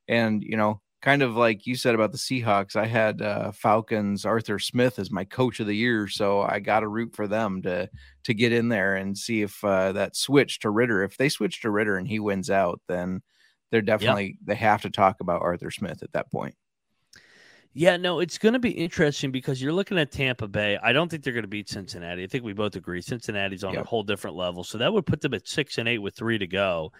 and 0.07 0.41
you 0.41 0.57
know 0.57 0.81
kind 1.01 1.21
of 1.21 1.35
like 1.35 1.67
you 1.67 1.75
said 1.75 1.95
about 1.95 2.11
the 2.11 2.17
Seahawks, 2.17 2.75
I 2.75 2.85
had 2.85 3.21
uh, 3.21 3.51
Falcons 3.51 4.25
Arthur 4.25 4.59
Smith 4.59 4.99
as 4.99 5.11
my 5.11 5.23
coach 5.23 5.59
of 5.59 5.67
the 5.67 5.75
year, 5.75 6.07
so 6.07 6.41
I 6.41 6.59
got 6.59 6.81
to 6.81 6.87
root 6.87 7.15
for 7.15 7.27
them 7.27 7.61
to 7.63 7.89
to 8.23 8.33
get 8.33 8.51
in 8.51 8.69
there 8.69 8.95
and 8.95 9.17
see 9.17 9.41
if 9.41 9.63
uh, 9.63 9.91
that 9.93 10.15
switch 10.15 10.59
to 10.59 10.69
Ridder. 10.69 11.03
If 11.03 11.17
they 11.17 11.29
switch 11.29 11.61
to 11.61 11.71
Ridder 11.71 11.97
and 11.97 12.07
he 12.07 12.19
wins 12.19 12.49
out, 12.49 12.81
then 12.87 13.21
they're 13.71 13.81
definitely 13.81 14.25
yep. 14.25 14.35
they 14.45 14.55
have 14.55 14.81
to 14.83 14.89
talk 14.89 15.19
about 15.19 15.41
Arthur 15.41 15.71
Smith 15.71 16.01
at 16.03 16.13
that 16.13 16.31
point. 16.31 16.55
Yeah, 17.73 17.97
no, 17.97 18.21
it's 18.21 18.39
going 18.39 18.53
to 18.53 18.59
be 18.59 18.71
interesting 18.71 19.31
because 19.31 19.61
you're 19.61 19.73
looking 19.73 19.99
at 19.99 20.11
Tampa 20.11 20.47
Bay. 20.47 20.79
I 20.81 20.93
don't 20.93 21.09
think 21.09 21.23
they're 21.23 21.33
going 21.33 21.43
to 21.43 21.47
beat 21.47 21.69
Cincinnati. 21.69 22.23
I 22.23 22.27
think 22.27 22.43
we 22.43 22.53
both 22.53 22.75
agree 22.75 23.01
Cincinnati's 23.01 23.63
on 23.63 23.75
yep. 23.75 23.83
a 23.83 23.87
whole 23.87 24.01
different 24.01 24.35
level. 24.35 24.63
So 24.63 24.79
that 24.79 24.91
would 24.91 25.05
put 25.05 25.21
them 25.21 25.35
at 25.35 25.47
six 25.47 25.77
and 25.77 25.87
eight 25.87 25.99
with 25.99 26.15
three 26.15 26.39
to 26.39 26.47
go 26.47 26.91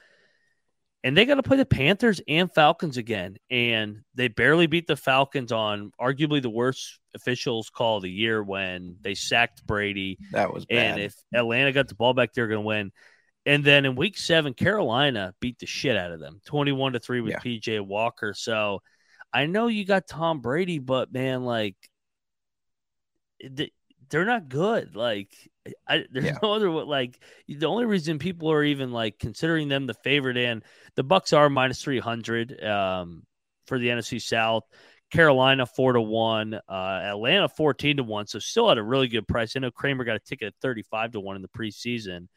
and 1.08 1.16
they 1.16 1.24
got 1.24 1.36
to 1.36 1.44
play 1.44 1.56
the 1.56 1.66
Panthers 1.66 2.20
and 2.28 2.54
Falcons 2.54 2.98
again. 2.98 3.38
And 3.50 4.02
they 4.14 4.28
barely 4.28 4.68
beat 4.68 4.88
the 4.88 4.98
Falcons 4.98 5.54
on 5.54 5.94
arguably 5.98 6.42
the 6.42 6.50
worst 6.50 7.00
officials 7.16 7.70
call 7.70 7.96
of 7.96 8.04
the 8.04 8.12
year 8.12 8.44
when 8.44 8.98
they 9.00 9.16
sacked 9.16 9.66
Brady. 9.66 10.18
That 10.34 10.54
was 10.54 10.66
bad. 10.66 10.78
And 10.78 11.02
if 11.02 11.16
Atlanta 11.34 11.72
got 11.72 11.88
the 11.88 11.96
ball 11.96 12.14
back, 12.14 12.34
they're 12.34 12.50
going 12.50 12.62
to 12.62 12.68
win. 12.68 12.92
And 13.46 13.64
then 13.64 13.86
in 13.86 13.96
week 13.96 14.18
seven, 14.18 14.54
Carolina 14.54 15.34
beat 15.40 15.60
the 15.60 15.66
shit 15.66 15.96
out 15.96 16.12
of 16.12 16.20
them 16.20 16.42
21 16.46 16.92
to 16.92 17.00
3 17.00 17.22
with 17.22 17.32
yeah. 17.32 17.40
PJ 17.40 17.80
Walker. 17.88 18.34
So 18.34 18.82
I 19.32 19.46
know 19.46 19.68
you 19.68 19.86
got 19.86 20.08
Tom 20.08 20.42
Brady, 20.42 20.80
but 20.80 21.14
man, 21.14 21.46
like, 21.46 21.78
they're 24.10 24.26
not 24.26 24.50
good. 24.50 24.94
Like, 24.94 25.30
I, 25.88 26.06
there's 26.12 26.26
yeah. 26.26 26.38
no 26.42 26.54
other 26.54 26.70
like 26.70 27.20
the 27.48 27.66
only 27.66 27.86
reason 27.86 28.20
people 28.20 28.52
are 28.52 28.64
even 28.64 28.92
like 28.92 29.20
considering 29.20 29.68
them 29.68 29.86
the 29.86 29.94
favorite 29.94 30.38
and 30.38 30.64
the 30.98 31.04
Bucks 31.04 31.32
are 31.32 31.50
minus 31.50 31.82
three 31.82 32.00
hundred. 32.00 32.62
Um, 32.62 33.24
for 33.68 33.78
the 33.78 33.88
NFC 33.90 34.22
South. 34.22 34.64
Carolina 35.10 35.66
four 35.66 35.94
to 35.94 36.02
one, 36.02 36.54
uh, 36.54 37.02
Atlanta 37.04 37.48
fourteen 37.48 37.98
to 37.98 38.04
one. 38.04 38.28
So 38.28 38.40
still 38.40 38.70
at 38.70 38.78
a 38.78 38.84
really 38.84 39.08
good 39.08 39.26
price. 39.26 39.56
I 39.56 39.60
know 39.60 39.72
Kramer 39.72 40.04
got 40.04 40.18
a 40.18 40.20
ticket 40.20 40.48
at 40.48 40.56
thirty 40.62 40.84
five 40.84 41.12
to 41.14 41.22
one 41.22 41.38
in 41.38 41.42
the 41.42 41.48
preseason. 41.48 42.28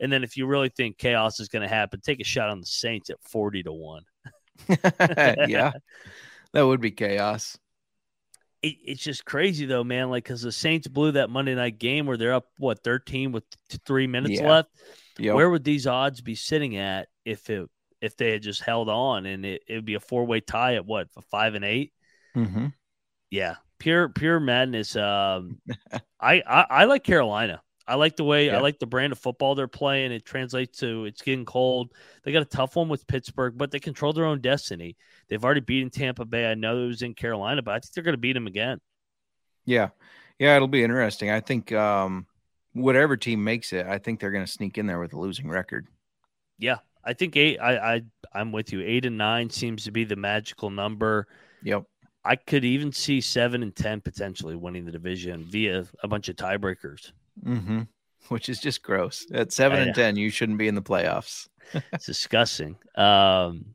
And 0.00 0.10
then 0.10 0.24
if 0.24 0.36
you 0.36 0.46
really 0.46 0.70
think 0.70 0.96
chaos 0.96 1.40
is 1.40 1.48
going 1.48 1.62
to 1.62 1.68
happen, 1.68 2.00
take 2.00 2.20
a 2.20 2.24
shot 2.24 2.48
on 2.48 2.60
the 2.60 2.66
Saints 2.66 3.10
at 3.10 3.22
forty 3.22 3.62
to 3.64 3.72
one. 3.72 4.04
yeah, 4.68 5.72
that 6.52 6.62
would 6.62 6.80
be 6.80 6.90
chaos. 6.90 7.58
It, 8.62 8.76
it's 8.82 9.02
just 9.02 9.26
crazy 9.26 9.66
though, 9.66 9.84
man. 9.84 10.08
Like 10.08 10.24
because 10.24 10.40
the 10.40 10.52
Saints 10.52 10.88
blew 10.88 11.12
that 11.12 11.28
Monday 11.28 11.54
night 11.54 11.78
game 11.78 12.06
where 12.06 12.16
they're 12.16 12.34
up 12.34 12.46
what 12.56 12.82
thirteen 12.82 13.30
with 13.32 13.44
three 13.86 14.06
minutes 14.06 14.40
Yeah. 14.40 14.48
left. 14.48 14.70
Yep. 15.18 15.34
Where 15.34 15.50
would 15.50 15.64
these 15.64 15.86
odds 15.86 16.22
be 16.22 16.34
sitting 16.34 16.78
at 16.78 17.08
if 17.26 17.50
it 17.50 17.68
if 18.06 18.16
they 18.16 18.32
had 18.32 18.42
just 18.42 18.62
held 18.62 18.88
on 18.90 19.26
and 19.26 19.46
it 19.46 19.62
would 19.70 19.84
be 19.86 19.94
a 19.94 20.00
four 20.00 20.26
way 20.26 20.40
tie 20.40 20.76
at 20.76 20.86
what 20.86 21.08
five 21.30 21.54
and 21.56 21.64
eight? 21.66 21.92
Mhm. 22.34 22.72
Yeah, 23.30 23.56
pure 23.78 24.08
pure 24.08 24.40
madness. 24.40 24.96
Um, 24.96 25.60
I, 26.20 26.42
I 26.46 26.66
I 26.70 26.84
like 26.84 27.04
Carolina. 27.04 27.62
I 27.86 27.96
like 27.96 28.16
the 28.16 28.24
way 28.24 28.50
I 28.50 28.58
like 28.58 28.78
the 28.78 28.86
brand 28.86 29.12
of 29.12 29.18
football 29.18 29.54
they're 29.54 29.68
playing. 29.68 30.12
It 30.12 30.24
translates 30.24 30.78
to 30.80 31.06
it's 31.06 31.22
getting 31.22 31.44
cold. 31.44 31.92
They 32.24 32.32
got 32.32 32.42
a 32.42 32.46
tough 32.46 32.76
one 32.76 32.88
with 32.88 33.06
Pittsburgh, 33.06 33.54
but 33.58 33.70
they 33.70 33.80
control 33.80 34.12
their 34.12 34.26
own 34.26 34.40
destiny. 34.40 34.96
They've 35.28 35.44
already 35.44 35.60
beaten 35.60 35.90
Tampa 35.90 36.24
Bay. 36.24 36.50
I 36.50 36.54
know 36.54 36.84
it 36.84 36.88
was 36.88 37.02
in 37.02 37.14
Carolina, 37.14 37.62
but 37.62 37.72
I 37.74 37.80
think 37.80 37.94
they're 37.94 38.04
going 38.04 38.14
to 38.14 38.18
beat 38.18 38.34
them 38.34 38.46
again. 38.48 38.80
Yeah, 39.64 39.90
yeah, 40.38 40.56
it'll 40.56 40.68
be 40.68 40.84
interesting. 40.84 41.30
I 41.30 41.40
think 41.40 41.72
um, 41.72 42.26
whatever 42.72 43.16
team 43.16 43.42
makes 43.42 43.72
it, 43.72 43.86
I 43.86 43.98
think 43.98 44.20
they're 44.20 44.30
going 44.30 44.44
to 44.44 44.50
sneak 44.50 44.78
in 44.78 44.86
there 44.86 45.00
with 45.00 45.12
a 45.12 45.18
losing 45.18 45.48
record. 45.48 45.88
Yeah, 46.58 46.78
I 47.06 47.12
think 47.14 47.36
eight. 47.36 47.58
I 47.58 47.94
I 47.94 48.02
I'm 48.34 48.52
with 48.52 48.72
you. 48.72 48.82
Eight 48.82 49.06
and 49.06 49.16
nine 49.16 49.48
seems 49.48 49.84
to 49.84 49.90
be 49.90 50.04
the 50.04 50.16
magical 50.16 50.68
number. 50.70 51.28
Yep. 51.62 51.84
I 52.24 52.34
could 52.36 52.64
even 52.64 52.90
see 52.92 53.20
seven 53.20 53.62
and 53.62 53.74
ten 53.74 54.00
potentially 54.00 54.56
winning 54.56 54.84
the 54.84 54.90
division 54.92 55.44
via 55.44 55.86
a 56.02 56.08
bunch 56.08 56.28
of 56.28 56.36
tiebreakers. 56.36 57.12
Mm-hmm. 57.44 57.82
Which 58.28 58.48
is 58.48 58.58
just 58.60 58.82
gross. 58.82 59.24
At 59.32 59.52
seven 59.52 59.78
I 59.78 59.82
and 59.82 59.88
know. 59.88 59.92
ten, 59.94 60.16
you 60.16 60.30
shouldn't 60.30 60.58
be 60.58 60.66
in 60.66 60.74
the 60.74 60.82
playoffs. 60.82 61.48
It's 61.92 62.06
disgusting. 62.06 62.76
Um, 62.96 63.74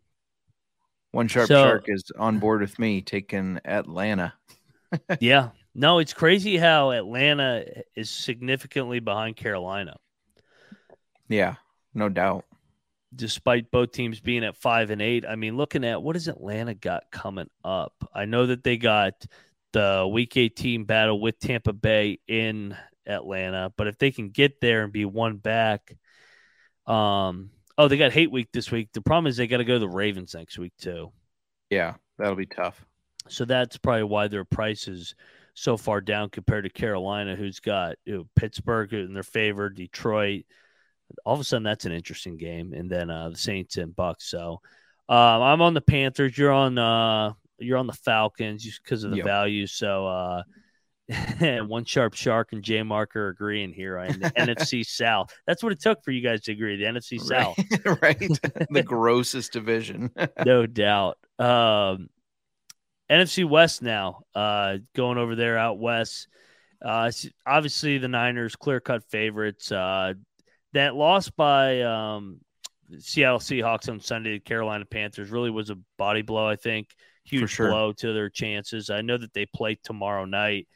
One 1.12 1.28
sharp 1.30 1.48
So- 1.48 1.64
shark 1.64 1.86
is 1.88 2.04
on 2.20 2.40
board 2.40 2.60
with 2.62 2.78
me 2.78 3.02
taking 3.02 3.60
Atlanta. 3.64 4.34
yeah, 5.22 5.50
no, 5.74 6.00
it's 6.00 6.14
crazy 6.14 6.58
how 6.58 6.92
Atlanta 6.92 7.64
is 7.96 8.10
significantly 8.10 9.00
behind 9.00 9.38
Carolina, 9.38 9.96
Yeah, 11.30 11.56
no 11.94 12.10
doubt. 12.10 12.44
Despite 13.14 13.72
both 13.72 13.92
teams 13.92 14.20
being 14.20 14.44
at 14.44 14.56
five 14.56 14.90
and 14.90 15.02
eight. 15.02 15.26
I 15.28 15.36
mean, 15.36 15.58
looking 15.58 15.84
at 15.84 16.02
what 16.02 16.16
has 16.16 16.28
Atlanta 16.28 16.74
got 16.74 17.04
coming 17.12 17.50
up? 17.64 17.94
I 18.14 18.26
know 18.26 18.48
that 18.48 18.64
they 18.64 18.78
got 18.78 19.14
the 19.74 20.10
Week 20.12 20.38
18 20.38 20.86
battle 20.86 21.20
with 21.20 21.40
Tampa 21.40 21.74
Bay 21.74 22.20
in 22.28 22.76
Atlanta, 23.06 23.74
but 23.78 23.88
if 23.88 23.98
they 23.98 24.12
can 24.12 24.30
get 24.30 24.62
there 24.62 24.84
and 24.84 24.94
be 24.94 25.06
one 25.06 25.38
back, 25.38 25.96
um, 26.86 27.52
oh, 27.78 27.88
they 27.88 27.98
got 27.98 28.12
hate 28.12 28.32
week 28.32 28.50
this 28.54 28.72
week. 28.72 28.90
The 28.94 29.02
problem 29.02 29.28
is 29.28 29.38
they 29.38 29.48
got 29.48 29.58
to 29.58 29.66
go 29.66 29.74
to 29.74 29.80
the 29.80 29.90
Ravens 29.90 30.34
next 30.34 30.58
week 30.58 30.74
too. 30.80 31.12
Yeah, 31.70 31.96
that'll 32.18 32.36
be 32.36 32.46
tough. 32.46 32.86
So 33.28 33.46
that's 33.46 33.78
probably 33.78 34.04
why 34.04 34.28
their 34.28 34.46
price 34.46 34.88
is 34.88 35.16
so 35.54 35.78
far 35.78 36.02
down 36.02 36.30
compared 36.30 36.64
to 36.64 36.70
Carolina, 36.70 37.36
who's 37.36 37.60
got 37.60 37.96
you 38.06 38.16
know, 38.16 38.28
Pittsburgh 38.36 38.94
in 38.94 39.14
their 39.14 39.24
favor, 39.24 39.70
Detroit. 39.70 40.46
All 41.26 41.34
of 41.34 41.40
a 41.40 41.44
sudden, 41.44 41.64
that's 41.64 41.86
an 41.86 41.92
interesting 41.92 42.38
game, 42.38 42.74
and 42.74 42.90
then 42.90 43.10
uh, 43.10 43.30
the 43.30 43.38
Saints 43.38 43.78
and 43.78 43.96
Bucks. 43.96 44.26
So 44.30 44.62
um, 45.10 45.42
I'm 45.42 45.62
on 45.62 45.74
the 45.74 45.82
Panthers. 45.82 46.38
You're 46.38 46.52
on 46.52 46.78
uh, 46.78 47.34
you're 47.60 47.78
on 47.78 47.88
the 47.88 47.94
Falcons 47.94 48.64
just 48.64 48.84
because 48.84 49.04
of 49.04 49.12
the 49.12 49.18
Yep. 49.18 49.26
value. 49.26 49.68
So 49.68 50.08
uh, 50.08 50.44
one 51.68 51.84
sharp 51.86 52.14
shark 52.14 52.54
and 52.54 52.64
J 52.64 52.84
Marker 52.84 53.28
agreeing 53.30 53.74
here 53.74 53.98
on 53.98 54.08
the 54.20 54.32
NFC 54.38 54.86
South. 54.86 55.34
That's 55.46 55.62
what 55.64 55.72
it 55.74 55.82
took 55.82 56.04
for 56.04 56.12
you 56.12 56.22
guys 56.22 56.42
to 56.44 56.54
agree. 56.54 56.78
The 56.78 56.86
NFC 56.86 57.20
South 57.20 57.58
right? 58.02 58.20
the 58.70 58.84
grossest 58.84 59.52
division. 59.54 60.12
no 60.46 60.66
doubt. 60.66 61.18
Um, 61.40 62.10
NFC 63.12 63.48
West 63.48 63.82
now, 63.82 64.22
uh, 64.34 64.78
going 64.96 65.18
over 65.18 65.36
there 65.36 65.58
out 65.58 65.78
west. 65.80 66.28
Uh, 66.84 67.12
obviously 67.46 67.98
the 67.98 68.08
Niners 68.08 68.56
clear 68.56 68.80
cut 68.80 69.04
favorites. 69.12 69.72
Uh, 69.72 70.14
that 70.74 70.96
loss 70.96 71.30
by 71.30 71.82
um, 71.82 72.40
Seattle 73.00 73.40
Seahawks 73.40 73.90
on 73.90 74.00
Sunday 74.00 74.32
to 74.32 74.40
Carolina 74.40 74.86
Panthers 74.86 75.30
really 75.30 75.50
was 75.50 75.70
a 75.70 75.78
body 75.98 76.22
blow. 76.22 76.48
I 76.48 76.56
think 76.56 76.90
huge 77.24 77.52
sure. 77.52 77.70
blow 77.70 77.94
to 77.94 78.14
their 78.14 78.30
chances. 78.30 78.90
I 78.90 79.02
know 79.02 79.18
that 79.18 79.34
they 79.34 79.46
play 79.46 79.78
tomorrow 79.84 80.26
night. 80.26 80.68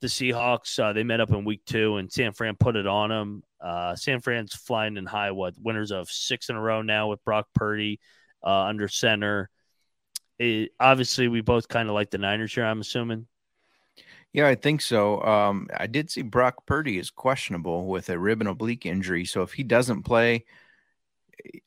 The 0.00 0.06
Seahawks 0.06 0.78
uh, 0.78 0.92
they 0.92 1.02
met 1.02 1.20
up 1.20 1.30
in 1.30 1.44
week 1.44 1.64
two, 1.66 1.96
and 1.96 2.12
San 2.12 2.32
Fran 2.32 2.56
put 2.56 2.76
it 2.76 2.86
on 2.86 3.10
them. 3.10 3.42
Uh, 3.60 3.96
San 3.96 4.20
Fran's 4.20 4.54
flying 4.54 4.96
in 4.96 5.06
high. 5.06 5.32
What 5.32 5.54
winners 5.60 5.90
of 5.90 6.08
six 6.08 6.48
in 6.48 6.56
a 6.56 6.60
row 6.60 6.82
now 6.82 7.08
with 7.08 7.24
Brock 7.24 7.48
Purdy 7.54 7.98
uh, 8.44 8.62
under 8.64 8.86
center. 8.86 9.50
It, 10.38 10.70
obviously, 10.78 11.26
we 11.26 11.40
both 11.40 11.66
kind 11.66 11.88
of 11.88 11.94
like 11.94 12.10
the 12.10 12.18
Niners 12.18 12.54
here. 12.54 12.64
I'm 12.64 12.80
assuming. 12.80 13.26
Yeah, 14.32 14.46
I 14.46 14.54
think 14.54 14.82
so. 14.82 15.22
Um, 15.22 15.68
I 15.76 15.86
did 15.86 16.10
see 16.10 16.22
Brock 16.22 16.66
Purdy 16.66 16.98
is 16.98 17.10
questionable 17.10 17.86
with 17.86 18.10
a 18.10 18.18
rib 18.18 18.40
and 18.40 18.48
oblique 18.48 18.86
injury. 18.86 19.24
So 19.24 19.42
if 19.42 19.52
he 19.52 19.62
doesn't 19.62 20.02
play, 20.02 20.44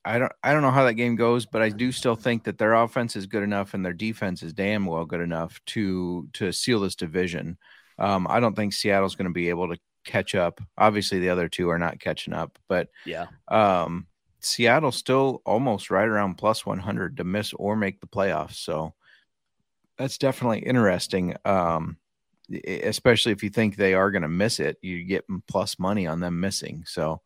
I 0.06 0.19
don't 0.19 0.32
I 0.43 0.54
don't 0.54 0.62
know 0.62 0.71
how 0.71 0.86
that 0.86 0.93
game 0.93 1.15
goes, 1.15 1.45
but 1.45 1.62
I 1.62 1.69
do 1.69 1.91
still 1.91 2.15
think 2.15 2.43
that 2.43 2.58
their 2.58 2.74
offense 2.74 3.15
is 3.15 3.26
good 3.26 3.43
enough 3.43 3.74
and 3.74 3.84
their 3.84 3.93
defense 3.93 4.43
is 4.43 4.54
damn 4.54 4.86
well 4.86 5.06
good 5.06 5.21
enough 5.21 5.60
to 5.67 6.28
to 6.34 6.52
seal 6.52 6.82
this 6.82 6.95
division. 6.95 7.58
Um, 7.97 8.28
I 8.30 8.39
don't 8.39 8.56
think 8.56 8.74
Seattle's 8.74 9.15
going 9.15 9.28
to 9.28 9.34
be 9.34 9.50
able 9.50 9.69
to 9.69 9.80
catch 10.06 10.36
up. 10.36 10.60
Obviously, 10.78 11.19
the 11.19 11.30
other 11.30 11.47
two 11.47 11.69
are 11.69 11.80
not 11.80 12.00
catching 12.00 12.34
up, 12.34 12.58
but 12.67 12.89
Yeah, 13.06 13.28
um, 13.47 14.08
Seattle's 14.41 14.97
still 14.97 15.41
almost 15.45 15.91
right 15.91 16.08
around 16.08 16.36
plus 16.36 16.65
100 16.65 17.17
to 17.17 17.24
miss 17.24 17.54
or 17.54 17.76
make 17.76 18.02
the 18.02 18.08
playoffs. 18.08 18.56
So 18.56 18.93
that's 19.97 20.17
definitely 20.17 20.60
interesting. 20.60 21.36
Um, 21.45 21.97
especially 22.49 23.32
if 23.32 23.43
you 23.43 23.49
think 23.49 23.75
they 23.75 23.93
are 23.93 24.12
going 24.12 24.23
to 24.23 24.30
miss 24.30 24.60
it, 24.60 24.77
you 24.82 25.04
get 25.04 25.25
plus 25.47 25.80
money 25.80 26.08
on 26.08 26.19
them 26.19 26.39
missing. 26.39 26.84
So 26.86 27.21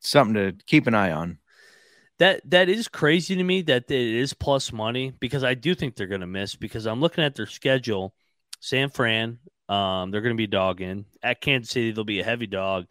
something 0.00 0.34
to 0.34 0.64
keep 0.66 0.86
an 0.86 0.94
eye 0.94 1.12
on. 1.12 1.38
that 2.18 2.40
that 2.50 2.68
is 2.68 2.88
crazy 2.88 3.36
to 3.36 3.44
me 3.44 3.62
that 3.62 3.90
it 3.90 3.92
is 3.92 4.32
plus 4.32 4.72
money 4.72 5.12
because 5.20 5.44
I 5.44 5.54
do 5.54 5.74
think 5.74 5.96
they're 5.96 6.06
going 6.06 6.20
to 6.22 6.26
miss 6.26 6.54
because 6.56 6.86
I'm 6.86 7.00
looking 7.00 7.24
at 7.24 7.34
their 7.34 7.46
schedule. 7.46 8.14
San 8.60 8.90
Fran, 8.90 9.38
um, 9.68 10.10
they're 10.10 10.22
going 10.22 10.34
to 10.34 10.40
be 10.40 10.46
dogging 10.46 11.04
at 11.22 11.40
Kansas 11.40 11.70
City. 11.70 11.92
They'll 11.92 12.04
be 12.04 12.20
a 12.20 12.24
heavy 12.24 12.46
dog. 12.46 12.86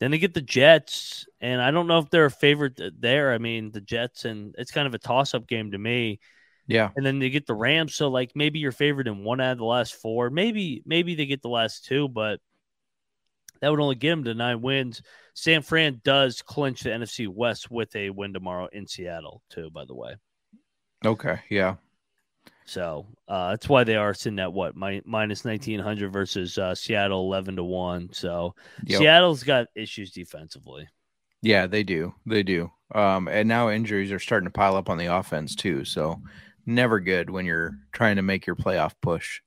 Then 0.00 0.10
they 0.10 0.18
get 0.18 0.34
the 0.34 0.40
Jets, 0.40 1.26
and 1.40 1.60
I 1.62 1.70
don't 1.70 1.86
know 1.86 1.98
if 1.98 2.10
they're 2.10 2.24
a 2.24 2.30
favorite 2.30 2.80
there. 2.98 3.32
I 3.32 3.38
mean, 3.38 3.70
the 3.70 3.80
Jets, 3.80 4.24
and 4.24 4.54
it's 4.58 4.72
kind 4.72 4.86
of 4.86 4.94
a 4.94 4.98
toss-up 4.98 5.46
game 5.46 5.70
to 5.72 5.78
me. 5.78 6.18
Yeah. 6.66 6.90
and 6.96 7.04
then 7.04 7.18
they 7.18 7.30
get 7.30 7.46
the 7.46 7.54
Rams. 7.54 7.94
So 7.94 8.08
like 8.08 8.32
maybe 8.34 8.58
you're 8.58 8.72
favored 8.72 9.08
in 9.08 9.24
one 9.24 9.40
out 9.40 9.52
of 9.52 9.58
the 9.58 9.64
last 9.64 9.94
four. 9.94 10.30
Maybe 10.30 10.82
maybe 10.86 11.14
they 11.14 11.26
get 11.26 11.42
the 11.42 11.48
last 11.48 11.84
two, 11.84 12.08
but 12.08 12.40
that 13.60 13.68
would 13.70 13.80
only 13.80 13.94
get 13.94 14.10
them 14.10 14.24
to 14.24 14.34
nine 14.34 14.60
wins. 14.62 15.02
San 15.34 15.62
Fran 15.62 16.00
does 16.04 16.42
clinch 16.42 16.82
the 16.82 16.90
NFC 16.90 17.28
West 17.28 17.70
with 17.70 17.94
a 17.96 18.10
win 18.10 18.32
tomorrow 18.32 18.68
in 18.72 18.86
Seattle 18.86 19.42
too. 19.50 19.70
By 19.70 19.84
the 19.84 19.94
way, 19.94 20.14
Okay. 21.04 21.40
Yeah. 21.50 21.76
so 22.64 23.06
uh, 23.28 23.50
that's 23.50 23.68
why 23.68 23.84
they 23.84 23.96
are 23.96 24.14
sitting 24.14 24.38
at 24.38 24.52
what 24.52 24.76
mi- 24.76 25.02
minus 25.04 25.44
nineteen 25.44 25.80
hundred 25.80 26.12
versus 26.12 26.58
uh, 26.58 26.74
Seattle 26.74 27.20
eleven 27.20 27.56
to 27.56 27.64
one. 27.64 28.08
So 28.12 28.54
Yep. 28.86 28.98
Seattle's 29.00 29.42
got 29.42 29.66
issues 29.74 30.12
defensively. 30.12 30.88
Yeah, 31.40 31.66
they 31.66 31.82
do. 31.82 32.14
They 32.26 32.42
do. 32.44 32.70
Um, 32.94 33.26
and 33.26 33.48
now 33.48 33.70
injuries 33.70 34.12
are 34.12 34.18
starting 34.20 34.46
to 34.46 34.52
pile 34.52 34.76
up 34.76 34.88
on 34.90 34.98
the 34.98 35.06
offense 35.06 35.56
too. 35.56 35.84
So 35.84 36.20
never 36.66 37.00
good 37.00 37.30
when 37.30 37.46
you're 37.46 37.78
trying 37.92 38.16
to 38.16 38.22
make 38.22 38.46
your 38.46 38.56
playoff 38.56 38.92
push. 39.00 39.40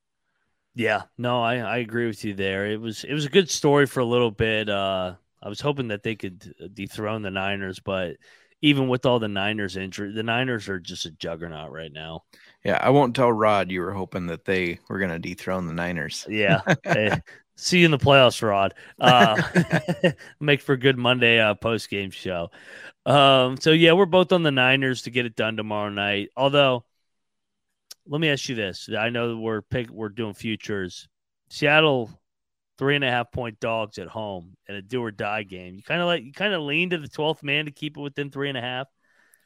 Yeah, 0.73 1.03
no, 1.17 1.41
I, 1.41 1.57
I 1.57 1.77
agree 1.77 2.07
with 2.07 2.23
you 2.25 2.33
there. 2.33 2.67
It 2.67 2.81
was 2.81 3.03
it 3.03 3.13
was 3.13 3.25
a 3.25 3.29
good 3.29 3.49
story 3.49 3.85
for 3.85 4.01
a 4.01 4.05
little 4.05 4.31
bit. 4.31 4.69
Uh, 4.69 5.15
I 5.41 5.49
was 5.49 5.61
hoping 5.61 5.87
that 5.89 6.03
they 6.03 6.15
could 6.15 6.53
dethrone 6.73 7.21
the 7.21 7.31
Niners, 7.31 7.79
but 7.79 8.17
even 8.61 8.87
with 8.87 9.05
all 9.05 9.19
the 9.19 9.27
Niners 9.27 9.77
injury, 9.77 10.11
the 10.11 10.23
Niners 10.23 10.67
are 10.69 10.79
just 10.79 11.05
a 11.05 11.11
juggernaut 11.11 11.71
right 11.71 11.91
now. 11.91 12.23
Yeah, 12.63 12.79
I 12.81 12.89
won't 12.89 13.15
tell 13.15 13.31
Rod 13.31 13.69
you 13.71 13.81
were 13.81 13.93
hoping 13.93 14.27
that 14.27 14.45
they 14.45 14.79
were 14.89 14.97
going 14.97 15.11
to 15.11 15.19
dethrone 15.19 15.67
the 15.67 15.73
Niners. 15.73 16.25
Yeah. 16.27 16.61
Hey, 16.83 17.21
see 17.55 17.79
you 17.79 17.85
in 17.85 17.91
the 17.91 17.97
playoffs, 17.97 18.41
Rod. 18.41 18.73
Uh, 18.99 20.11
make 20.39 20.61
for 20.61 20.73
a 20.73 20.79
good 20.79 20.97
Monday 20.97 21.39
uh, 21.39 21.53
post 21.53 21.89
game 21.89 22.09
show. 22.09 22.49
Um, 23.05 23.57
so 23.57 23.71
yeah, 23.71 23.93
we're 23.93 24.05
both 24.05 24.31
on 24.31 24.43
the 24.43 24.51
Niners 24.51 25.03
to 25.03 25.11
get 25.11 25.25
it 25.25 25.35
done 25.35 25.57
tomorrow 25.57 25.89
night. 25.89 26.29
Although, 26.35 26.85
let 28.07 28.21
me 28.21 28.29
ask 28.29 28.47
you 28.49 28.55
this: 28.55 28.89
I 28.97 29.09
know 29.09 29.37
we're 29.37 29.61
pick, 29.61 29.89
we're 29.89 30.09
doing 30.09 30.33
futures. 30.33 31.07
Seattle 31.49 32.09
three 32.77 32.95
and 32.95 33.05
a 33.05 33.09
half 33.09 33.31
point 33.31 33.59
dogs 33.59 33.97
at 33.99 34.07
home 34.07 34.53
in 34.67 34.75
a 34.75 34.81
do 34.81 35.01
or 35.01 35.11
die 35.11 35.43
game. 35.43 35.75
You 35.75 35.83
kind 35.83 36.01
of 36.01 36.07
like 36.07 36.23
you 36.23 36.33
kind 36.33 36.53
of 36.53 36.61
lean 36.61 36.89
to 36.89 36.97
the 36.97 37.07
twelfth 37.07 37.43
man 37.43 37.65
to 37.65 37.71
keep 37.71 37.97
it 37.97 38.01
within 38.01 38.31
three 38.31 38.49
and 38.49 38.57
a 38.57 38.61
half. 38.61 38.87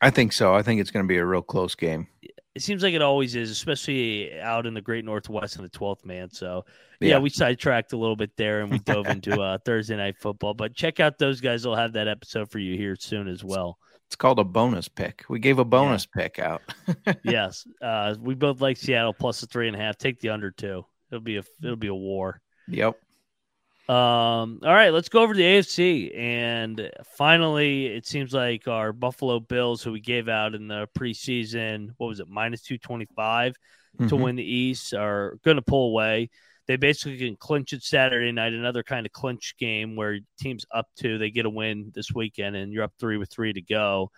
I 0.02 0.10
think 0.12 0.32
so. 0.32 0.56
I 0.56 0.62
think 0.64 0.80
it's 0.80 0.92
going 0.92 1.04
to 1.04 1.08
be 1.08 1.18
a 1.18 1.26
real 1.26 1.42
close 1.42 1.76
game. 1.76 2.08
it 2.56 2.62
seems 2.62 2.84
like 2.84 2.94
it 2.94 3.02
always 3.02 3.36
is, 3.36 3.52
especially 3.52 4.40
out 4.40 4.66
in 4.66 4.74
the 4.74 4.82
Great 4.82 5.04
Northwest 5.04 5.58
in 5.58 5.62
the 5.64 5.70
twelfth 5.70 6.06
man. 6.06 6.32
So 6.32 6.64
yeah, 7.02 7.10
Yeah. 7.10 7.20
we 7.20 7.30
sidetracked 7.30 7.92
a 7.94 7.98
little 7.98 8.16
bit 8.16 8.32
there 8.38 8.62
and 8.62 8.72
we 8.72 8.80
dove 8.80 9.08
into 9.10 9.40
uh, 9.42 9.58
Thursday 9.66 9.98
night 9.98 10.16
football. 10.18 10.54
But 10.54 10.74
check 10.74 11.00
out 11.00 11.18
those 11.20 11.42
guys; 11.42 11.64
they'll 11.64 11.76
have 11.76 11.94
that 11.94 12.08
episode 12.08 12.50
for 12.50 12.60
you 12.60 12.78
here 12.78 12.96
soon 12.96 13.28
as 13.28 13.44
well. 13.44 13.78
It's 14.10 14.16
called 14.16 14.40
a 14.40 14.44
bonus 14.44 14.88
pick. 14.88 15.24
We 15.30 15.38
gave 15.38 15.60
a 15.60 15.64
bonus 15.66 16.08
pick 16.08 16.40
out. 16.40 16.64
yes, 17.24 17.68
uh, 17.80 18.16
we 18.20 18.34
both 18.34 18.60
like 18.60 18.76
Seattle 18.78 19.14
plus 19.14 19.40
the 19.40 19.46
three 19.46 19.68
and 19.68 19.76
a 19.76 19.80
half. 19.80 20.00
Take 20.00 20.20
the 20.20 20.30
under 20.30 20.50
two. 20.50 20.84
It'll 21.12 21.22
be 21.22 21.38
a 21.38 21.44
it'll 21.64 21.76
be 21.76 21.90
a 21.90 21.94
war. 21.94 22.42
Yep. 22.68 23.00
Um, 23.88 24.62
all 24.64 24.74
right, 24.74 24.90
let's 24.92 25.10
go 25.10 25.22
over 25.22 25.34
to 25.34 25.38
the 25.38 25.44
AFC. 25.44 26.18
And 26.18 26.90
finally, 27.18 27.86
it 27.86 28.08
seems 28.08 28.34
like 28.34 28.68
our 28.68 28.94
Buffalo 28.94 29.40
Bills, 29.40 29.84
who 29.84 29.92
we 29.92 30.00
gave 30.00 30.28
out 30.28 30.56
in 30.56 30.68
the 30.68 30.88
preseason, 30.98 31.90
what 31.98 32.08
was 32.08 32.20
it, 32.20 32.28
minus 32.28 32.62
225 32.64 33.54
to 34.00 34.04
Mhm. 34.06 34.20
win 34.22 34.36
the 34.38 34.44
East, 34.44 34.94
are 34.96 35.38
going 35.44 35.58
to 35.58 35.62
pull 35.64 35.90
away. 35.90 36.30
They 36.70 36.76
basically 36.76 37.18
can 37.18 37.36
clinch 37.36 37.74
it 37.74 37.82
Saturday 37.82 38.32
night, 38.32 38.54
another 38.54 38.84
kind 38.84 39.08
of 39.08 39.12
clinch 39.12 39.56
game 39.58 39.96
where 39.96 40.20
teams 40.40 40.68
up 40.72 40.86
two, 40.96 41.18
they 41.18 41.32
get 41.32 41.48
a 41.48 41.50
win 41.50 41.92
this 41.96 42.14
weekend, 42.14 42.56
and 42.56 42.72
you're 42.72 42.84
up 42.84 42.94
three 43.00 43.18
with 43.18 43.32
three 43.32 43.52
to 43.52 43.62
go 43.64 44.12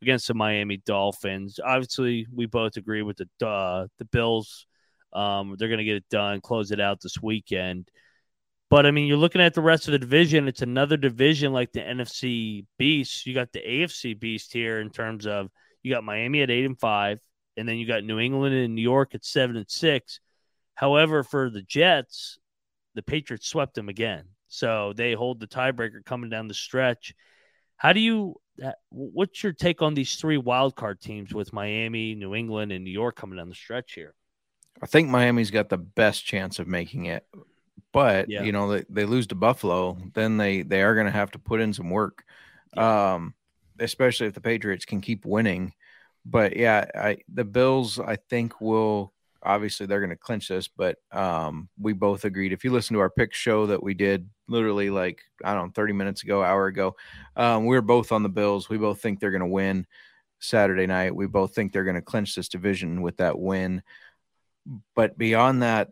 against 0.00 0.28
the 0.28 0.34
Miami 0.34 0.76
Dolphins. 0.76 1.58
Obviously, 1.58 2.28
we 2.32 2.46
both 2.46 2.76
agree 2.76 3.02
with 3.02 3.16
the 3.16 3.44
uh, 3.44 3.88
the 3.98 4.04
Bills. 4.04 4.68
Um, 5.12 5.56
they're 5.58 5.66
going 5.66 5.78
to 5.78 5.84
get 5.84 5.96
it 5.96 6.08
done, 6.08 6.40
close 6.40 6.70
it 6.70 6.78
out 6.78 7.00
this 7.02 7.20
weekend. 7.20 7.88
But 8.70 8.86
I 8.86 8.92
mean, 8.92 9.08
you're 9.08 9.16
looking 9.16 9.40
at 9.40 9.54
the 9.54 9.60
rest 9.60 9.88
of 9.88 9.92
the 9.92 9.98
division. 9.98 10.46
It's 10.46 10.62
another 10.62 10.96
division 10.96 11.52
like 11.52 11.72
the 11.72 11.80
NFC 11.80 12.66
Beast. 12.78 13.26
You 13.26 13.34
got 13.34 13.50
the 13.50 13.62
AFC 13.66 14.16
Beast 14.16 14.52
here 14.52 14.78
in 14.78 14.90
terms 14.90 15.26
of 15.26 15.50
you 15.82 15.92
got 15.92 16.04
Miami 16.04 16.42
at 16.42 16.52
eight 16.52 16.66
and 16.66 16.78
five, 16.78 17.18
and 17.56 17.68
then 17.68 17.78
you 17.78 17.86
got 17.88 18.04
New 18.04 18.20
England 18.20 18.54
and 18.54 18.76
New 18.76 18.82
York 18.82 19.16
at 19.16 19.24
seven 19.24 19.56
and 19.56 19.68
six. 19.68 20.20
However, 20.76 21.24
for 21.24 21.50
the 21.50 21.62
Jets, 21.62 22.38
the 22.94 23.02
Patriots 23.02 23.48
swept 23.48 23.74
them 23.74 23.88
again, 23.88 24.26
so 24.48 24.92
they 24.94 25.14
hold 25.14 25.40
the 25.40 25.48
tiebreaker 25.48 26.04
coming 26.04 26.30
down 26.30 26.48
the 26.48 26.54
stretch. 26.54 27.14
How 27.76 27.92
do 27.92 28.00
you? 28.00 28.36
uh, 28.64 28.72
What's 28.90 29.42
your 29.42 29.52
take 29.52 29.82
on 29.82 29.94
these 29.94 30.16
three 30.16 30.38
wild 30.38 30.76
card 30.76 31.00
teams 31.00 31.34
with 31.34 31.52
Miami, 31.52 32.14
New 32.14 32.34
England, 32.34 32.72
and 32.72 32.84
New 32.84 32.90
York 32.90 33.16
coming 33.16 33.36
down 33.38 33.48
the 33.48 33.54
stretch 33.54 33.94
here? 33.94 34.14
I 34.82 34.86
think 34.86 35.08
Miami's 35.08 35.50
got 35.50 35.68
the 35.68 35.78
best 35.78 36.24
chance 36.24 36.58
of 36.58 36.68
making 36.68 37.06
it. 37.06 37.26
But 37.92 38.30
Yeah. 38.30 38.42
you 38.44 38.52
know, 38.52 38.70
they, 38.72 38.84
they 38.90 39.04
lose 39.04 39.26
to 39.28 39.34
Buffalo, 39.34 39.98
then 40.14 40.36
they 40.36 40.62
they 40.62 40.82
are 40.82 40.94
going 40.94 41.06
to 41.06 41.12
have 41.12 41.30
to 41.32 41.38
put 41.38 41.60
in 41.60 41.72
some 41.72 41.90
work. 41.90 42.24
Um 42.76 43.34
especially 43.78 44.26
if 44.26 44.32
the 44.34 44.40
Patriots 44.40 44.86
can 44.86 45.02
keep 45.02 45.26
winning. 45.26 45.74
But 46.24 46.56
yeah, 46.56 46.86
I 46.94 47.18
the 47.32 47.44
Bills 47.44 47.98
I 47.98 48.16
think 48.16 48.60
will 48.60 49.12
obviously 49.42 49.86
they're 49.86 50.00
going 50.00 50.10
to 50.10 50.16
clinch 50.16 50.48
this, 50.48 50.68
but 50.68 50.96
um 51.12 51.68
we 51.78 51.92
both 51.92 52.24
agreed 52.24 52.52
if 52.52 52.64
you 52.64 52.70
listen 52.70 52.94
to 52.94 53.00
our 53.00 53.10
pick 53.10 53.34
show 53.34 53.66
that 53.66 53.82
we 53.82 53.94
did 53.94 54.28
literally 54.48 54.90
like 54.90 55.22
I 55.44 55.54
don't 55.54 55.66
know 55.66 55.72
30 55.74 55.92
minutes 55.92 56.22
ago, 56.22 56.42
hour 56.42 56.66
ago, 56.66 56.96
um 57.36 57.66
we 57.66 57.76
were 57.76 57.82
both 57.82 58.12
on 58.12 58.22
the 58.22 58.28
Bills. 58.28 58.68
We 58.68 58.78
both 58.78 59.00
think 59.00 59.20
they're 59.20 59.30
going 59.30 59.40
to 59.40 59.46
win 59.46 59.86
Saturday 60.38 60.86
night. 60.86 61.14
We 61.14 61.26
both 61.26 61.54
think 61.54 61.72
they're 61.72 61.84
going 61.84 61.96
to 61.96 62.02
clinch 62.02 62.34
this 62.34 62.48
division 62.48 63.02
with 63.02 63.16
that 63.18 63.38
win 63.38 63.82
but 64.94 65.16
beyond 65.16 65.62
that, 65.62 65.90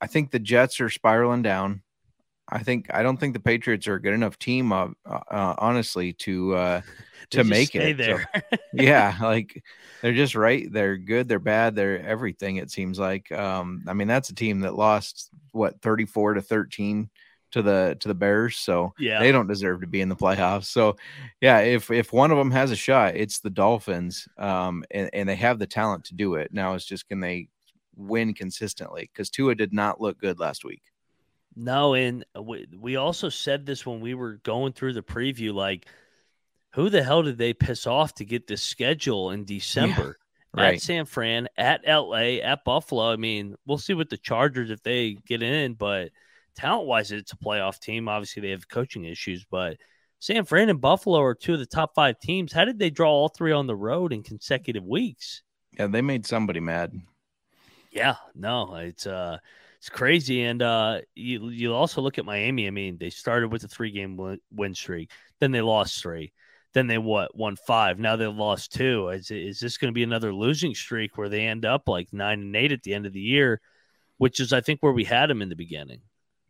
I 0.00 0.06
think 0.06 0.30
the 0.30 0.38
Jets 0.38 0.80
are 0.80 0.90
spiraling 0.90 1.42
down. 1.42 1.82
I 2.48 2.62
think 2.62 2.92
I 2.92 3.02
don't 3.02 3.16
think 3.16 3.34
the 3.34 3.40
Patriots 3.40 3.88
are 3.88 3.94
a 3.94 4.02
good 4.02 4.14
enough 4.14 4.38
team, 4.38 4.72
uh, 4.72 4.88
uh, 5.06 5.54
honestly, 5.58 6.12
to 6.14 6.54
uh, 6.54 6.80
to 7.30 7.44
make 7.44 7.74
it. 7.74 7.96
So, 7.96 8.02
there. 8.02 8.28
yeah, 8.72 9.16
like 9.20 9.62
they're 10.02 10.12
just 10.12 10.34
right. 10.34 10.70
They're 10.70 10.96
good. 10.96 11.28
They're 11.28 11.38
bad. 11.38 11.74
They're 11.74 12.00
everything. 12.00 12.56
It 12.56 12.70
seems 12.70 12.98
like. 12.98 13.30
Um, 13.32 13.84
I 13.86 13.92
mean, 13.92 14.08
that's 14.08 14.30
a 14.30 14.34
team 14.34 14.60
that 14.60 14.74
lost 14.74 15.30
what 15.52 15.80
thirty 15.80 16.04
four 16.04 16.34
to 16.34 16.42
thirteen 16.42 17.10
to 17.52 17.62
the 17.62 17.96
to 18.00 18.08
the 18.08 18.14
Bears. 18.14 18.56
So 18.56 18.92
yeah, 18.98 19.20
they 19.20 19.32
don't 19.32 19.46
deserve 19.46 19.80
to 19.80 19.86
be 19.86 20.00
in 20.00 20.08
the 20.08 20.16
playoffs. 20.16 20.66
So, 20.66 20.96
yeah, 21.40 21.60
if 21.60 21.90
if 21.90 22.12
one 22.12 22.30
of 22.30 22.38
them 22.38 22.50
has 22.50 22.70
a 22.70 22.76
shot, 22.76 23.16
it's 23.16 23.40
the 23.40 23.50
Dolphins, 23.50 24.28
um, 24.38 24.84
and, 24.90 25.10
and 25.12 25.28
they 25.28 25.36
have 25.36 25.58
the 25.58 25.66
talent 25.66 26.04
to 26.04 26.14
do 26.14 26.34
it. 26.34 26.52
Now 26.52 26.74
it's 26.74 26.84
just 26.84 27.08
can 27.08 27.20
they 27.20 27.48
win 27.96 28.34
consistently? 28.34 29.10
Because 29.12 29.30
Tua 29.30 29.54
did 29.54 29.72
not 29.72 30.00
look 30.00 30.18
good 30.18 30.38
last 30.38 30.64
week. 30.64 30.82
No, 31.56 31.94
and 31.94 32.24
we, 32.38 32.66
we 32.78 32.96
also 32.96 33.30
said 33.30 33.64
this 33.64 33.86
when 33.86 34.00
we 34.00 34.12
were 34.12 34.34
going 34.42 34.74
through 34.74 34.92
the 34.92 35.02
preview. 35.02 35.54
Like, 35.54 35.86
who 36.76 36.90
the 36.90 37.02
hell 37.02 37.22
did 37.22 37.38
they 37.38 37.54
piss 37.54 37.86
off 37.86 38.14
to 38.16 38.24
get 38.26 38.46
this 38.46 38.62
schedule 38.62 39.30
in 39.30 39.46
December? 39.46 40.18
At 40.54 40.62
right. 40.62 40.80
San 40.80 41.06
Fran, 41.06 41.48
at 41.56 41.82
LA, 41.86 42.38
at 42.42 42.64
Buffalo. 42.64 43.10
I 43.10 43.16
mean, 43.16 43.56
we'll 43.66 43.78
see 43.78 43.94
with 43.94 44.10
the 44.10 44.18
Chargers 44.18 44.70
if 44.70 44.82
they 44.82 45.14
get 45.26 45.42
in, 45.42 45.72
but 45.72 46.10
talent 46.54 46.86
wise, 46.86 47.12
it's 47.12 47.32
a 47.32 47.36
playoff 47.36 47.78
team. 47.80 48.08
Obviously, 48.08 48.42
they 48.42 48.50
have 48.50 48.68
coaching 48.68 49.04
issues, 49.04 49.44
but 49.50 49.78
San 50.18 50.44
Fran 50.44 50.68
and 50.68 50.80
Buffalo 50.80 51.20
are 51.22 51.34
two 51.34 51.54
of 51.54 51.58
the 51.58 51.66
top 51.66 51.94
five 51.94 52.18
teams. 52.20 52.52
How 52.52 52.66
did 52.66 52.78
they 52.78 52.90
draw 52.90 53.10
all 53.10 53.28
three 53.28 53.52
on 53.52 53.66
the 53.66 53.76
road 53.76 54.12
in 54.12 54.22
consecutive 54.22 54.84
weeks? 54.84 55.42
Yeah, 55.78 55.86
they 55.86 56.02
made 56.02 56.26
somebody 56.26 56.60
mad. 56.60 56.92
Yeah, 57.90 58.16
no, 58.34 58.74
it's 58.76 59.06
uh 59.06 59.38
it's 59.78 59.88
crazy. 59.88 60.42
And 60.42 60.60
uh 60.60 61.00
you 61.14 61.48
you 61.48 61.74
also 61.74 62.02
look 62.02 62.18
at 62.18 62.26
Miami. 62.26 62.66
I 62.66 62.70
mean, 62.70 62.98
they 62.98 63.10
started 63.10 63.50
with 63.50 63.64
a 63.64 63.68
three 63.68 63.90
game 63.90 64.16
win, 64.16 64.40
win 64.50 64.74
streak, 64.74 65.10
then 65.40 65.52
they 65.52 65.62
lost 65.62 66.02
three, 66.02 66.32
then 66.76 66.86
they 66.88 66.98
what 66.98 67.34
won 67.34 67.56
five. 67.56 67.98
Now 67.98 68.16
they 68.16 68.26
lost 68.26 68.72
two. 68.74 69.08
Is 69.08 69.30
is 69.30 69.60
this 69.60 69.78
going 69.78 69.90
to 69.90 69.94
be 69.94 70.02
another 70.02 70.34
losing 70.34 70.74
streak 70.74 71.16
where 71.16 71.30
they 71.30 71.46
end 71.46 71.64
up 71.64 71.88
like 71.88 72.12
nine 72.12 72.40
and 72.40 72.54
eight 72.56 72.72
at 72.72 72.82
the 72.82 72.92
end 72.94 73.06
of 73.06 73.14
the 73.14 73.20
year, 73.20 73.62
which 74.18 74.40
is 74.40 74.52
I 74.52 74.60
think 74.60 74.80
where 74.82 74.92
we 74.92 75.04
had 75.04 75.30
them 75.30 75.40
in 75.42 75.48
the 75.48 75.56
beginning. 75.56 76.02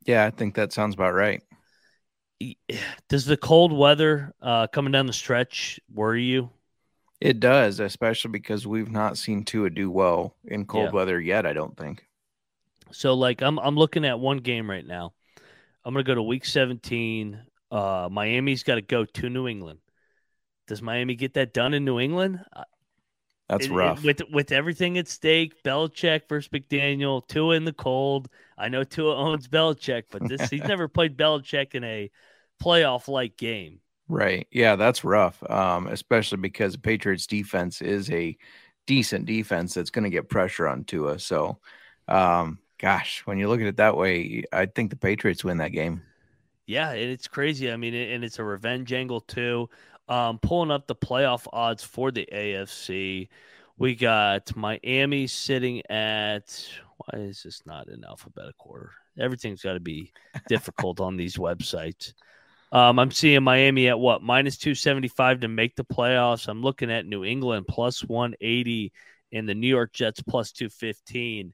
Yeah, 0.04 0.24
I 0.24 0.30
think 0.30 0.54
that 0.56 0.72
sounds 0.72 0.94
about 0.94 1.14
right. 1.14 1.42
Does 3.08 3.24
the 3.24 3.36
cold 3.36 3.72
weather 3.72 4.34
uh 4.42 4.66
coming 4.68 4.92
down 4.92 5.06
the 5.06 5.12
stretch 5.12 5.80
worry 5.92 6.24
you? 6.24 6.50
It 7.20 7.40
does, 7.40 7.78
especially 7.80 8.30
because 8.30 8.66
we've 8.66 8.90
not 8.90 9.18
seen 9.18 9.44
Tua 9.44 9.68
do 9.70 9.90
well 9.90 10.34
in 10.44 10.66
cold 10.66 10.92
Yeah. 10.92 10.92
weather 10.92 11.20
yet. 11.20 11.44
I 11.46 11.52
don't 11.52 11.76
think. 11.76 12.06
So 12.92 13.14
like 13.14 13.42
I'm 13.42 13.58
I'm 13.58 13.76
looking 13.76 14.04
at 14.04 14.18
one 14.20 14.38
game 14.38 14.68
right 14.70 14.86
now. 14.86 15.12
I'm 15.84 15.94
gonna 15.94 16.04
go 16.04 16.14
to 16.14 16.22
week 16.22 16.44
17. 16.44 17.40
Uh, 17.70 18.08
Miami's 18.10 18.62
got 18.62 18.76
to 18.76 18.82
go 18.82 19.04
to 19.04 19.28
New 19.30 19.48
England. 19.48 19.80
Does 20.66 20.82
Miami 20.82 21.14
get 21.14 21.34
that 21.34 21.52
done 21.54 21.74
in 21.74 21.84
New 21.84 21.98
England? 22.00 22.40
Uh, 22.54 22.64
That's 23.48 23.66
it- 23.66 23.70
it- 23.70 23.74
rough. 23.74 24.02
with 24.02 24.22
with 24.30 24.52
everything 24.52 24.98
at 24.98 25.08
stake. 25.08 25.62
Belichick 25.62 26.28
versus 26.28 26.48
McDaniel. 26.50 27.26
Tua 27.28 27.54
in 27.56 27.64
the 27.64 27.72
cold. 27.72 28.28
I 28.58 28.68
know 28.68 28.84
Tua 28.84 29.16
owns 29.16 29.48
Belichick, 29.48 30.04
but 30.10 30.26
this 30.28 30.50
he's 30.50 30.64
never 30.68 30.88
played 30.88 31.16
Belichick 31.16 31.74
in 31.74 31.84
a 31.84 32.10
playoff 32.62 33.08
like 33.08 33.36
game. 33.36 33.80
Right. 34.08 34.46
Yeah, 34.52 34.76
that's 34.76 35.04
rough. 35.04 35.42
Um, 35.50 35.88
especially 35.88 36.38
because 36.38 36.72
the 36.74 36.78
Patriots 36.78 37.26
defense 37.26 37.82
is 37.82 38.10
a 38.10 38.36
decent 38.86 39.26
defense 39.26 39.74
that's 39.74 39.90
going 39.90 40.04
to 40.04 40.10
get 40.10 40.28
pressure 40.28 40.68
on 40.68 40.84
Tua. 40.84 41.18
So, 41.18 41.58
um, 42.06 42.60
gosh, 42.78 43.22
when 43.26 43.38
you 43.38 43.48
look 43.48 43.60
at 43.60 43.66
it 43.66 43.78
that 43.78 43.96
way, 43.96 44.44
I 44.52 44.66
think 44.66 44.90
the 44.90 44.96
Patriots 44.96 45.42
win 45.44 45.58
that 45.58 45.72
game. 45.72 46.02
Yeah, 46.66 46.90
and 46.90 47.10
it's 47.10 47.28
crazy. 47.28 47.70
I 47.70 47.76
mean, 47.76 47.94
and 47.94 48.24
it's 48.24 48.38
a 48.38 48.44
revenge 48.44 48.92
angle 48.92 49.20
too. 49.20 49.68
Um, 50.08 50.38
pulling 50.38 50.70
up 50.70 50.86
the 50.86 50.94
playoff 50.94 51.46
odds 51.52 51.82
for 51.82 52.10
the 52.10 52.28
AFC, 52.32 53.28
we 53.76 53.94
got 53.94 54.54
Miami 54.56 55.26
sitting 55.26 55.82
at. 55.90 56.68
Why 56.98 57.20
is 57.20 57.42
this 57.42 57.62
not 57.66 57.88
in 57.88 58.04
alphabetical 58.04 58.70
order? 58.70 58.92
Everything's 59.18 59.62
got 59.62 59.74
to 59.74 59.80
be 59.80 60.12
difficult 60.48 61.00
on 61.00 61.16
these 61.16 61.36
websites. 61.36 62.14
Um, 62.72 62.98
I'm 62.98 63.10
seeing 63.10 63.42
Miami 63.42 63.88
at 63.88 63.98
what 63.98 64.22
minus 64.22 64.56
two 64.56 64.74
seventy 64.74 65.08
five 65.08 65.40
to 65.40 65.48
make 65.48 65.76
the 65.76 65.84
playoffs. 65.84 66.48
I'm 66.48 66.62
looking 66.62 66.90
at 66.90 67.06
New 67.06 67.24
England 67.24 67.66
plus 67.68 68.00
one 68.00 68.34
eighty 68.40 68.92
and 69.32 69.48
the 69.48 69.54
New 69.54 69.68
York 69.68 69.92
Jets 69.92 70.22
plus 70.22 70.52
two 70.52 70.68
fifteen. 70.68 71.52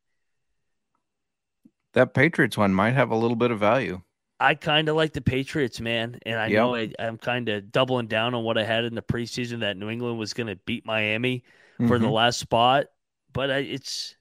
That 1.95 2.15
Patriots 2.15 2.57
one 2.57 2.73
might 2.73 2.93
have 2.93 3.11
a 3.11 3.17
little 3.17 3.37
bit 3.37 3.51
of 3.51 3.59
value. 3.59 4.01
I 4.43 4.55
kind 4.55 4.89
of 4.89 4.97
like 4.97 5.13
the 5.13 5.21
Patriots, 5.21 5.81
man, 5.81 6.19
and 6.27 6.37
I 6.39 6.49
Yep. 6.49 6.73
know 6.73 6.75
I, 6.75 6.93
I'm 6.99 7.19
kind 7.19 7.49
of 7.49 7.71
doubling 7.73 8.09
down 8.09 8.35
on 8.35 8.45
what 8.45 8.59
I 8.59 8.65
had 8.65 8.85
in 8.85 8.95
the 8.95 9.03
preseason 9.03 9.61
that 9.61 9.77
New 9.77 9.91
England 9.91 10.19
was 10.19 10.35
going 10.35 10.49
to 10.49 10.57
beat 10.67 10.87
Miami 10.87 11.45
for 11.85 11.99
the 11.99 12.09
Mhm. 12.09 12.11
last 12.11 12.39
spot, 12.39 12.87
but 13.33 13.51
I, 13.51 13.59
it's 13.59 14.17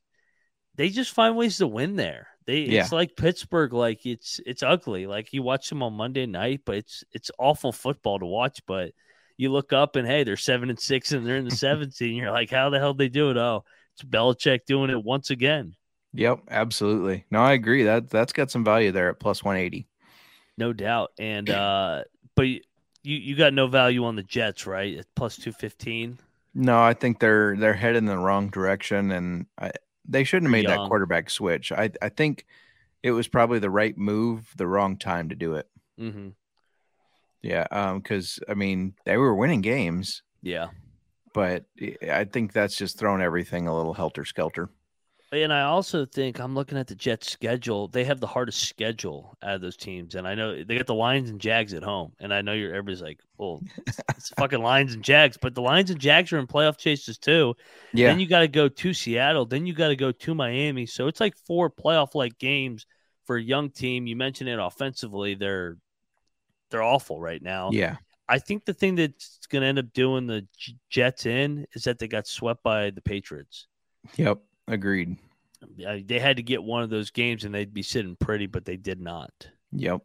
they 0.76 0.90
just 0.90 1.14
find 1.14 1.38
ways 1.38 1.58
to 1.58 1.68
win 1.68 1.96
there. 1.96 2.28
They 2.48 2.64
Yeah. 2.66 2.90
it's 2.90 2.92
like 2.92 3.16
Pittsburgh, 3.16 3.74
like 3.74 4.06
it's 4.06 4.40
it's 4.46 4.64
ugly. 4.64 5.08
Like 5.08 5.34
you 5.34 5.44
watch 5.44 5.70
them 5.70 5.84
on 5.84 5.94
Monday 5.94 6.26
night, 6.26 6.62
but 6.66 6.76
it's 6.78 7.04
it's 7.12 7.32
awful 7.40 7.72
football 7.72 8.20
to 8.20 8.26
watch. 8.26 8.62
But 8.68 8.94
you 9.38 9.52
look 9.52 9.74
up 9.74 9.96
and 9.96 10.08
hey, 10.08 10.24
they're 10.24 10.38
seven 10.38 10.70
and 10.70 10.80
six 10.80 11.12
and 11.12 11.26
they're 11.26 11.38
in 11.38 11.46
the 11.46 11.52
seventh 11.52 11.94
seed. 11.94 12.10
And 12.12 12.18
you're 12.18 12.32
like, 12.32 12.50
how 12.50 12.70
the 12.70 12.80
hell 12.80 12.94
they 12.94 13.10
do 13.10 13.30
it? 13.32 13.38
Oh, 13.38 13.64
it's 13.96 14.04
Belichick 14.04 14.62
doing 14.66 14.90
it 14.90 15.04
once 15.04 15.30
again. 15.30 15.76
Yep, 16.14 16.42
absolutely. 16.50 17.26
No, 17.32 17.42
I 17.42 17.54
agree. 17.54 17.84
That 17.84 18.10
that's 18.10 18.34
got 18.34 18.52
some 18.52 18.64
value 18.66 18.92
there 18.92 19.10
at 19.10 19.20
plus 19.20 19.44
180. 19.44 19.88
No 20.62 20.74
doubt. 20.74 21.12
And 21.17 21.50
uh 21.50 22.04
but 22.36 22.43
you 22.43 22.62
you 23.04 23.36
got 23.36 23.52
no 23.54 23.65
value 23.65 24.06
on 24.06 24.15
the 24.15 24.21
Jets, 24.24 24.67
right? 24.67 24.95
At 25.00 25.06
plus 25.15 25.36
two 25.36 25.52
fifteen. 25.52 26.19
No, 26.54 26.80
I 26.80 26.93
think 26.93 27.19
they're 27.19 27.56
they're 27.58 27.74
headed 27.74 27.97
in 27.97 28.06
the 28.06 28.17
wrong 28.17 28.50
direction, 28.50 29.12
and 29.12 29.47
I, 29.60 29.71
they 30.08 30.24
shouldn't 30.24 30.47
have 30.47 30.52
made 30.52 30.65
Young. 30.69 30.84
that 30.84 30.88
quarterback 30.88 31.32
switch. 31.32 31.71
I 31.71 31.89
I 32.00 32.10
think 32.10 32.45
it 33.02 33.12
was 33.12 33.28
probably 33.28 33.58
the 33.58 33.71
right 33.71 33.97
move, 33.97 34.54
the 34.56 34.67
wrong 34.67 34.97
time 34.97 35.30
to 35.30 35.36
do 35.36 35.56
it. 35.56 35.67
hmm 35.97 36.30
Yeah, 37.41 37.65
um, 37.71 37.97
because 38.00 38.39
I 38.47 38.54
mean 38.54 38.93
they 39.06 39.17
were 39.17 39.34
winning 39.34 39.62
games, 39.62 40.21
Yeah. 40.43 40.67
but 41.34 41.65
I 42.08 42.26
think 42.26 42.54
that's 42.54 42.78
just 42.78 43.00
thrown 43.00 43.19
everything 43.21 43.67
a 43.67 43.76
little 43.76 43.95
helter 43.95 44.26
skelter. 44.26 44.69
And 45.34 45.54
I 45.54 45.62
also 45.62 46.06
think 46.06 46.39
I'm 46.39 46.56
looking 46.56 46.78
at 46.78 46.88
the 46.88 46.96
Jets' 46.96 47.32
schedule. 47.32 47.88
They 47.88 48.04
have 48.04 48.20
the 48.20 48.28
hardest 48.28 48.67
schedule 48.67 49.38
out 49.41 49.56
of 49.56 49.62
those 49.62 49.78
teams, 49.78 50.15
and 50.15 50.28
I 50.28 50.36
know 50.36 50.62
they 50.62 50.76
got 50.76 50.88
the 50.88 50.94
Lions 50.94 51.30
and 51.30 51.39
Jags 51.39 51.74
at 51.74 51.84
home. 51.84 52.12
And 52.20 52.34
I 52.34 52.41
know 52.41 52.52
you're 52.52 52.72
everybody's 52.72 53.02
like, 53.02 53.22
"Well, 53.38 53.62
it's, 53.88 54.30
fucking 54.38 54.62
Lions 54.62 54.94
and 54.94 55.04
Jags," 55.04 55.38
but 55.38 55.56
the 55.56 55.62
Lions 55.62 55.89
and 55.89 56.02
Jags 56.02 56.34
are 56.34 56.39
in 56.39 56.48
playoff 56.48 56.78
chases 56.78 57.17
too. 57.17 57.56
Yeah, 57.94 58.10
Then 58.10 58.20
you 58.20 58.28
got 58.28 58.39
to 58.39 58.50
go 58.50 58.67
to 58.67 58.94
Seattle. 58.94 59.46
Then 59.46 59.65
you 59.65 59.74
got 59.74 59.88
to 59.88 59.96
go 59.96 60.12
to 60.12 60.36
Miami. 60.36 60.86
So 60.86 61.08
it's 61.08 61.22
like 61.22 61.38
four 61.48 61.70
playoff 61.70 62.13
like 62.13 62.38
games 62.38 62.86
for 63.26 63.38
a 63.38 63.41
young 63.41 63.70
team. 63.70 64.08
You 64.08 64.17
mentioned 64.17 64.50
it 64.50 64.60
offensively; 64.60 65.36
they're 65.36 65.78
they're 66.72 66.84
awful 66.84 67.22
right 67.22 67.41
now. 67.41 67.70
yeah, 67.72 67.96
I 68.28 68.39
think 68.39 68.65
the 68.65 68.74
thing 68.74 68.96
that's 68.96 69.39
going 69.50 69.62
to 69.62 69.67
end 69.70 69.80
up 69.80 69.94
doing 69.94 70.28
the 70.28 70.46
J- 70.58 70.76
Jets 70.89 71.26
in 71.26 71.67
is 71.74 71.86
that 71.86 72.00
they 72.00 72.10
got 72.10 72.28
swept 72.28 72.63
by 72.63 72.89
the 72.89 73.02
Patriots. 73.02 73.67
yep, 74.17 74.39
agreed. 74.67 75.17
They 75.78 76.19
had 76.19 76.38
to 76.38 76.43
get 76.43 76.63
one 76.63 76.82
of 76.84 76.89
those 76.89 77.12
games 77.12 77.43
and 77.43 77.54
they'd 77.54 77.74
be 77.74 77.84
sitting 77.84 78.15
pretty, 78.19 78.47
but 78.47 78.65
they 78.65 78.78
did 78.78 79.00
not. 79.00 79.32
Yep. 79.71 80.02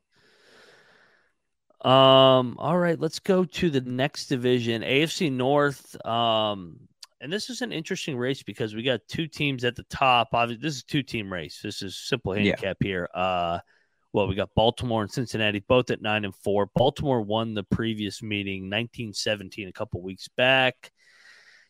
Um, 1.84 2.56
all 2.58 2.76
right, 2.78 2.98
let's 2.98 3.18
go 3.20 3.44
to 3.44 3.70
the 3.70 3.80
next 3.80 4.26
division, 4.26 4.82
AFC 4.82 5.30
North. 5.30 5.94
Um, 6.04 6.78
and 7.20 7.32
this 7.32 7.48
is 7.48 7.62
an 7.62 7.72
interesting 7.72 8.16
race 8.16 8.42
because 8.42 8.74
we 8.74 8.82
got 8.82 9.00
two 9.08 9.26
teams 9.26 9.64
at 9.64 9.76
the 9.76 9.84
top. 9.84 10.28
Obviously, 10.32 10.62
this 10.62 10.76
is 10.76 10.84
two 10.84 11.02
team 11.02 11.32
race. 11.32 11.60
This 11.62 11.82
is 11.82 11.96
simple 11.96 12.36
Yeah. 12.36 12.42
handicap 12.42 12.76
here. 12.80 13.08
Uh, 13.14 13.60
well, 14.12 14.26
we 14.26 14.34
got 14.34 14.54
Baltimore 14.54 15.02
and 15.02 15.10
Cincinnati 15.10 15.60
both 15.60 15.90
at 15.90 16.02
nine 16.02 16.24
and 16.24 16.34
four. 16.34 16.70
Baltimore 16.74 17.20
won 17.22 17.54
the 17.54 17.64
previous 17.64 18.22
meeting, 18.22 18.64
1917, 18.70 19.68
a 19.68 19.72
couple 19.72 20.02
weeks 20.02 20.28
back. 20.36 20.90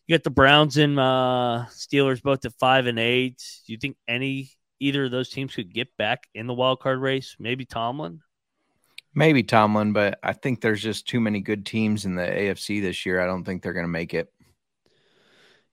You 0.07 0.17
got 0.17 0.23
the 0.23 0.29
Browns 0.29 0.77
and 0.77 0.97
uh, 0.97 1.65
Steelers 1.69 2.21
both 2.21 2.45
at 2.45 2.53
five 2.59 2.87
and 2.87 2.97
eight. 2.97 3.43
Do 3.65 3.73
you 3.73 3.77
think 3.77 3.97
any 4.07 4.51
either 4.79 5.05
of 5.05 5.11
those 5.11 5.29
teams 5.29 5.53
could 5.53 5.73
get 5.73 5.95
back 5.97 6.23
in 6.33 6.47
the 6.47 6.53
wild 6.53 6.79
card 6.79 6.99
race? 6.99 7.35
Maybe 7.39 7.65
Tomlin. 7.65 8.21
Maybe 9.13 9.43
Tomlin, 9.43 9.91
but 9.91 10.19
I 10.23 10.31
think 10.33 10.61
there's 10.61 10.81
just 10.81 11.07
too 11.07 11.19
many 11.19 11.41
good 11.41 11.65
teams 11.65 12.05
in 12.05 12.15
the 12.15 12.21
AFC 12.21 12.81
this 12.81 13.05
year. 13.05 13.19
I 13.19 13.25
don't 13.25 13.43
think 13.43 13.61
they're 13.61 13.73
going 13.73 13.83
to 13.85 13.89
make 13.91 14.13
it. 14.13 14.31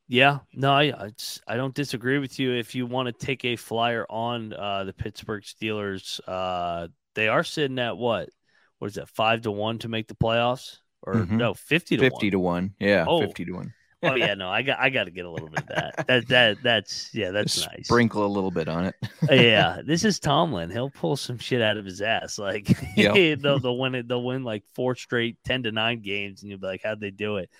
Yeah, 0.08 0.40
no, 0.52 0.72
I 0.72 1.12
I 1.46 1.56
don't 1.56 1.74
disagree 1.74 2.18
with 2.18 2.38
you. 2.38 2.52
If 2.52 2.74
you 2.74 2.86
want 2.86 3.06
to 3.06 3.26
take 3.26 3.44
a 3.44 3.56
flyer 3.56 4.04
on 4.10 4.52
uh, 4.52 4.84
the 4.84 4.92
Pittsburgh 4.92 5.42
Steelers, 5.44 6.20
uh, 6.26 6.88
they 7.14 7.28
are 7.28 7.44
sitting 7.44 7.78
at 7.78 7.96
what? 7.96 8.30
What 8.78 8.88
is 8.88 8.94
that? 8.96 9.08
Five 9.08 9.42
to 9.42 9.50
one 9.50 9.78
to 9.78 9.88
make 9.88 10.08
the 10.08 10.14
playoffs, 10.14 10.76
or 11.02 11.14
Mhm. 11.14 11.30
no, 11.32 11.54
fifty 11.54 11.96
to 11.96 12.02
50 12.02 12.26
one. 12.26 12.30
to 12.32 12.38
1. 12.38 12.74
Yeah, 12.80 13.04
Oh. 13.08 13.20
50 13.20 13.44
to 13.46 13.52
1. 13.52 13.72
Oh 14.04 14.14
yeah, 14.16 14.34
no, 14.34 14.48
I 14.48 14.62
got 14.62 14.78
I 14.78 14.90
got 14.90 15.04
to 15.04 15.10
get 15.10 15.24
a 15.24 15.30
little 15.30 15.48
bit 15.48 15.60
of 15.60 15.66
that. 15.68 16.06
That 16.06 16.28
that 16.28 16.56
that's 16.62 17.14
yeah, 17.14 17.30
that's 17.30 17.54
Just 17.56 17.68
nice. 17.70 17.86
Sprinkle 17.86 18.24
a 18.24 18.28
little 18.28 18.50
bit 18.50 18.68
on 18.68 18.84
it. 18.86 18.94
yeah, 19.30 19.80
this 19.86 20.04
is 20.04 20.18
Tomlin. 20.18 20.70
He'll 20.70 20.90
pull 20.90 21.16
some 21.16 21.38
shit 21.38 21.60
out 21.62 21.76
of 21.76 21.84
his 21.84 22.00
ass. 22.02 22.38
Like 22.38 22.68
Yep. 22.96 23.40
they'll, 23.40 23.58
they'll 23.58 23.78
win 23.78 23.94
it. 23.94 24.06
They'll 24.08 24.22
win 24.24 24.44
like 24.44 24.64
four 24.74 24.94
straight 24.94 25.36
ten 25.44 25.62
to 25.64 25.72
nine 25.72 26.00
games, 26.00 26.42
and 26.42 26.50
you'll 26.50 26.60
be 26.60 26.66
like, 26.66 26.82
"How'd 26.84 27.00
they 27.00 27.10
do 27.10 27.38
it?" 27.38 27.50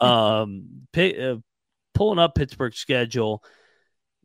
um, 0.00 0.86
uh, 0.96 1.36
pulling 1.94 2.18
up 2.18 2.34
Pittsburgh's 2.34 2.78
schedule, 2.78 3.42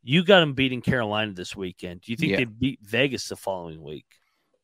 you 0.03 0.23
got 0.23 0.39
them 0.39 0.53
beating 0.53 0.81
Carolina 0.81 1.33
this 1.33 1.55
weekend. 1.55 2.01
Do 2.01 2.11
you 2.11 2.17
think 2.17 2.31
Yeah. 2.31 2.37
they 2.37 2.45
beat 2.45 2.79
Vegas 2.83 3.27
the 3.27 3.35
following 3.35 3.81
week? 3.83 4.05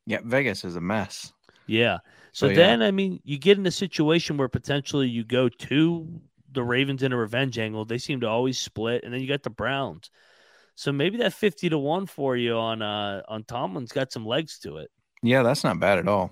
Yeah, 0.06 0.20
Vegas 0.24 0.64
is 0.66 0.76
a 0.76 0.82
mess. 0.82 1.32
Yeah. 1.68 2.00
So, 2.34 2.48
So, 2.48 2.50
yeah. 2.50 2.56
then, 2.56 2.82
I 2.82 2.92
mean, 2.92 3.20
you 3.24 3.38
get 3.38 3.58
in 3.58 3.66
a 3.66 3.72
situation 3.72 4.38
where 4.38 4.50
potentially 4.50 5.08
you 5.08 5.24
go 5.24 5.48
to 5.50 6.22
the 6.54 6.64
Ravens 6.64 7.04
in 7.04 7.14
a 7.14 7.18
revenge 7.18 7.58
angle. 7.58 7.86
They 7.86 7.98
seem 7.98 8.22
to 8.22 8.28
always 8.28 8.60
split, 8.60 9.04
and 9.04 9.14
then 9.14 9.22
you 9.22 9.28
got 9.28 9.44
the 9.44 9.50
Browns. 9.50 10.10
So 10.76 10.92
maybe 10.92 11.18
that 11.18 11.34
fifty 11.34 11.70
to 11.70 11.78
one 11.78 12.06
for 12.06 12.36
you 12.36 12.56
on 12.56 12.82
uh 12.82 13.22
on 13.28 13.44
Tomlin's 13.44 13.92
got 13.92 14.12
some 14.12 14.26
legs 14.26 14.60
to 14.60 14.78
it. 14.78 14.90
Yeah, 15.22 15.44
that's 15.44 15.64
not 15.64 15.80
bad 15.80 16.00
at 16.00 16.08
all. 16.08 16.32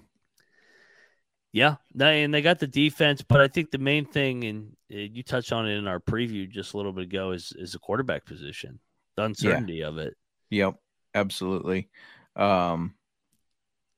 Yeah, 1.54 1.76
and 2.00 2.34
they 2.34 2.42
got 2.42 2.60
the 2.60 2.68
defense, 2.68 3.22
but 3.22 3.42
I 3.42 3.50
think 3.50 3.72
the 3.72 3.78
main 3.78 4.06
thing, 4.06 4.46
and 4.46 4.78
you 4.88 5.22
touched 5.22 5.52
on 5.52 5.68
it 5.68 5.78
in 5.78 5.86
our 5.86 6.00
preview 6.00 6.50
just 6.50 6.74
a 6.74 6.78
little 6.78 6.94
bit 6.94 7.04
ago, 7.04 7.32
is 7.32 7.54
is 7.58 7.74
the 7.74 7.80
quarterback 7.80 8.26
position, 8.26 8.80
the 9.18 9.24
uncertainty 9.24 9.82
of 9.82 9.98
it. 9.98 10.16
Yep, 10.50 10.76
absolutely. 11.14 11.90
Um, 12.38 12.96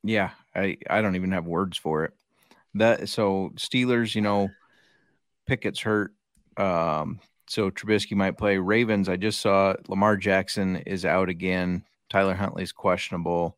yeah, 0.02 0.30
I 0.54 0.78
I 0.90 1.00
don't 1.00 1.14
even 1.14 1.30
have 1.30 1.46
words 1.46 1.78
for 1.78 2.04
it. 2.04 2.12
That 2.74 3.08
so 3.08 3.52
Steelers, 3.54 4.16
you 4.16 4.20
know, 4.20 4.50
Pickett's 5.46 5.80
hurt. 5.80 6.12
Um, 6.56 7.20
so 7.46 7.70
Trubisky 7.70 8.16
might 8.16 8.38
play. 8.38 8.58
Ravens, 8.58 9.08
I 9.08 9.16
just 9.16 9.40
saw 9.40 9.74
Lamar 9.88 10.16
Jackson 10.16 10.76
is 10.76 11.04
out 11.04 11.28
again. 11.28 11.84
Tyler 12.08 12.34
Huntley's 12.34 12.72
questionable. 12.72 13.56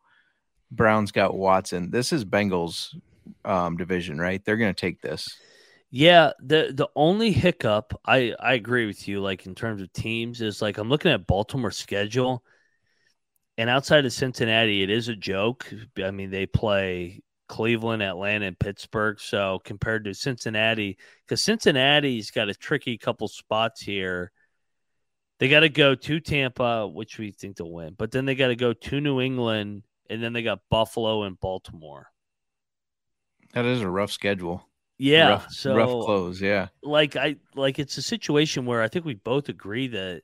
Browns 0.71 1.13
got 1.13 1.37
Watson. 1.37 1.91
This 1.91 2.13
is 2.13 2.25
Bengals 2.25 2.95
um 3.45 3.77
division, 3.77 4.19
right? 4.19 4.45
They're 4.45 4.57
gonna 4.57 4.75
take 4.75 5.01
this. 5.01 5.29
Yeah, 5.91 6.33
the 6.41 6.73
the 6.75 6.89
only 6.97 7.33
hiccup 7.33 7.99
I 8.05 8.35
I 8.41 8.55
agree 8.55 8.87
with 8.87 9.07
you. 9.07 9.21
Like 9.21 9.47
in 9.47 9.55
terms 9.55 9.81
of 9.81 9.93
teams, 9.93 10.41
is 10.41 10.61
like 10.61 10.79
I'm 10.79 10.89
looking 10.89 11.13
at 11.13 11.27
Baltimore's 11.27 11.79
schedule, 11.79 12.45
and 13.57 13.71
outside 13.71 14.05
of 14.05 14.13
Cincinnati, 14.13 14.83
it 14.83 14.91
is 14.91 15.09
a 15.09 15.17
joke. 15.17 15.73
I 16.03 16.11
mean, 16.11 16.31
they 16.31 16.47
play 16.47 17.23
Cleveland, 17.49 18.03
Atlanta, 18.03 18.47
and 18.47 18.59
Pittsburgh. 18.59 19.21
So 19.21 19.61
compared 19.65 20.05
to 20.05 20.15
Cincinnati, 20.15 20.99
because 21.25 21.43
Cincinnati's 21.43 22.31
got 22.31 22.49
a 22.49 22.55
tricky 22.55 22.99
couple 22.99 23.29
spots 23.29 23.81
here. 23.81 24.33
They 25.39 25.49
got 25.49 25.61
to 25.61 25.69
go 25.69 25.95
to 25.95 26.21
Tampa, 26.21 26.89
which 26.89 27.19
we 27.19 27.31
think 27.31 27.57
they'll 27.57 27.71
win, 27.71 27.95
but 27.99 28.11
then 28.11 28.25
they 28.25 28.35
got 28.35 28.49
to 28.49 28.57
go 28.57 28.73
to 28.73 29.01
New 29.01 29.21
England, 29.21 29.83
and 30.09 30.23
then 30.23 30.33
they 30.33 30.43
got 30.43 30.61
Buffalo 30.71 31.25
and 31.25 31.39
Baltimore. 31.39 32.07
That 33.53 33.67
is 33.67 33.83
a 33.83 33.91
rough 33.91 34.11
schedule. 34.11 34.67
Yeah, 34.99 35.29
rough, 35.29 35.53
so 35.53 35.77
rough 35.77 35.91
close. 35.91 36.41
Yeah, 36.41 36.69
like 36.83 37.17
I 37.17 37.37
like 37.55 37.79
it's 37.79 37.99
a 37.99 38.03
situation 38.03 38.65
where 38.65 38.81
I 38.81 38.89
think 38.89 39.05
we 39.05 39.15
both 39.15 39.51
agree 39.51 39.89
that 39.89 40.23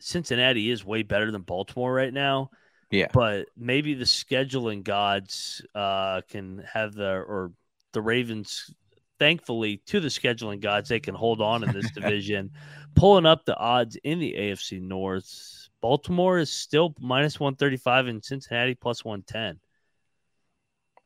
Cincinnati 0.00 0.70
is 0.70 0.84
way 0.84 1.02
better 1.02 1.30
than 1.30 1.42
Baltimore 1.42 1.92
right 1.92 2.12
now. 2.12 2.50
Yeah. 2.90 3.08
But 3.12 3.48
maybe 3.56 3.94
the 3.94 4.04
scheduling 4.04 4.82
gods 4.82 5.60
uh 5.74 6.22
can 6.28 6.64
have 6.72 6.94
the 6.94 7.04
or 7.10 7.52
the 7.92 8.00
Ravens 8.02 8.72
thankfully 9.18 9.78
to 9.86 9.98
the 10.00 10.08
scheduling 10.08 10.60
gods 10.60 10.88
they 10.88 11.00
can 11.00 11.14
hold 11.14 11.40
on 11.40 11.64
in 11.64 11.72
this 11.72 11.90
division 11.94 12.50
pulling 12.94 13.26
up 13.26 13.44
the 13.44 13.56
odds 13.56 13.96
in 14.04 14.18
the 14.20 14.32
AFC 14.38 14.80
North. 14.80 15.68
Baltimore 15.80 16.38
is 16.38 16.50
still 16.50 16.94
minus 16.98 17.38
135 17.38 18.06
and 18.08 18.24
Cincinnati 18.24 18.74
plus 18.74 19.04
110. 19.04 19.60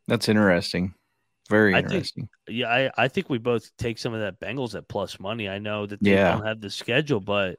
that's 0.08 0.28
interesting. 0.28 0.94
Very 1.50 1.74
I 1.74 1.80
think- 1.80 1.92
interesting. 1.92 2.28
Yeah, 2.48 2.68
I, 2.68 2.90
I 2.96 3.08
think 3.08 3.28
we 3.28 3.38
both 3.38 3.70
take 3.76 3.98
some 3.98 4.14
of 4.14 4.20
that 4.20 4.40
Bengals 4.40 4.74
at 4.74 4.88
plus 4.88 5.18
money. 5.20 5.48
I 5.48 5.58
know 5.58 5.86
that 5.86 6.02
they 6.02 6.12
Yeah. 6.12 6.32
don't 6.32 6.46
have 6.46 6.60
the 6.60 6.70
schedule, 6.70 7.20
but 7.20 7.58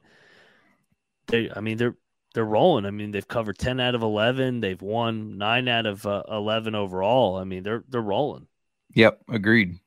they 1.27 1.49
I 1.55 1.59
mean 1.61 1.77
they're 1.77 1.95
they're 2.33 2.45
rolling. 2.45 2.85
I 2.85 2.91
mean 2.91 3.11
they've 3.11 3.27
covered 3.27 3.57
ten 3.57 3.79
out 3.79 3.95
of 3.95 4.01
eleven. 4.01 4.59
They've 4.59 4.81
won 4.81 5.37
nine 5.37 5.67
out 5.67 5.85
of 5.85 6.05
uh, 6.05 6.23
eleven 6.29 6.75
overall. 6.75 7.37
I 7.37 7.43
mean 7.43 7.63
they're 7.63 7.83
they're 7.89 8.01
rolling. 8.01 8.47
Yep, 8.95 9.21
agreed. 9.29 9.79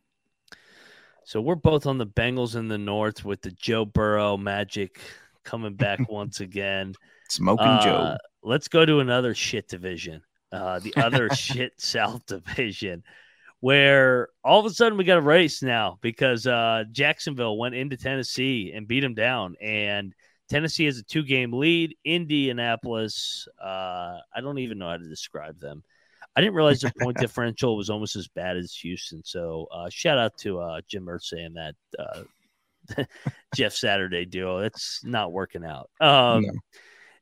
So 1.24 1.40
we're 1.40 1.56
both 1.56 1.86
on 1.86 1.98
the 1.98 2.06
Bengals 2.06 2.54
in 2.54 2.68
the 2.68 2.78
North 2.78 3.24
with 3.24 3.42
the 3.42 3.50
Joe 3.50 3.84
Burrow 3.84 4.36
magic 4.36 5.00
coming 5.44 5.74
back 5.74 6.00
once 6.10 6.40
again. 6.40 6.94
Smoking 7.28 7.66
Uh, 7.66 7.82
Joe. 7.82 8.16
Let's 8.42 8.68
go 8.68 8.86
to 8.86 9.00
another 9.00 9.34
shit 9.34 9.68
division, 9.68 10.22
uh, 10.52 10.78
the 10.78 10.94
other 10.96 11.28
shit 11.34 11.72
South 11.80 12.24
division, 12.26 13.02
where 13.58 14.28
all 14.44 14.60
of 14.60 14.66
a 14.66 14.70
sudden 14.70 14.96
we 14.96 15.02
got 15.02 15.18
a 15.18 15.22
race 15.22 15.62
now 15.62 15.98
because 16.00 16.46
uh, 16.46 16.84
Jacksonville 16.92 17.58
went 17.58 17.74
into 17.74 17.96
Tennessee 17.96 18.72
and 18.72 18.86
beat 18.86 19.00
them 19.00 19.14
down, 19.14 19.56
and 19.60 20.14
Tennessee 20.48 20.84
has 20.84 20.98
a 20.98 21.02
two-game 21.02 21.52
lead. 21.52 21.96
Indianapolis, 22.04 23.48
uh, 23.62 24.18
I 24.34 24.40
don't 24.40 24.58
even 24.58 24.78
know 24.78 24.88
how 24.88 24.96
to 24.96 25.08
describe 25.08 25.58
them. 25.58 25.82
I 26.36 26.40
didn't 26.40 26.54
realize 26.54 26.80
the 26.80 26.92
point 27.00 27.16
differential 27.20 27.76
was 27.76 27.90
almost 27.90 28.16
as 28.16 28.28
bad 28.28 28.56
as 28.56 28.74
Houston. 28.74 29.22
So 29.24 29.66
uh, 29.72 29.88
shout 29.90 30.18
out 30.18 30.36
to 30.38 30.60
uh, 30.60 30.80
Jim 30.86 31.06
Irsay 31.06 31.46
and 31.46 31.56
that 31.56 31.74
uh, 31.98 33.04
Jeff 33.54 33.72
Saturday 33.72 34.24
duo. 34.24 34.58
It's 34.58 35.02
not 35.04 35.32
working 35.32 35.64
out. 35.64 35.90
Um, 36.00 36.42
No. 36.42 36.52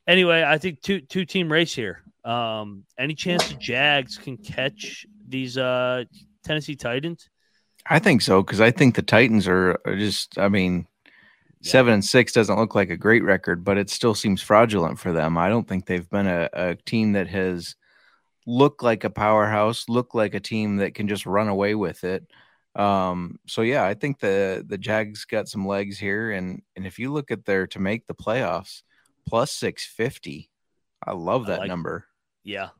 Anyway, 0.06 0.42
I 0.42 0.58
think 0.58 0.82
two 0.82 1.00
two 1.00 1.24
team 1.24 1.50
race 1.50 1.74
here. 1.74 2.02
Um, 2.24 2.84
any 2.98 3.14
chance 3.14 3.48
the 3.48 3.54
Jags 3.54 4.18
can 4.18 4.36
catch 4.36 5.06
these 5.26 5.56
uh, 5.56 6.04
Tennessee 6.44 6.76
Titans? 6.76 7.30
I 7.86 7.98
think 7.98 8.22
so 8.22 8.42
because 8.42 8.60
I 8.60 8.70
think 8.70 8.96
the 8.96 9.02
Titans 9.02 9.48
are, 9.48 9.78
are 9.86 9.96
just. 9.96 10.38
I 10.38 10.48
mean, 10.48 10.86
Seven 11.64 11.94
and 11.94 12.04
six 12.04 12.32
doesn't 12.32 12.58
look 12.58 12.74
like 12.74 12.90
a 12.90 12.96
great 12.96 13.22
record, 13.24 13.64
but 13.64 13.78
it 13.78 13.88
still 13.90 14.14
seems 14.14 14.42
fraudulent 14.42 14.98
for 14.98 15.12
them. 15.12 15.38
I 15.38 15.48
don't 15.48 15.66
think 15.66 15.86
they've 15.86 16.08
been 16.08 16.26
a, 16.26 16.48
a 16.52 16.74
team 16.74 17.12
that 17.12 17.28
has 17.28 17.74
looked 18.46 18.82
like 18.82 19.04
a 19.04 19.10
powerhouse, 19.10 19.88
looked 19.88 20.14
like 20.14 20.34
a 20.34 20.40
team 20.40 20.76
that 20.76 20.94
can 20.94 21.08
just 21.08 21.24
run 21.24 21.48
away 21.48 21.74
with 21.74 22.04
it. 22.04 22.26
Um, 22.76 23.38
so 23.46 23.62
yeah, 23.62 23.84
I 23.84 23.94
think 23.94 24.18
the 24.18 24.64
the 24.66 24.76
Jags 24.76 25.24
got 25.24 25.48
some 25.48 25.66
legs 25.66 25.98
here, 25.98 26.32
and 26.32 26.60
and 26.76 26.86
if 26.86 26.98
you 26.98 27.12
look 27.12 27.30
at 27.30 27.44
their 27.44 27.66
to 27.68 27.78
make 27.78 28.06
the 28.06 28.14
playoffs, 28.14 28.82
plus 29.26 29.50
six 29.52 29.86
fifty, 29.86 30.50
I 31.06 31.12
love 31.12 31.44
I 31.44 31.52
that 31.52 31.58
like- 31.60 31.68
number. 31.68 32.04
Yeah. 32.42 32.70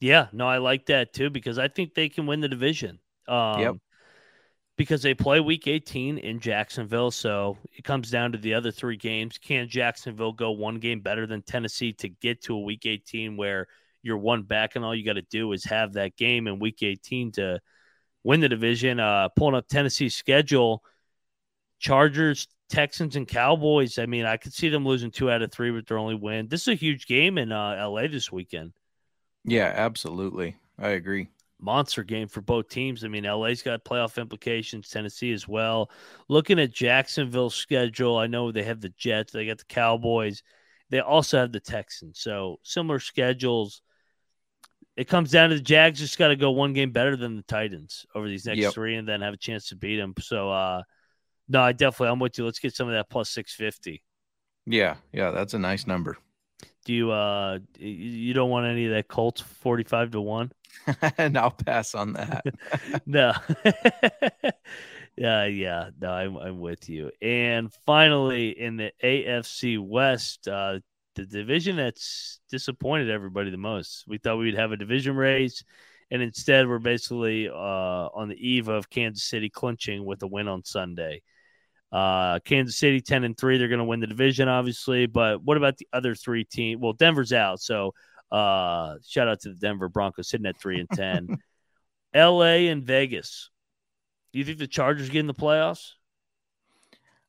Yeah. 0.00 0.28
No, 0.32 0.48
I 0.48 0.56
like 0.56 0.86
that 0.86 1.12
too 1.12 1.28
because 1.28 1.58
I 1.58 1.68
think 1.68 1.94
they 1.94 2.08
can 2.08 2.26
win 2.26 2.40
the 2.40 2.48
division. 2.48 2.98
Um, 3.28 3.60
Yep. 3.60 3.76
Because 4.80 5.02
they 5.02 5.12
play 5.12 5.40
week 5.40 5.66
18 5.66 6.16
in 6.16 6.40
Jacksonville. 6.40 7.10
So 7.10 7.58
it 7.76 7.84
comes 7.84 8.10
down 8.10 8.32
to 8.32 8.38
the 8.38 8.54
other 8.54 8.70
three 8.70 8.96
games. 8.96 9.36
Can 9.36 9.68
Jacksonville 9.68 10.32
go 10.32 10.52
one 10.52 10.76
game 10.76 11.00
better 11.00 11.26
than 11.26 11.42
Tennessee 11.42 11.92
to 11.92 12.08
get 12.08 12.40
to 12.44 12.54
a 12.54 12.60
week 12.60 12.86
18 12.86 13.36
where 13.36 13.66
you're 14.02 14.16
one 14.16 14.40
back 14.40 14.76
and 14.76 14.82
all 14.82 14.94
you 14.94 15.04
got 15.04 15.16
to 15.16 15.22
do 15.28 15.52
is 15.52 15.64
have 15.64 15.92
that 15.92 16.16
game 16.16 16.46
in 16.46 16.58
week 16.58 16.82
18 16.82 17.32
to 17.32 17.60
win 18.24 18.40
the 18.40 18.48
division? 18.48 18.98
Uh, 19.00 19.28
pulling 19.28 19.54
up 19.54 19.68
Tennessee's 19.68 20.14
schedule, 20.14 20.82
Chargers, 21.78 22.48
Texans, 22.70 23.16
and 23.16 23.28
Cowboys. 23.28 23.98
I 23.98 24.06
mean, 24.06 24.24
I 24.24 24.38
could 24.38 24.54
see 24.54 24.70
them 24.70 24.86
losing 24.86 25.10
two 25.10 25.30
out 25.30 25.42
of 25.42 25.52
three 25.52 25.72
with 25.72 25.88
their 25.88 25.98
only 25.98 26.14
win. 26.14 26.48
This 26.48 26.62
is 26.62 26.68
a 26.68 26.74
huge 26.74 27.06
game 27.06 27.36
in 27.36 27.52
uh, 27.52 27.86
LA 27.86 28.06
this 28.06 28.32
weekend. 28.32 28.72
Yeah, 29.44 29.70
absolutely. 29.76 30.56
I 30.78 30.88
agree. 30.92 31.28
Monster 31.62 32.02
game 32.04 32.28
for 32.28 32.40
both 32.40 32.68
teams. 32.68 33.04
I 33.04 33.08
mean, 33.08 33.24
LA's 33.24 33.62
got 33.62 33.84
playoff 33.84 34.18
implications, 34.20 34.88
Tennessee 34.88 35.32
as 35.32 35.46
well. 35.48 35.90
Looking 36.28 36.58
at 36.58 36.72
Jacksonville's 36.72 37.54
schedule, 37.54 38.16
I 38.16 38.26
know 38.26 38.50
they 38.52 38.62
have 38.62 38.80
the 38.80 38.88
Jets, 38.90 39.32
they 39.32 39.46
got 39.46 39.58
the 39.58 39.64
Cowboys, 39.64 40.42
they 40.90 41.00
also 41.00 41.38
have 41.38 41.52
the 41.52 41.60
Texans. 41.60 42.20
So 42.20 42.58
similar 42.62 42.98
schedules. 42.98 43.82
It 44.96 45.08
comes 45.08 45.30
down 45.30 45.50
to 45.50 45.54
the 45.54 45.60
Jags 45.62 45.98
just 46.00 46.18
got 46.18 46.28
to 46.28 46.36
go 46.36 46.50
one 46.50 46.72
game 46.72 46.90
better 46.90 47.16
than 47.16 47.36
the 47.36 47.42
Titans 47.42 48.04
over 48.14 48.28
these 48.28 48.44
next 48.44 48.60
Yep. 48.60 48.72
three 48.74 48.96
and 48.96 49.08
then 49.08 49.20
have 49.22 49.32
a 49.34 49.38
chance 49.38 49.68
to 49.68 49.76
beat 49.76 49.96
them. 49.96 50.14
So, 50.20 50.50
uh, 50.50 50.82
no, 51.48 51.60
I 51.62 51.72
definitely, 51.72 52.12
I'm 52.12 52.18
with 52.18 52.36
you. 52.38 52.44
Let's 52.44 52.58
get 52.58 52.74
some 52.74 52.88
of 52.88 52.94
that 52.94 53.08
plus 53.08 53.30
650. 53.30 54.02
Yeah, 54.66 54.96
yeah, 55.12 55.30
that's 55.30 55.54
a 55.54 55.58
nice 55.58 55.86
number. 55.86 56.18
Do 56.84 56.92
you, 56.92 57.10
uh, 57.10 57.60
you- 57.78 57.88
you 57.88 58.34
don't 58.34 58.50
want 58.50 58.66
any 58.66 58.86
of 58.86 58.92
that 58.92 59.08
Colts 59.08 59.40
45 59.40 60.10
to 60.12 60.20
1? 60.20 60.52
and 61.18 61.36
I'll 61.36 61.50
pass 61.50 61.94
on 61.94 62.14
that. 62.14 62.44
no. 63.06 63.32
yeah, 65.16 65.46
yeah. 65.46 65.90
No, 66.00 66.10
I'm, 66.10 66.36
I'm 66.36 66.60
with 66.60 66.88
you. 66.88 67.10
And 67.20 67.72
finally, 67.86 68.50
in 68.50 68.76
the 68.76 68.92
AFC 69.02 69.78
West, 69.78 70.48
uh, 70.48 70.80
the 71.14 71.26
division 71.26 71.76
that's 71.76 72.40
disappointed 72.50 73.10
everybody 73.10 73.50
the 73.50 73.56
most. 73.56 74.04
We 74.06 74.18
thought 74.18 74.38
we'd 74.38 74.54
have 74.54 74.72
a 74.72 74.76
division 74.76 75.16
race, 75.16 75.64
and 76.10 76.22
instead, 76.22 76.68
we're 76.68 76.78
basically 76.78 77.48
uh, 77.48 77.52
on 77.54 78.28
the 78.28 78.48
eve 78.48 78.68
of 78.68 78.90
Kansas 78.90 79.24
City 79.24 79.50
clinching 79.50 80.04
with 80.04 80.22
a 80.22 80.26
win 80.26 80.48
on 80.48 80.64
Sunday. 80.64 81.22
Uh, 81.92 82.38
Kansas 82.44 82.78
City 82.78 83.00
10 83.00 83.24
and 83.24 83.36
3, 83.36 83.58
they're 83.58 83.68
going 83.68 83.78
to 83.78 83.84
win 83.84 84.00
the 84.00 84.06
division, 84.06 84.48
obviously. 84.48 85.06
But 85.06 85.42
what 85.42 85.56
about 85.56 85.76
the 85.76 85.88
other 85.92 86.14
three 86.14 86.44
teams? 86.44 86.80
Well, 86.80 86.92
Denver's 86.92 87.32
out. 87.32 87.60
So 87.60 87.94
uh, 88.30 88.96
shout 89.06 89.28
out 89.28 89.40
to 89.40 89.50
the 89.50 89.54
Denver 89.56 89.88
Broncos 89.88 90.28
sitting 90.28 90.46
at 90.46 90.60
3 90.60 90.80
and 90.80 90.90
10. 90.90 91.30
LA 92.14 92.68
and 92.70 92.82
Vegas. 92.84 93.50
Do 94.32 94.38
you 94.38 94.44
think 94.44 94.58
the 94.58 94.66
Chargers 94.66 95.08
get 95.10 95.20
in 95.20 95.26
the 95.26 95.34
playoffs? 95.34 95.90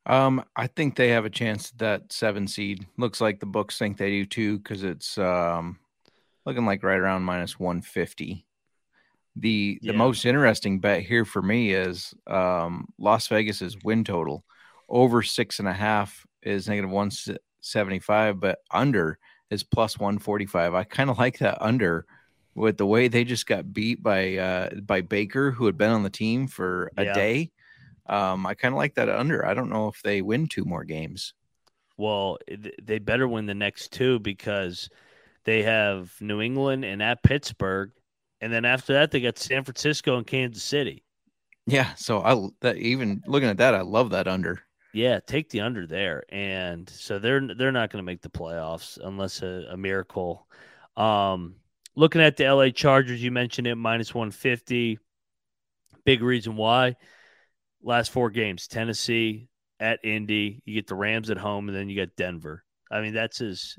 Um, 0.05 0.43
I 0.55 0.67
think 0.67 0.95
they 0.95 1.09
have 1.09 1.25
a 1.25 1.29
chance 1.29 1.71
at 1.71 1.77
that 1.79 2.13
seven 2.13 2.47
seed. 2.47 2.87
Looks 2.97 3.21
like 3.21 3.39
the 3.39 3.45
books 3.45 3.77
think 3.77 3.97
they 3.97 4.09
do 4.09 4.25
too, 4.25 4.57
because 4.57 4.83
it's 4.83 5.17
um 5.17 5.79
looking 6.45 6.65
like 6.65 6.83
right 6.83 6.99
around 6.99 7.23
minus 7.23 7.59
one 7.59 7.81
fifty. 7.81 8.45
The 9.35 9.79
the 9.85 9.93
Yeah. 9.93 9.97
most 9.97 10.25
interesting 10.25 10.79
bet 10.79 11.03
here 11.03 11.25
for 11.25 11.41
me 11.41 11.73
is 11.73 12.13
um 12.27 12.87
Las 12.97 13.27
Vegas's 13.27 13.77
win 13.83 14.03
total 14.03 14.43
over 14.89 15.21
six 15.21 15.59
and 15.59 15.67
a 15.67 15.73
half 15.73 16.25
is 16.41 16.67
negative 16.67 16.89
one 16.89 17.11
seventy 17.61 17.99
five, 17.99 18.39
but 18.39 18.59
under 18.71 19.19
is 19.51 19.63
plus 19.63 19.99
one 19.99 20.19
forty 20.19 20.47
five. 20.47 20.75
I 20.75 20.85
kind 20.85 21.09
of 21.11 21.19
like 21.19 21.39
that 21.39 21.61
under 21.61 22.05
with 22.55 22.77
the 22.77 22.87
way 22.87 23.09
they 23.09 23.23
just 23.25 23.47
got 23.47 23.73
beat 23.73 24.03
by 24.03 24.37
uh 24.37 24.69
by 24.81 25.01
Baker, 25.01 25.51
who 25.51 25.67
had 25.67 25.77
been 25.77 25.91
on 25.91 26.03
the 26.03 26.09
team 26.11 26.47
for 26.47 26.91
a 26.97 27.05
Yeah. 27.05 27.05
day. 27.05 27.51
Um, 28.07 28.45
I 28.47 28.55
kind 28.55 28.73
of 28.73 28.77
like 28.77 28.95
that 28.95 29.09
under. 29.09 29.45
I 29.45 29.53
don't 29.55 29.69
know 29.71 29.87
if 29.89 30.01
they 30.03 30.21
win 30.21 30.47
two 30.47 30.65
more 30.65 30.83
games. 30.85 31.33
Well, 31.97 32.37
they 32.81 32.99
better 32.99 33.27
win 33.27 33.45
the 33.45 33.53
next 33.53 33.93
two 33.93 34.19
because 34.19 34.89
they 35.45 35.63
have 35.63 36.15
New 36.21 36.41
England 36.41 36.85
and 36.85 37.03
at 37.03 37.23
Pittsburgh. 37.23 37.91
And 38.41 38.53
then 38.53 38.65
after 38.65 38.93
that, 38.93 39.11
they 39.11 39.21
got 39.21 39.39
San 39.39 39.63
Francisco 39.65 40.17
and 40.17 40.27
Kansas 40.27 40.63
City. 40.63 41.03
Yeah, 41.65 41.93
so 41.95 42.21
I 42.21 42.49
that 42.61 42.77
even 42.77 43.23
looking 43.25 43.49
at 43.49 43.57
that, 43.57 43.75
I 43.75 43.81
love 43.81 44.11
that 44.11 44.27
under. 44.27 44.63
Yeah, 44.93 45.19
take 45.21 45.49
the 45.49 45.61
under 45.61 45.87
there, 45.87 46.23
and 46.29 46.89
so 46.89 47.17
they're 47.17 47.39
they're 47.55 47.71
not 47.71 47.91
going 47.91 48.03
to 48.03 48.05
make 48.05 48.21
the 48.21 48.29
playoffs 48.29 48.99
unless 49.01 49.41
a, 49.41 49.67
a 49.71 49.77
miracle. 49.77 50.47
Um, 50.97 51.55
looking 51.95 52.21
at 52.21 52.35
the 52.35 52.45
LA 52.45 52.69
Chargers, 52.69 53.23
you 53.23 53.31
mentioned 53.31 53.67
it 53.67 53.75
minus 53.75 54.13
one 54.13 54.31
fifty. 54.31 54.99
Big 56.03 56.21
reason 56.21 56.57
why. 56.57 56.97
Last 57.81 58.11
four 58.11 58.29
games: 58.31 58.67
Tennessee 58.67 59.47
at 59.79 59.99
Indy. 60.03 60.61
You 60.65 60.73
get 60.73 60.87
the 60.87 60.95
Rams 60.95 61.29
at 61.29 61.37
home, 61.37 61.69
and 61.69 61.77
then 61.77 61.89
you 61.89 61.95
got 61.95 62.15
Denver. 62.17 62.63
I 62.91 62.99
mean, 62.99 63.13
that's 63.13 63.39
as 63.39 63.77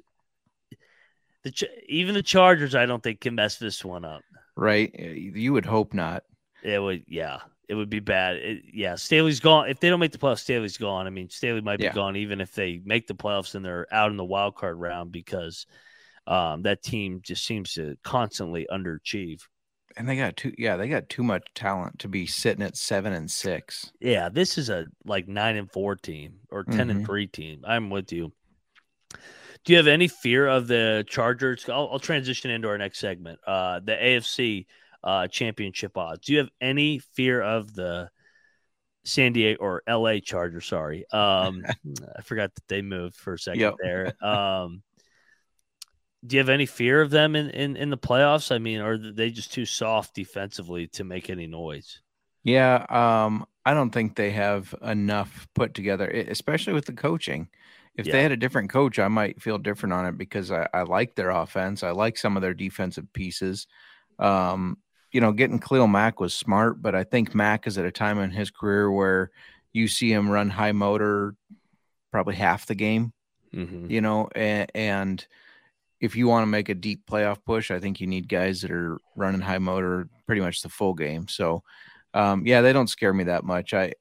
the 1.44 1.68
even 1.88 2.14
the 2.14 2.22
Chargers. 2.22 2.74
I 2.74 2.86
don't 2.86 3.02
think 3.02 3.20
can 3.20 3.34
mess 3.34 3.56
this 3.58 3.84
one 3.84 4.04
up. 4.04 4.22
Right? 4.56 4.94
Uh, 4.98 5.02
You 5.02 5.52
would 5.52 5.66
hope 5.66 5.94
not. 5.94 6.24
It 6.62 6.78
would, 6.78 7.04
yeah, 7.08 7.40
it 7.68 7.74
would 7.74 7.90
be 7.90 8.00
bad. 8.00 8.36
It, 8.36 8.62
yeah, 8.72 8.96
Staley's 8.96 9.40
gone. 9.40 9.68
If 9.68 9.80
they 9.80 9.88
don't 9.88 10.00
make 10.00 10.12
the 10.12 10.18
playoffs, 10.18 10.40
Staley's 10.40 10.76
gone. 10.78 11.06
I 11.06 11.10
mean, 11.10 11.28
Staley 11.30 11.60
might 11.60 11.78
be 11.78 11.84
Yeah. 11.84 11.92
gone 11.92 12.16
even 12.16 12.40
if 12.40 12.52
they 12.52 12.80
make 12.84 13.06
the 13.06 13.14
playoffs 13.14 13.54
and 13.54 13.64
they're 13.64 13.86
out 13.92 14.10
in 14.10 14.16
the 14.16 14.24
wild 14.24 14.56
card 14.56 14.78
round 14.78 15.12
because 15.12 15.66
um, 16.26 16.62
that 16.62 16.82
team 16.82 17.20
just 17.22 17.44
seems 17.44 17.74
to 17.74 17.96
constantly 18.02 18.66
underachieve. 18.70 19.42
And 19.96 20.08
they 20.08 20.16
got 20.16 20.36
too 20.36 20.54
yeah, 20.56 20.76
they 20.76 20.88
got 20.88 21.08
too 21.08 21.22
much 21.22 21.46
talent 21.54 21.98
to 21.98 22.08
be 22.08 22.26
sitting 22.26 22.62
at 22.64 22.76
seven 22.76 23.12
and 23.12 23.30
six. 23.30 23.92
Yeah, 24.00 24.28
this 24.30 24.56
is 24.56 24.70
a 24.70 24.86
like 25.04 25.28
nine 25.28 25.56
and 25.56 25.70
four 25.70 25.96
team 25.96 26.34
or 26.50 26.64
10 26.64 26.88
and 26.90 27.00
Mhm. 27.00 27.06
three 27.06 27.26
team. 27.26 27.62
I'm 27.66 27.90
with 27.90 28.10
you. 28.12 28.32
Do 29.64 29.72
you 29.72 29.76
have 29.76 29.86
any 29.86 30.08
fear 30.08 30.46
of 30.46 30.66
the 30.66 31.04
Chargers? 31.08 31.68
I'll, 31.68 31.88
I'll 31.92 31.98
transition 31.98 32.50
into 32.50 32.68
our 32.68 32.78
next 32.78 32.98
segment. 32.98 33.38
Uh, 33.46 33.80
the 33.80 33.92
AFC 33.92 34.66
uh, 35.04 35.28
championship 35.28 35.96
odds. 35.96 36.26
Do 36.26 36.32
you 36.32 36.38
have 36.40 36.50
any 36.60 36.98
fear 36.98 37.40
of 37.42 37.74
the 37.74 38.10
San 39.04 39.32
Diego 39.32 39.60
or 39.62 39.82
LA 39.86 40.20
Chargers? 40.20 40.66
Sorry. 40.66 41.04
Um, 41.12 41.68
I 42.16 42.22
forgot 42.22 42.54
that 42.54 42.68
they 42.68 42.82
moved 42.82 43.16
for 43.16 43.34
a 43.34 43.38
second 43.38 43.60
Yep. 43.60 43.80
there. 43.82 44.14
Um, 44.24 44.82
do 46.26 46.36
you 46.36 46.40
have 46.40 46.48
any 46.48 46.66
fear 46.66 47.00
of 47.00 47.10
them 47.10 47.34
in, 47.34 47.50
in, 47.50 47.76
in 47.76 47.90
the 47.90 47.98
playoffs? 47.98 48.52
I 48.54 48.58
mean, 48.58 48.80
are 48.80 48.96
they 48.96 49.30
just 49.30 49.52
too 49.52 49.66
soft 49.66 50.14
defensively 50.14 50.86
to 50.88 51.04
make 51.04 51.28
any 51.30 51.46
noise? 51.46 52.00
Yeah, 52.44 52.86
um, 52.88 53.46
I 53.64 53.74
don't 53.74 53.90
think 53.90 54.16
they 54.16 54.30
have 54.32 54.74
enough 54.82 55.46
put 55.54 55.74
together, 55.74 56.08
especially 56.08 56.72
with 56.72 56.86
the 56.86 56.92
coaching. 56.92 57.48
If 57.96 58.08
Yeah. 58.08 58.10
they 58.10 58.22
had 58.22 58.32
a 58.32 58.36
different 58.36 58.70
coach, 58.70 58.98
I 58.98 59.08
might 59.08 59.40
feel 59.40 59.58
different 59.58 59.92
on 59.92 60.06
it 60.06 60.18
because 60.18 60.50
I, 60.50 60.68
I 60.74 60.82
like 60.82 61.14
their 61.14 61.30
offense. 61.30 61.82
I 61.82 61.90
like 61.90 62.16
some 62.16 62.36
of 62.36 62.42
their 62.42 62.54
defensive 62.54 63.12
pieces. 63.12 63.66
Um, 64.18 64.78
you 65.12 65.20
know, 65.20 65.32
getting 65.32 65.58
Khalil 65.60 65.86
Mack 65.86 66.18
was 66.20 66.34
smart, 66.34 66.80
but 66.82 66.94
I 66.94 67.04
think 67.04 67.34
Mack 67.34 67.66
is 67.66 67.78
at 67.78 67.84
a 67.84 67.92
time 67.92 68.18
in 68.18 68.30
his 68.30 68.50
career 68.50 68.90
where 68.90 69.30
you 69.72 69.86
see 69.88 70.10
him 70.12 70.28
run 70.30 70.50
high 70.50 70.72
motor 70.72 71.34
probably 72.10 72.34
half 72.34 72.66
the 72.66 72.74
game, 72.74 73.12
Mm-hmm. 73.54 73.90
you 73.90 74.00
know, 74.00 74.28
and, 74.34 74.70
and 74.74 75.26
if 76.00 76.16
you 76.16 76.26
want 76.26 76.42
to 76.42 76.46
make 76.46 76.68
a 76.70 76.74
deep 76.74 77.04
playoff 77.06 77.38
push, 77.44 77.70
I 77.70 77.78
think 77.78 78.00
you 78.00 78.06
need 78.06 78.26
guys 78.28 78.62
that 78.62 78.70
are 78.70 78.98
running 79.14 79.40
high 79.42 79.58
motor 79.58 80.08
pretty 80.26 80.40
much 80.40 80.62
the 80.62 80.68
full 80.70 80.94
game. 80.94 81.28
So, 81.28 81.62
um, 82.14 82.46
yeah, 82.46 82.62
they 82.62 82.72
don't 82.72 82.88
scare 82.88 83.12
me 83.12 83.24
that 83.24 83.44
much. 83.44 83.72
I 83.74 83.92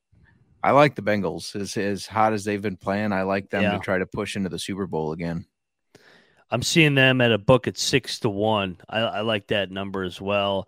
I 0.64 0.72
like 0.72 0.96
the 0.96 1.02
Bengals 1.02 1.56
as 1.56 1.76
as 1.76 2.06
hot 2.06 2.34
as 2.34 2.44
they've 2.46 2.62
been 2.62 2.78
playing. 2.78 3.12
I 3.12 3.24
like 3.24 3.50
them 3.50 3.64
Yeah. 3.64 3.74
to 3.74 3.80
try 3.80 3.98
to 3.98 4.06
push 4.06 4.36
into 4.36 4.50
the 4.50 4.58
Super 4.60 4.88
Bowl 4.88 5.12
again. 5.12 5.46
I'm 6.50 6.64
seeing 6.64 6.96
them 6.96 7.22
at 7.22 7.32
a 7.32 7.38
book 7.38 7.68
at 7.68 7.78
six 7.78 8.20
to 8.20 8.30
one. 8.30 8.78
I, 8.90 9.00
I 9.00 9.22
like 9.22 9.48
that 9.48 9.72
number 9.72 10.04
as 10.04 10.20
well. 10.20 10.68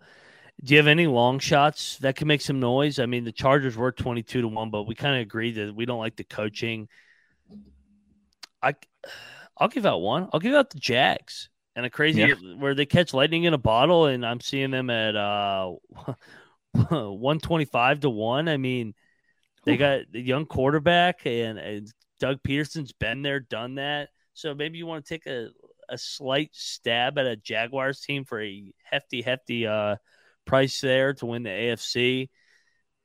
Do 0.62 0.72
you 0.72 0.78
have 0.78 0.86
any 0.86 1.06
long 1.06 1.40
shots 1.40 1.98
that 1.98 2.16
can 2.16 2.28
make 2.28 2.40
some 2.40 2.60
noise? 2.60 2.98
I 2.98 3.06
mean, 3.06 3.24
the 3.24 3.32
Chargers 3.32 3.76
were 3.76 3.92
22 3.92 4.42
to 4.42 4.48
one, 4.48 4.70
but 4.70 4.84
we 4.84 4.94
kind 4.94 5.14
of 5.16 5.20
agree 5.22 5.52
that 5.52 5.74
we 5.74 5.84
don't 5.84 5.98
like 5.98 6.16
the 6.16 6.24
coaching. 6.24 6.88
I, 8.62 8.74
I'll 9.58 9.68
give 9.68 9.84
out 9.84 10.00
one. 10.00 10.28
I'll 10.32 10.40
give 10.40 10.54
out 10.54 10.70
the 10.70 10.78
Jags 10.78 11.50
and 11.76 11.84
a 11.84 11.90
crazy 11.90 12.20
Yeah. 12.22 12.34
where 12.58 12.74
they 12.74 12.86
catch 12.86 13.12
lightning 13.12 13.44
in 13.44 13.52
a 13.52 13.58
bottle, 13.58 14.06
and 14.06 14.24
I'm 14.24 14.40
seeing 14.40 14.70
them 14.70 14.88
at 14.90 15.16
uh, 15.16 15.72
125 16.72 18.00
to 18.00 18.10
one. 18.10 18.48
I 18.48 18.56
mean, 18.56 18.94
they 19.64 19.76
got 19.76 20.00
the 20.12 20.20
young 20.20 20.46
quarterback 20.46 21.26
and, 21.26 21.58
and 21.58 21.92
Doug 22.20 22.42
Pederson's 22.42 22.92
been 22.92 23.22
there, 23.22 23.40
done 23.40 23.74
that. 23.76 24.10
So 24.34 24.54
maybe 24.54 24.78
you 24.78 24.86
want 24.86 25.04
to 25.04 25.08
take 25.14 25.26
a, 25.26 25.48
a 25.88 25.98
slight 25.98 26.50
stab 26.52 27.18
at 27.18 27.26
a 27.26 27.36
Jaguars 27.36 28.00
team 28.00 28.24
for 28.24 28.40
a 28.42 28.72
hefty, 28.82 29.22
hefty 29.22 29.66
uh, 29.66 29.96
price 30.44 30.80
there 30.80 31.14
to 31.14 31.26
win 31.26 31.42
the 31.44 31.50
AFC. 31.50 32.30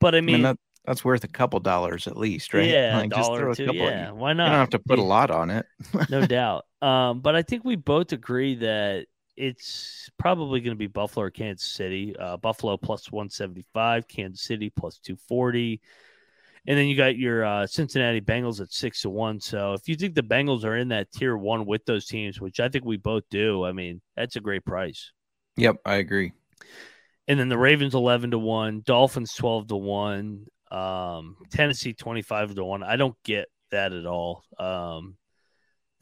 But 0.00 0.14
I 0.14 0.20
I 0.28 0.32
mean, 0.32 0.42
mean, 0.42 0.42
that, 0.42 0.58
that's 0.84 1.04
worth 1.04 1.24
a 1.24 1.28
couple 1.28 1.60
dollars 1.60 2.06
at 2.06 2.16
least, 2.16 2.54
right? 2.54 2.64
yeah, 2.68 2.90
Like, 2.90 3.12
just 3.12 3.34
throw 3.34 3.52
a 3.52 3.56
two. 3.56 3.64
couple- 3.64 3.92
Yeah, 3.92 4.12
why 4.12 4.32
You 4.44 4.48
not? 4.48 4.50
don't 4.50 4.58
have 4.60 4.70
to 4.70 4.78
put 4.78 4.98
a 4.98 5.02
lot 5.02 5.30
on 5.30 5.50
it. 5.50 5.66
no 6.08 6.22
doubt. 6.26 6.66
Um, 6.82 7.20
but 7.20 7.34
I 7.36 7.42
think 7.42 7.64
we 7.64 7.76
both 7.76 8.12
agree 8.12 8.56
that 8.56 9.06
it's 9.36 10.10
probably 10.18 10.60
going 10.60 10.74
to 10.74 10.78
be 10.78 10.86
Buffalo 10.86 11.26
or 11.26 11.30
Kansas 11.30 11.68
City. 11.68 12.14
Uh, 12.18 12.36
Buffalo 12.36 12.76
plus 12.76 13.10
175, 13.10 14.08
Kansas 14.08 14.42
City 14.42 14.70
plus 14.70 14.98
240. 14.98 15.80
And 16.66 16.78
then 16.78 16.86
you 16.88 16.96
got 16.96 17.16
your 17.16 17.44
uh, 17.44 17.66
Cincinnati 17.66 18.20
Bengals 18.20 18.60
at 18.60 18.72
six 18.72 19.02
to 19.02 19.10
one. 19.10 19.40
So 19.40 19.74
if 19.74 19.88
you 19.88 19.96
think 19.96 20.14
the 20.14 20.22
Bengals 20.22 20.64
are 20.64 20.76
in 20.76 20.88
that 20.88 21.10
tier 21.12 21.36
one 21.36 21.66
with 21.66 21.84
those 21.86 22.06
teams, 22.06 22.40
which 22.40 22.60
I 22.60 22.68
think 22.68 22.84
we 22.84 22.98
both 22.98 23.24
do, 23.30 23.64
I 23.64 23.72
mean, 23.72 24.02
that's 24.16 24.36
a 24.36 24.40
great 24.40 24.64
price. 24.64 25.12
Yep, 25.56 25.76
I 25.84 25.96
agree. 25.96 26.32
And 27.30 27.38
then 27.38 27.48
the 27.48 27.56
Ravens 27.56 27.94
11 27.94 28.32
to 28.32 28.40
1, 28.40 28.82
Dolphins 28.84 29.32
12 29.34 29.68
to 29.68 29.76
1, 29.76 30.46
um, 30.72 31.36
Tennessee 31.52 31.92
25 31.92 32.56
to 32.56 32.64
1. 32.64 32.82
I 32.82 32.96
don't 32.96 33.14
get 33.22 33.46
that 33.70 33.92
at 33.92 34.04
all. 34.04 34.42
Um, 34.58 35.16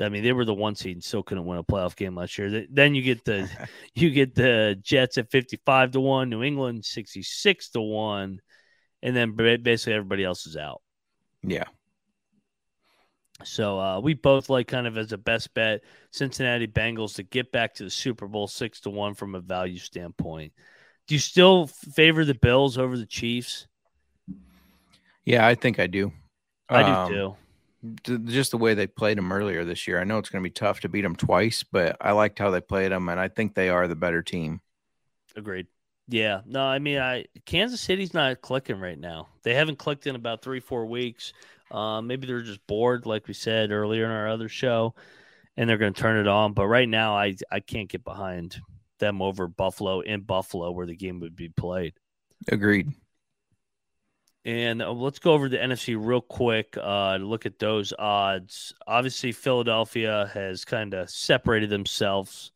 I 0.00 0.08
mean, 0.08 0.22
they 0.22 0.32
were 0.32 0.46
the 0.46 0.54
one 0.54 0.74
seed 0.74 0.96
and 0.96 1.04
still 1.04 1.22
couldn't 1.22 1.44
win 1.44 1.58
a 1.58 1.62
playoff 1.62 1.96
game 1.96 2.14
last 2.14 2.38
year. 2.38 2.64
Then 2.70 2.94
you 2.94 3.02
get 3.02 3.26
the 3.26 3.46
you 3.94 4.08
get 4.08 4.34
the 4.34 4.80
Jets 4.80 5.18
at 5.18 5.30
55 5.30 5.90
to 5.90 6.00
1, 6.00 6.30
New 6.30 6.42
England 6.42 6.86
66 6.86 7.68
to 7.72 7.80
1, 7.82 8.40
and 9.02 9.14
then 9.14 9.34
basically 9.34 9.92
everybody 9.92 10.24
else 10.24 10.46
is 10.46 10.56
out. 10.56 10.80
Yeah. 11.42 11.64
So 13.44 13.78
uh, 13.78 14.00
we 14.00 14.14
both 14.14 14.48
like 14.48 14.66
kind 14.66 14.86
of 14.86 14.96
as 14.96 15.12
a 15.12 15.18
best 15.18 15.52
bet 15.52 15.82
Cincinnati 16.10 16.68
Bengals 16.68 17.16
to 17.16 17.22
get 17.22 17.52
back 17.52 17.74
to 17.74 17.84
the 17.84 17.90
Super 17.90 18.28
Bowl 18.28 18.48
six 18.48 18.80
to 18.80 18.90
one 18.90 19.12
from 19.12 19.34
a 19.34 19.40
value 19.40 19.78
standpoint. 19.78 20.54
Do 21.08 21.14
you 21.14 21.18
still 21.18 21.66
favor 21.66 22.24
the 22.24 22.34
Bills 22.34 22.78
over 22.78 22.96
the 22.96 23.06
Chiefs? 23.06 23.66
Yeah, 25.24 25.46
I 25.46 25.54
think 25.54 25.78
I 25.78 25.86
do. 25.86 26.12
I 26.68 26.82
do 26.82 26.88
Um, 26.88 27.36
too. 28.04 28.18
Just 28.26 28.50
the 28.50 28.58
way 28.58 28.74
they 28.74 28.86
played 28.86 29.16
them 29.18 29.32
earlier 29.32 29.64
this 29.64 29.86
year. 29.88 30.00
I 30.00 30.04
know 30.04 30.18
it's 30.18 30.28
going 30.28 30.42
to 30.42 30.46
be 30.46 30.52
tough 30.52 30.80
to 30.80 30.88
beat 30.88 31.02
them 31.02 31.16
twice, 31.16 31.62
but 31.62 31.96
I 32.00 32.12
liked 32.12 32.38
how 32.38 32.50
they 32.50 32.60
played 32.60 32.92
them, 32.92 33.08
and 33.08 33.18
I 33.18 33.28
think 33.28 33.54
they 33.54 33.68
are 33.68 33.88
the 33.88 33.96
better 33.96 34.22
team. 34.22 34.60
Agreed. 35.36 35.66
Yeah. 36.08 36.40
No, 36.44 36.62
I 36.62 36.78
mean, 36.78 36.98
I 36.98 37.26
Kansas 37.46 37.80
City's 37.80 38.12
not 38.14 38.40
clicking 38.40 38.80
right 38.80 38.98
now. 38.98 39.28
They 39.44 39.54
haven't 39.54 39.78
clicked 39.78 40.06
in 40.06 40.16
about 40.16 40.42
three, 40.42 40.60
four 40.60 40.86
weeks. 40.86 41.32
Um, 41.70 42.06
maybe 42.06 42.26
they're 42.26 42.40
just 42.42 42.66
bored, 42.66 43.06
like 43.06 43.28
we 43.28 43.34
said 43.34 43.70
earlier 43.70 44.04
in 44.06 44.10
our 44.10 44.28
other 44.28 44.48
show, 44.48 44.94
and 45.56 45.68
they're 45.68 45.78
going 45.78 45.92
to 45.92 46.00
turn 46.00 46.18
it 46.18 46.26
on. 46.26 46.54
But 46.54 46.66
right 46.66 46.88
now, 46.88 47.16
I 47.16 47.36
I 47.50 47.60
can't 47.60 47.88
get 47.88 48.04
behind 48.04 48.60
them 48.98 49.22
over 49.22 49.46
Buffalo 49.46 50.00
in 50.00 50.22
Buffalo, 50.22 50.70
where 50.70 50.86
the 50.86 50.96
game 50.96 51.20
would 51.20 51.36
be 51.36 51.48
played. 51.48 51.94
Agreed. 52.50 52.92
And 54.44 54.80
uh, 54.80 54.92
let's 54.92 55.18
go 55.18 55.32
over 55.32 55.48
the 55.48 55.58
NFC 55.58 55.96
real 55.98 56.20
quick 56.20 56.76
uh, 56.80 57.18
to 57.18 57.24
look 57.24 57.44
at 57.44 57.58
those 57.58 57.92
odds. 57.98 58.72
Obviously, 58.86 59.32
Philadelphia 59.32 60.30
has 60.32 60.64
kind 60.64 60.94
of 60.94 61.10
separated 61.10 61.70
themselves 61.70 62.52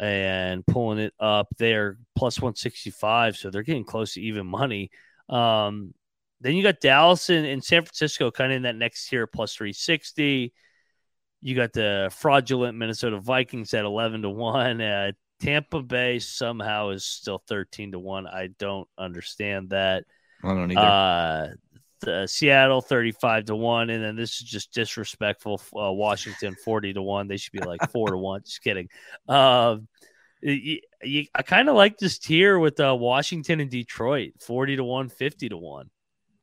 and 0.00 0.66
pulling 0.66 0.98
it 0.98 1.14
up. 1.20 1.48
They're 1.56 1.98
plus 2.16 2.40
165, 2.40 3.36
so 3.36 3.50
they're 3.50 3.62
getting 3.62 3.84
close 3.84 4.14
to 4.14 4.22
even 4.22 4.46
money. 4.46 4.90
Um, 5.28 5.94
then 6.40 6.56
you 6.56 6.62
got 6.62 6.80
Dallas 6.80 7.30
and, 7.30 7.46
and 7.46 7.62
San 7.62 7.82
Francisco 7.82 8.30
kind 8.30 8.52
of 8.52 8.56
in 8.56 8.62
that 8.62 8.76
next 8.76 9.08
tier, 9.08 9.26
plus 9.26 9.54
360. 9.54 10.52
You 11.40 11.54
got 11.54 11.72
the 11.72 12.10
fraudulent 12.12 12.76
Minnesota 12.76 13.20
Vikings 13.20 13.72
at 13.74 13.84
11 13.84 14.22
to 14.22 14.30
1. 14.30 14.80
Uh, 14.80 15.12
Tampa 15.44 15.82
Bay 15.82 16.18
somehow 16.18 16.90
is 16.90 17.04
still 17.04 17.42
13 17.48 17.92
to 17.92 17.98
1. 17.98 18.26
I 18.26 18.48
don't 18.58 18.88
understand 18.96 19.70
that. 19.70 20.04
I 20.42 20.48
don't 20.48 20.72
either. 20.72 20.80
Uh, 20.80 21.48
the 22.00 22.26
Seattle 22.26 22.82
35 22.82 23.46
to 23.46 23.56
1 23.56 23.88
and 23.88 24.04
then 24.04 24.14
this 24.14 24.32
is 24.32 24.40
just 24.40 24.74
disrespectful 24.74 25.60
uh, 25.74 25.90
Washington 25.90 26.54
40 26.62 26.94
to 26.94 27.02
1 27.02 27.28
they 27.28 27.38
should 27.38 27.52
be 27.52 27.60
like 27.60 27.80
4 27.90 28.10
to 28.10 28.18
1 28.18 28.42
just 28.44 28.62
kidding 28.62 28.88
um 29.26 29.88
I 30.46 31.42
kind 31.46 31.70
of 31.70 31.76
like 31.76 31.96
this 31.96 32.18
tier 32.18 32.58
with 32.58 32.78
uh, 32.78 32.94
Washington 32.94 33.60
and 33.60 33.70
Detroit 33.70 34.32
40 34.40 34.76
to 34.76 34.84
1 34.84 35.08
50 35.08 35.48
to 35.48 35.56
1 35.56 35.90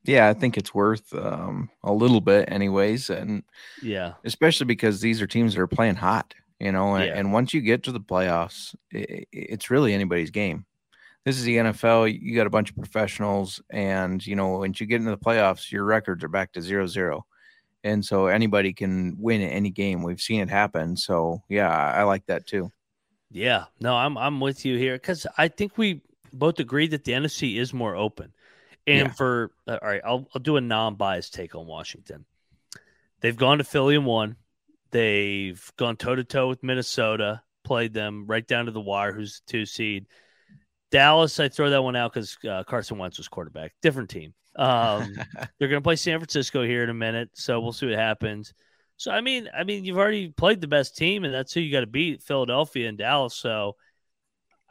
yeah, 0.04 0.28
I 0.28 0.34
think 0.34 0.56
it's 0.56 0.74
worth 0.74 1.14
um, 1.14 1.70
a 1.84 1.92
little 1.92 2.20
bit, 2.20 2.50
anyways, 2.50 3.08
and 3.10 3.44
yeah 3.82 4.14
especially 4.24 4.66
because 4.66 5.00
these 5.00 5.22
are 5.22 5.26
teams 5.26 5.54
that 5.54 5.60
are 5.60 5.68
playing 5.68 5.94
hot, 5.94 6.34
you 6.62 6.72
know. 6.72 6.94
And, 6.94 7.06
Yeah. 7.06 7.18
and 7.18 7.32
once 7.32 7.52
you 7.52 7.60
get 7.60 7.82
to 7.84 7.92
the 7.92 8.00
playoffs, 8.00 8.74
i 8.94 9.24
it's 9.32 9.70
really 9.70 9.92
anybody's 9.92 10.30
game. 10.30 10.64
This 11.24 11.38
is 11.38 11.44
the 11.44 11.56
NFL. 11.56 12.06
You 12.20 12.34
got 12.34 12.46
a 12.46 12.50
bunch 12.50 12.70
of 12.70 12.76
professionals, 12.76 13.60
and 13.70 14.24
you 14.26 14.34
know 14.36 14.48
once 14.58 14.80
you 14.80 14.86
get 14.86 15.00
into 15.00 15.10
the 15.10 15.24
playoffs, 15.28 15.70
your 15.70 15.84
records 15.84 16.24
are 16.24 16.28
back 16.28 16.52
to 16.52 16.62
zero 16.62 16.86
zero, 16.86 17.26
and 17.84 18.04
so 18.04 18.26
anybody 18.26 18.72
can 18.72 19.16
win 19.18 19.40
any 19.40 19.70
game. 19.70 20.02
We've 20.02 20.20
seen 20.20 20.40
it 20.40 20.50
happen. 20.50 20.96
So 20.96 21.42
yeah, 21.48 21.68
I, 21.68 22.00
I 22.00 22.02
like 22.04 22.26
that 22.26 22.46
too. 22.46 22.70
Yeah, 23.30 23.64
no, 23.80 23.94
I'm 23.94 24.16
I'm 24.18 24.40
with 24.40 24.64
you 24.64 24.76
here 24.78 24.94
because 24.96 25.26
I 25.38 25.48
think 25.48 25.78
we 25.78 26.02
both 26.32 26.58
agree 26.58 26.88
that 26.88 27.04
the 27.04 27.12
NFC 27.12 27.56
is 27.56 27.72
more 27.72 27.94
open. 27.96 28.32
And 28.86 29.08
Yeah. 29.08 29.12
for 29.12 29.52
uh, 29.68 29.78
all 29.80 29.88
right, 29.88 30.02
I'll 30.04 30.26
I'll 30.34 30.42
do 30.42 30.56
a 30.56 30.60
non-biased 30.60 31.32
take 31.32 31.54
on 31.54 31.66
Washington. 31.66 32.24
They've 33.20 33.36
gone 33.36 33.58
to 33.58 33.64
Philly 33.64 33.94
and 33.94 34.04
won. 34.06 34.36
They've 34.92 35.72
gone 35.76 35.96
toe 35.96 36.14
to 36.14 36.24
toe 36.24 36.48
with 36.48 36.62
Minnesota, 36.62 37.42
played 37.64 37.92
them 37.92 38.26
right 38.26 38.46
down 38.46 38.66
to 38.66 38.72
the 38.72 38.80
wire. 38.80 39.12
Who's 39.12 39.40
the 39.46 39.50
two 39.50 39.66
seed? 39.66 40.06
Dallas, 40.90 41.40
I 41.40 41.48
throw 41.48 41.70
that 41.70 41.82
one 41.82 41.96
out 41.96 42.12
because 42.12 42.36
uh, 42.48 42.64
Carson 42.64 42.98
Wentz 42.98 43.16
was 43.16 43.28
quarterback. 43.28 43.72
Different 43.80 44.10
team. 44.10 44.34
Um, 44.54 45.14
they're 45.58 45.68
going 45.68 45.80
to 45.80 45.84
play 45.84 45.96
San 45.96 46.18
Francisco 46.18 46.62
here 46.62 46.84
in 46.84 46.90
a 46.90 46.94
minute, 46.94 47.30
so 47.32 47.60
we'll 47.60 47.72
see 47.72 47.86
what 47.86 47.98
happens. 47.98 48.52
So 48.98 49.10
I 49.10 49.22
mean, 49.22 49.48
I 49.56 49.64
mean, 49.64 49.84
you've 49.84 49.98
already 49.98 50.28
played 50.28 50.60
the 50.60 50.68
best 50.68 50.96
team, 50.96 51.24
and 51.24 51.32
that's 51.32 51.52
who 51.52 51.60
you 51.60 51.72
got 51.72 51.80
to 51.80 51.86
beat: 51.86 52.22
Philadelphia 52.22 52.88
and 52.88 52.98
Dallas. 52.98 53.34
So, 53.34 53.76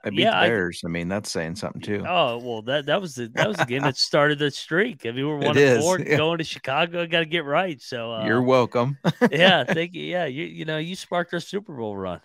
I 0.04 0.10
beat 0.10 0.20
Yeah, 0.20 0.32
the 0.32 0.38
I- 0.38 0.48
Bears. 0.48 0.82
I, 0.86 0.88
mean, 0.90 1.08
that's 1.08 1.32
saying 1.32 1.56
something 1.56 1.82
too. 1.82 2.04
oh 2.08 2.38
well, 2.40 2.62
that 2.64 2.86
that 2.88 3.00
was 3.02 3.16
the 3.16 3.28
that 3.36 3.48
was 3.48 3.58
the 3.58 3.66
game 3.66 3.84
that 3.84 3.98
started 3.98 4.40
the 4.40 4.50
streak. 4.52 5.06
I 5.06 5.12
mean, 5.12 5.28
we're 5.28 5.38
one 5.38 5.58
and 5.58 5.82
four 5.82 6.00
yeah. 6.06 6.18
going 6.18 6.38
to 6.40 6.44
Chicago. 6.44 7.06
Got 7.06 7.20
to 7.20 7.26
get 7.26 7.46
right. 7.46 7.82
So 7.82 8.12
uh, 8.14 8.26
You're 8.26 8.42
welcome. 8.42 8.98
yeah, 9.32 9.64
thank 9.64 9.94
you. 9.96 10.04
Yeah, 10.04 10.26
you 10.26 10.46
you 10.46 10.66
know 10.66 10.78
you 10.78 10.96
sparked 10.96 11.34
our 11.34 11.40
Super 11.40 11.74
Bowl 11.76 11.96
run. 11.96 12.20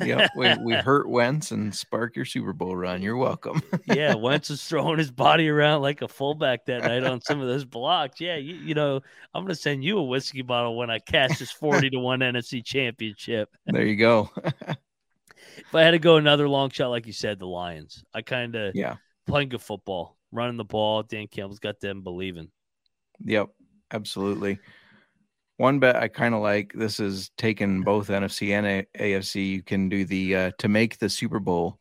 yep, 0.00 0.30
we, 0.36 0.54
we 0.64 0.74
hurt 0.74 1.08
Wentz 1.08 1.50
and 1.50 1.74
spark 1.74 2.16
your 2.16 2.24
Super 2.24 2.52
Bowl 2.52 2.76
run. 2.76 3.02
You're 3.02 3.16
welcome. 3.16 3.62
yeah, 3.86 4.14
Wentz 4.14 4.50
was 4.50 4.62
throwing 4.64 4.98
his 4.98 5.10
body 5.10 5.48
around 5.48 5.82
like 5.82 6.02
a 6.02 6.08
fullback 6.08 6.66
that 6.66 6.82
night 6.82 7.04
on 7.04 7.20
some 7.20 7.40
of 7.40 7.46
those 7.48 7.64
blocks. 7.64 8.20
Yeah, 8.20 8.36
you, 8.36 8.54
you 8.56 8.74
know, 8.74 9.00
I'm 9.34 9.44
gonna 9.44 9.54
send 9.54 9.82
you 9.84 9.98
a 9.98 10.02
whiskey 10.02 10.42
bottle 10.42 10.76
when 10.76 10.90
I 10.90 10.98
cash 10.98 11.38
this 11.38 11.50
forty 11.50 11.88
to 11.90 11.98
one 11.98 12.20
NFC 12.20 12.64
championship. 12.64 13.48
there 13.66 13.86
you 13.86 13.96
go. 13.96 14.30
If 15.56 15.74
I 15.74 15.82
had 15.82 15.92
to 15.92 15.98
go 15.98 16.16
another 16.16 16.48
long 16.48 16.70
shot, 16.70 16.88
like 16.88 17.06
you 17.06 17.12
said, 17.12 17.38
the 17.38 17.46
Lions. 17.46 18.04
I 18.14 18.22
kind 18.22 18.54
of 18.54 18.74
yeah. 18.74 18.96
playing 19.26 19.50
good 19.50 19.62
football, 19.62 20.16
running 20.30 20.56
the 20.56 20.64
ball. 20.64 21.02
Dan 21.02 21.26
Campbell's 21.26 21.58
got 21.58 21.80
them 21.80 22.02
believing. 22.02 22.50
Yep, 23.24 23.48
absolutely. 23.90 24.58
One 25.58 25.78
bet 25.78 25.96
I 25.96 26.08
kind 26.08 26.34
of 26.34 26.40
like. 26.40 26.72
This 26.74 26.98
is 26.98 27.30
taking 27.36 27.82
both 27.82 28.08
NFC 28.08 28.50
and 28.50 28.86
AFC. 28.98 29.50
You 29.50 29.62
can 29.62 29.88
do 29.88 30.04
the 30.04 30.36
uh, 30.36 30.50
to 30.58 30.68
make 30.68 30.98
the 30.98 31.08
Super 31.08 31.38
Bowl. 31.38 31.78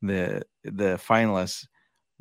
The 0.00 0.42
the 0.62 0.96
finalists, 0.96 1.66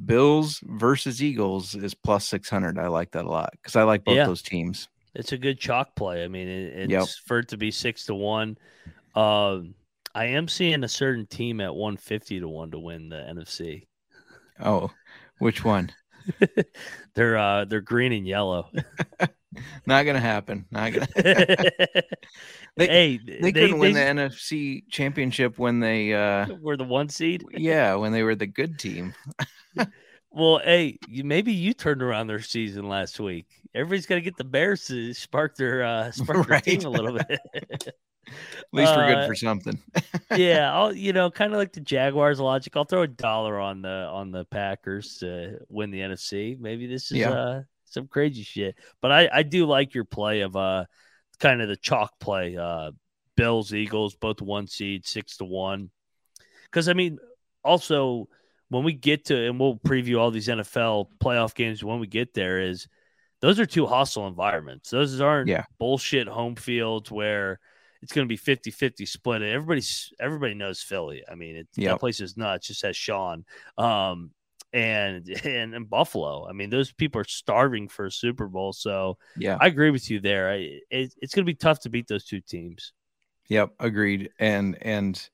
Bills 0.03 0.59
versus 0.63 1.21
Eagles 1.21 1.75
is 1.75 1.93
plus 1.93 2.25
six 2.27 2.49
hundred. 2.49 2.79
I 2.79 2.87
like 2.87 3.11
that 3.11 3.25
a 3.25 3.29
lot 3.29 3.51
because 3.53 3.75
I 3.75 3.83
like 3.83 4.03
both 4.03 4.17
Yeah. 4.17 4.25
those 4.25 4.41
teams. 4.41 4.89
It's 5.13 5.31
a 5.31 5.37
good 5.37 5.59
chalk 5.59 5.95
play. 5.95 6.23
I 6.23 6.27
mean, 6.27 6.47
it, 6.47 6.73
it's 6.73 6.91
Yep. 6.91 7.07
for 7.25 7.39
it 7.39 7.47
to 7.49 7.57
be 7.57 7.71
six 7.71 8.05
to 8.05 8.15
one. 8.15 8.57
Um, 9.15 9.75
I 10.15 10.25
am 10.25 10.47
seeing 10.47 10.83
a 10.83 10.87
certain 10.87 11.25
team 11.27 11.61
at 11.61 11.75
one 11.75 11.97
fifty 11.97 12.39
to 12.39 12.47
one 12.47 12.71
to 12.71 12.79
win 12.79 13.09
the 13.09 13.17
NFC. 13.17 13.87
Oh, 14.59 14.91
which 15.39 15.63
one? 15.63 15.91
they're 17.15 17.37
uh 17.37 17.65
they're 17.65 17.81
green 17.81 18.11
and 18.13 18.27
yellow. 18.27 18.69
Not 19.85 20.03
gonna 20.05 20.19
happen. 20.19 20.65
Not 20.71 20.93
gonna. 20.93 21.07
They- 22.75 22.87
hey, 22.87 23.17
They 23.41 23.51
couldn't 23.51 23.79
win 23.79 23.93
the 23.93 23.99
NFC 24.01 24.83
championship 24.89 25.57
when 25.57 25.79
they. 25.79 26.13
uh 26.13 26.45
were 26.61 26.77
the 26.77 26.83
one 26.83 27.09
seed. 27.09 27.43
Yeah, 27.51 27.95
when 27.95 28.11
they 28.11 28.21
were 28.21 28.35
the 28.35 28.45
good 28.45 28.77
team. 28.77 29.15
Well, 30.29 30.59
hey, 30.59 30.99
you, 31.07 31.23
maybe 31.23 31.53
you 31.53 31.73
turned 31.73 32.03
around 32.03 32.27
their 32.27 32.41
season 32.41 32.87
last 32.87 33.19
week. 33.19 33.47
Everybody's 33.73 34.05
got 34.05 34.15
to 34.15 34.21
get 34.21 34.37
the 34.37 34.43
Bears 34.43 34.85
to 34.87 35.11
spark 35.13 35.55
their 35.55 35.83
uh 35.83 36.11
spark 36.11 36.47
their 36.47 36.59
team 36.61 36.81
a 36.85 36.89
little 36.89 37.13
bit. 37.17 37.95
At 38.27 38.33
least 38.73 38.95
we're 38.95 39.03
Uh, 39.03 39.15
good 39.15 39.27
for 39.27 39.35
something. 39.35 39.79
yeah, 40.35 40.73
I'll 40.77 40.93
you 40.93 41.13
know, 41.13 41.31
kind 41.31 41.53
of 41.53 41.57
like 41.57 41.73
the 41.73 41.79
Jaguars 41.81 42.39
logic. 42.39 42.75
I'll 42.75 42.83
throw 42.85 43.03
a 43.03 43.07
dollar 43.07 43.59
on 43.59 43.81
the 43.81 43.89
on 43.89 44.31
the 44.31 44.45
Packers 44.45 45.17
to 45.19 45.59
win 45.69 45.91
the 45.91 45.99
NFC. 46.01 46.59
Maybe 46.59 46.87
this 46.87 47.11
is 47.11 47.17
Yeah. 47.17 47.31
uh 47.31 47.61
some 47.85 48.07
crazy 48.07 48.43
shit. 48.43 48.75
But 49.01 49.11
I 49.11 49.29
I 49.31 49.43
do 49.43 49.65
like 49.65 49.93
your 49.93 50.03
play 50.05 50.41
of 50.41 50.55
uh 50.55 50.85
kind 51.39 51.61
of 51.61 51.67
the 51.69 51.77
chalk 51.77 52.19
play. 52.19 52.57
Uh, 52.57 52.91
Bills, 53.35 53.71
Eagles, 53.73 54.15
both 54.15 54.41
one 54.41 54.65
seed, 54.67 55.05
six 55.05 55.37
to 55.37 55.45
one. 55.45 55.91
Because 56.65 56.89
I 56.89 56.93
mean, 56.93 57.19
also 57.63 58.27
when 58.69 58.83
we 58.83 58.91
get 58.93 59.25
to 59.25 59.47
and 59.47 59.59
we'll 59.59 59.77
preview 59.77 60.19
all 60.19 60.31
these 60.31 60.47
NFL 60.49 61.09
playoff 61.19 61.53
games 61.55 61.83
when 61.83 61.99
we 61.99 62.07
get 62.07 62.33
there 62.33 62.59
is 62.59 62.87
those 63.39 63.59
are 63.59 63.65
two 63.67 63.85
hostile 63.85 64.27
environments. 64.27 64.89
Those 64.89 65.21
aren't 65.21 65.47
Yeah. 65.47 65.63
bullshit 65.79 66.27
home 66.27 66.55
fields 66.55 67.09
where 67.11 67.59
it's 68.01 68.13
going 68.13 68.25
to 68.27 68.29
be 68.31 68.37
50-50 68.37 69.05
split. 69.05 69.41
Everybody's 69.41 70.11
everybody 70.19 70.53
knows 70.53 70.81
Philly. 70.81 71.23
I 71.29 71.35
mean, 71.35 71.55
it, 71.57 71.67
that 71.83 71.83
Yep. 71.83 71.99
place 71.99 72.19
is 72.19 72.37
nuts. 72.37 72.67
Just 72.67 72.81
has 72.83 72.95
Sean. 72.97 73.45
Um, 73.77 74.31
and 74.73 75.27
and 75.45 75.73
and 75.73 75.89
Buffalo. 75.89 76.47
I 76.47 76.53
mean, 76.53 76.69
those 76.69 76.91
people 76.91 77.21
are 77.21 77.25
starving 77.25 77.87
for 77.87 78.05
a 78.05 78.11
Super 78.11 78.47
Bowl. 78.47 78.73
So 78.73 79.17
Yeah. 79.35 79.59
I 79.59 79.67
agree 79.67 79.91
with 79.91 80.09
you 80.09 80.19
there. 80.19 80.49
I, 80.51 80.55
it, 80.89 81.13
it's 81.21 81.33
going 81.33 81.45
to 81.45 81.51
be 81.51 81.55
tough 81.55 81.79
to 81.81 81.89
beat 81.89 82.07
those 82.07 82.25
two 82.25 82.41
teams. 82.41 82.93
Yep, 83.49 83.73
agreed. 83.79 84.29
And 84.39 84.77
and 84.81 85.29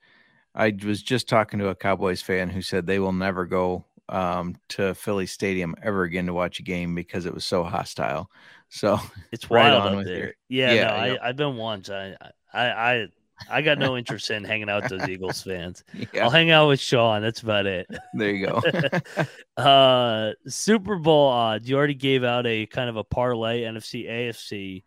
I 0.55 0.77
was 0.85 1.03
just 1.03 1.29
talking 1.29 1.59
to 1.59 1.69
a 1.69 1.75
Cowboys 1.75 2.21
fan 2.21 2.49
who 2.49 2.61
said 2.61 2.85
they 2.87 2.99
will 2.99 3.13
never 3.13 3.45
go 3.45 3.85
um, 4.09 4.55
to 4.69 4.95
Philly 4.95 5.27
Stadium 5.27 5.75
ever 5.83 6.03
again 6.03 6.27
to 6.27 6.33
watch 6.33 6.59
a 6.59 6.63
game 6.63 6.95
because 6.95 7.25
it 7.25 7.33
was 7.33 7.45
so 7.45 7.63
hostile. 7.63 8.29
So 8.69 8.99
It's 9.31 9.49
Right 9.49 9.73
wild 9.73 9.85
on 9.85 9.95
up 9.95 9.97
with 9.97 10.13
there. 10.13 10.15
you. 10.15 10.33
Yeah, 10.47 10.75
Yeah, 10.75 10.89
no, 10.95 10.95
I, 10.95 11.29
I've 11.29 11.35
been 11.35 11.57
once. 11.57 11.89
I, 11.89 12.15
I, 12.53 12.65
I, 12.65 13.07
I 13.49 13.61
got 13.61 13.77
no 13.77 13.97
interest 13.97 14.29
in 14.31 14.43
hanging 14.43 14.69
out 14.69 14.83
with 14.83 14.99
those 14.99 15.09
Eagles 15.09 15.41
fans. 15.41 15.83
yeah, 16.13 16.23
I'll 16.23 16.29
hang 16.29 16.51
out 16.51 16.67
with 16.67 16.79
Sean. 16.79 17.21
That's 17.21 17.41
about 17.41 17.65
it. 17.65 17.87
there 18.13 18.31
you 18.31 18.47
go. 18.47 18.61
Uh, 19.55 20.31
Super 20.47 20.97
Bowl 20.97 21.27
odds. 21.27 21.69
You 21.69 21.77
already 21.77 21.93
gave 21.93 22.23
out 22.23 22.47
a 22.47 22.65
kind 22.65 22.89
of 22.89 22.95
a 22.95 23.03
parlay 23.03 23.61
NFC 23.61 24.09
AFC. 24.09 24.83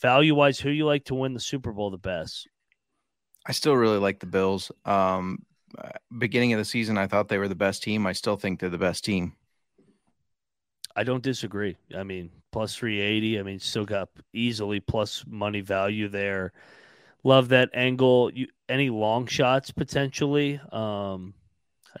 Value 0.00 0.34
wise, 0.34 0.58
who 0.58 0.70
you 0.70 0.86
like 0.86 1.04
to 1.06 1.14
win 1.14 1.34
the 1.34 1.40
Super 1.40 1.72
Bowl 1.72 1.90
the 1.90 1.98
best? 1.98 2.48
I 3.46 3.52
still 3.52 3.76
really 3.76 3.98
like 3.98 4.18
the 4.18 4.26
Bills. 4.26 4.72
Um, 4.86 5.44
uh, 5.76 5.90
beginning 6.16 6.54
of 6.54 6.58
the 6.58 6.64
season, 6.64 6.96
I 6.96 7.06
thought 7.06 7.28
they 7.28 7.38
were 7.38 7.48
the 7.48 7.54
best 7.54 7.82
team. 7.82 8.06
I 8.06 8.12
still 8.12 8.36
think 8.36 8.60
they're 8.60 8.70
the 8.70 8.78
best 8.78 9.04
team. 9.04 9.34
I 10.96 11.04
don't 11.04 11.22
disagree. 11.22 11.76
I 11.94 12.02
mean, 12.02 12.30
plus 12.52 12.74
380. 12.74 13.38
I 13.38 13.42
mean, 13.42 13.58
still 13.60 13.84
got 13.84 14.08
easily 14.32 14.80
plus 14.80 15.24
money 15.28 15.60
value 15.60 16.08
there. 16.08 16.52
Love 17.22 17.48
that 17.48 17.70
angle. 17.74 18.32
You 18.32 18.48
any 18.68 18.88
long 18.88 19.26
shots 19.26 19.70
potentially? 19.70 20.60
Um, 20.72 21.34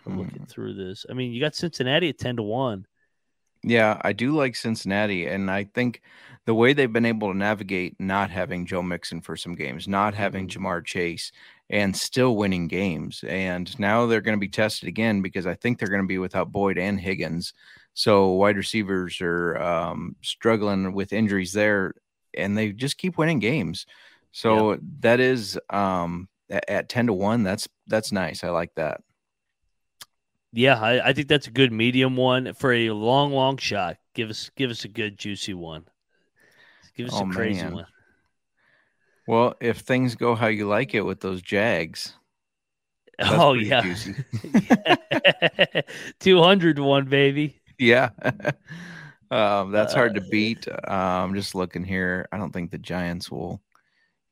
I'm 0.04 0.18
looking 0.18 0.46
through 0.46 0.74
this. 0.74 1.04
I 1.10 1.12
mean, 1.12 1.32
you 1.32 1.40
got 1.40 1.54
Cincinnati 1.54 2.08
at 2.08 2.18
10 2.18 2.36
to 2.36 2.42
1. 2.42 2.86
Yeah, 3.62 4.00
I 4.02 4.12
do 4.12 4.34
like 4.34 4.54
Cincinnati, 4.54 5.26
and 5.26 5.50
I 5.50 5.64
think 5.64 6.02
the 6.44 6.54
way 6.54 6.72
they've 6.72 6.92
been 6.92 7.04
able 7.04 7.32
to 7.32 7.36
navigate 7.36 7.96
not 7.98 8.30
having 8.30 8.64
Joe 8.64 8.82
Mixon 8.82 9.20
for 9.20 9.36
some 9.36 9.56
games, 9.56 9.88
not 9.88 10.14
having 10.14 10.46
Ja'Marr 10.46 10.84
Chase, 10.84 11.32
and 11.68 11.96
still 11.96 12.36
winning 12.36 12.68
games, 12.68 13.24
and 13.26 13.76
now 13.80 14.06
they're 14.06 14.20
going 14.20 14.36
to 14.36 14.40
be 14.40 14.48
tested 14.48 14.88
again 14.88 15.20
because 15.20 15.46
I 15.46 15.54
think 15.54 15.78
they're 15.78 15.88
going 15.88 16.02
to 16.02 16.06
be 16.06 16.18
without 16.18 16.52
Boyd 16.52 16.78
and 16.78 17.00
Higgins, 17.00 17.52
so 17.96 18.32
wide 18.32 18.58
receivers 18.58 19.20
are 19.22 19.58
um, 19.58 20.16
struggling 20.22 20.92
with 20.94 21.14
injuries 21.14 21.52
there, 21.54 21.94
and 22.36 22.56
they 22.56 22.72
just 22.72 22.98
keep 22.98 23.18
winning 23.18 23.40
games. 23.40 23.86
So 24.32 24.78
that 25.00 25.18
is 25.20 25.58
um, 25.70 26.28
at 26.50 26.90
ten 26.90 27.06
to 27.08 27.14
one. 27.14 27.42
That's 27.42 27.68
that's 27.88 28.12
nice. 28.12 28.44
I 28.44 28.50
like 28.50 28.74
that. 28.76 29.00
Yeah, 30.52 30.80
I, 30.80 31.08
I 31.08 31.12
think 31.12 31.28
that's 31.28 31.46
a 31.46 31.50
good 31.52 31.72
medium 31.72 32.16
one 32.16 32.54
for 32.54 32.72
a 32.72 32.90
long, 32.90 33.32
long 33.32 33.58
shot. 33.58 33.98
Give 34.14 34.30
us 34.30 34.50
give 34.56 34.70
us 34.70 34.84
a 34.84 34.88
good 34.88 35.18
juicy 35.18 35.54
one. 35.54 35.86
Give 36.96 37.06
us 37.06 37.20
Oh, 37.20 37.22
a 37.22 37.26
crazy 37.26 37.66
man. 37.66 37.72
one. 37.74 37.86
Well, 39.26 39.54
if 39.60 39.78
things 39.80 40.14
go 40.14 40.34
how 40.34 40.46
you 40.48 40.66
like 40.68 40.94
it 40.94 41.02
with 41.02 41.20
those 41.20 41.42
Jags, 41.42 42.14
oh 43.20 43.54
yeah. 43.54 43.82
juicy. 43.82 44.14
200 46.20 46.78
one 46.78 47.06
baby. 47.06 47.60
Yeah. 47.78 48.10
um, 49.30 49.70
that's 49.72 49.94
hard 49.94 50.14
to 50.14 50.20
Uh, 50.20 50.26
beat. 50.30 50.66
Um, 50.88 51.34
just 51.34 51.54
looking 51.54 51.84
here. 51.84 52.28
I 52.32 52.38
don't 52.38 52.52
think 52.52 52.70
the 52.70 52.78
Giants 52.78 53.30
will 53.30 53.60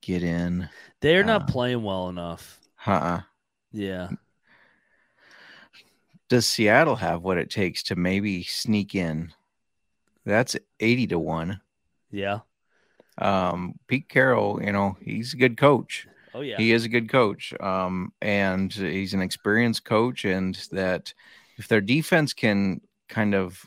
get 0.01 0.23
in. 0.23 0.69
They're 1.01 1.25
not 1.25 1.43
Uh, 1.43 1.47
playing 1.47 1.83
well 1.83 2.09
enough. 2.09 2.61
Uh-uh. 2.87 3.23
Yeah. 3.73 4.11
Does 6.29 6.49
Seattle 6.49 6.97
have 6.97 7.23
what 7.23 7.39
it 7.39 7.51
takes 7.51 7.83
to 7.85 7.97
maybe 7.97 8.43
sneak 8.45 8.95
in? 8.95 9.33
That's 10.25 10.57
80 10.81 11.09
to 11.09 11.19
1. 11.19 11.61
Yeah. 12.11 12.41
Um, 13.19 13.79
Pete 13.87 14.09
Carroll, 14.09 14.61
you 14.63 14.73
know, 14.73 14.97
he's 15.01 15.35
a 15.35 15.37
good 15.37 15.57
coach. 15.57 16.09
Oh 16.35 16.41
yeah. 16.41 16.57
He 16.57 16.73
is 16.73 16.85
a 16.85 16.89
good 16.89 17.09
coach. 17.09 17.53
Um, 17.61 18.13
and 18.21 18.73
he's 18.73 19.15
an 19.15 19.21
experienced 19.23 19.85
coach, 19.85 20.25
and 20.25 20.55
that 20.73 21.13
if 21.59 21.69
their 21.69 21.81
defense 21.81 22.33
can 22.33 22.81
kind 23.09 23.35
of 23.35 23.65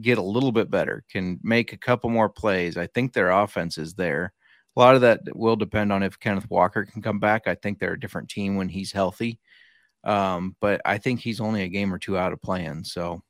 get 0.00 0.18
a 0.18 0.22
little 0.22 0.52
bit 0.52 0.70
better, 0.70 1.04
can 1.10 1.38
make 1.42 1.72
a 1.72 1.78
couple 1.78 2.10
more 2.10 2.28
plays, 2.28 2.76
I 2.76 2.86
think 2.86 3.12
their 3.12 3.30
offense 3.30 3.78
is 3.78 3.94
there. 3.94 4.32
A 4.74 4.80
lot 4.80 4.94
of 4.94 5.02
that 5.02 5.20
will 5.34 5.56
depend 5.56 5.92
on 5.92 6.02
if 6.02 6.18
Kenneth 6.18 6.48
Walker 6.48 6.84
can 6.86 7.02
come 7.02 7.20
back. 7.20 7.42
I 7.46 7.54
think 7.54 7.78
they're 7.78 7.92
a 7.92 8.00
different 8.00 8.30
team 8.30 8.56
when 8.56 8.70
he's 8.70 8.90
healthy. 8.92 9.38
Um, 10.02 10.56
but 10.60 10.80
I 10.84 10.98
think 10.98 11.20
he's 11.20 11.40
only 11.40 11.62
a 11.62 11.68
game 11.68 11.92
or 11.92 11.98
two 11.98 12.16
out 12.16 12.32
of 12.32 12.40
playing. 12.40 12.84
So 12.84 13.22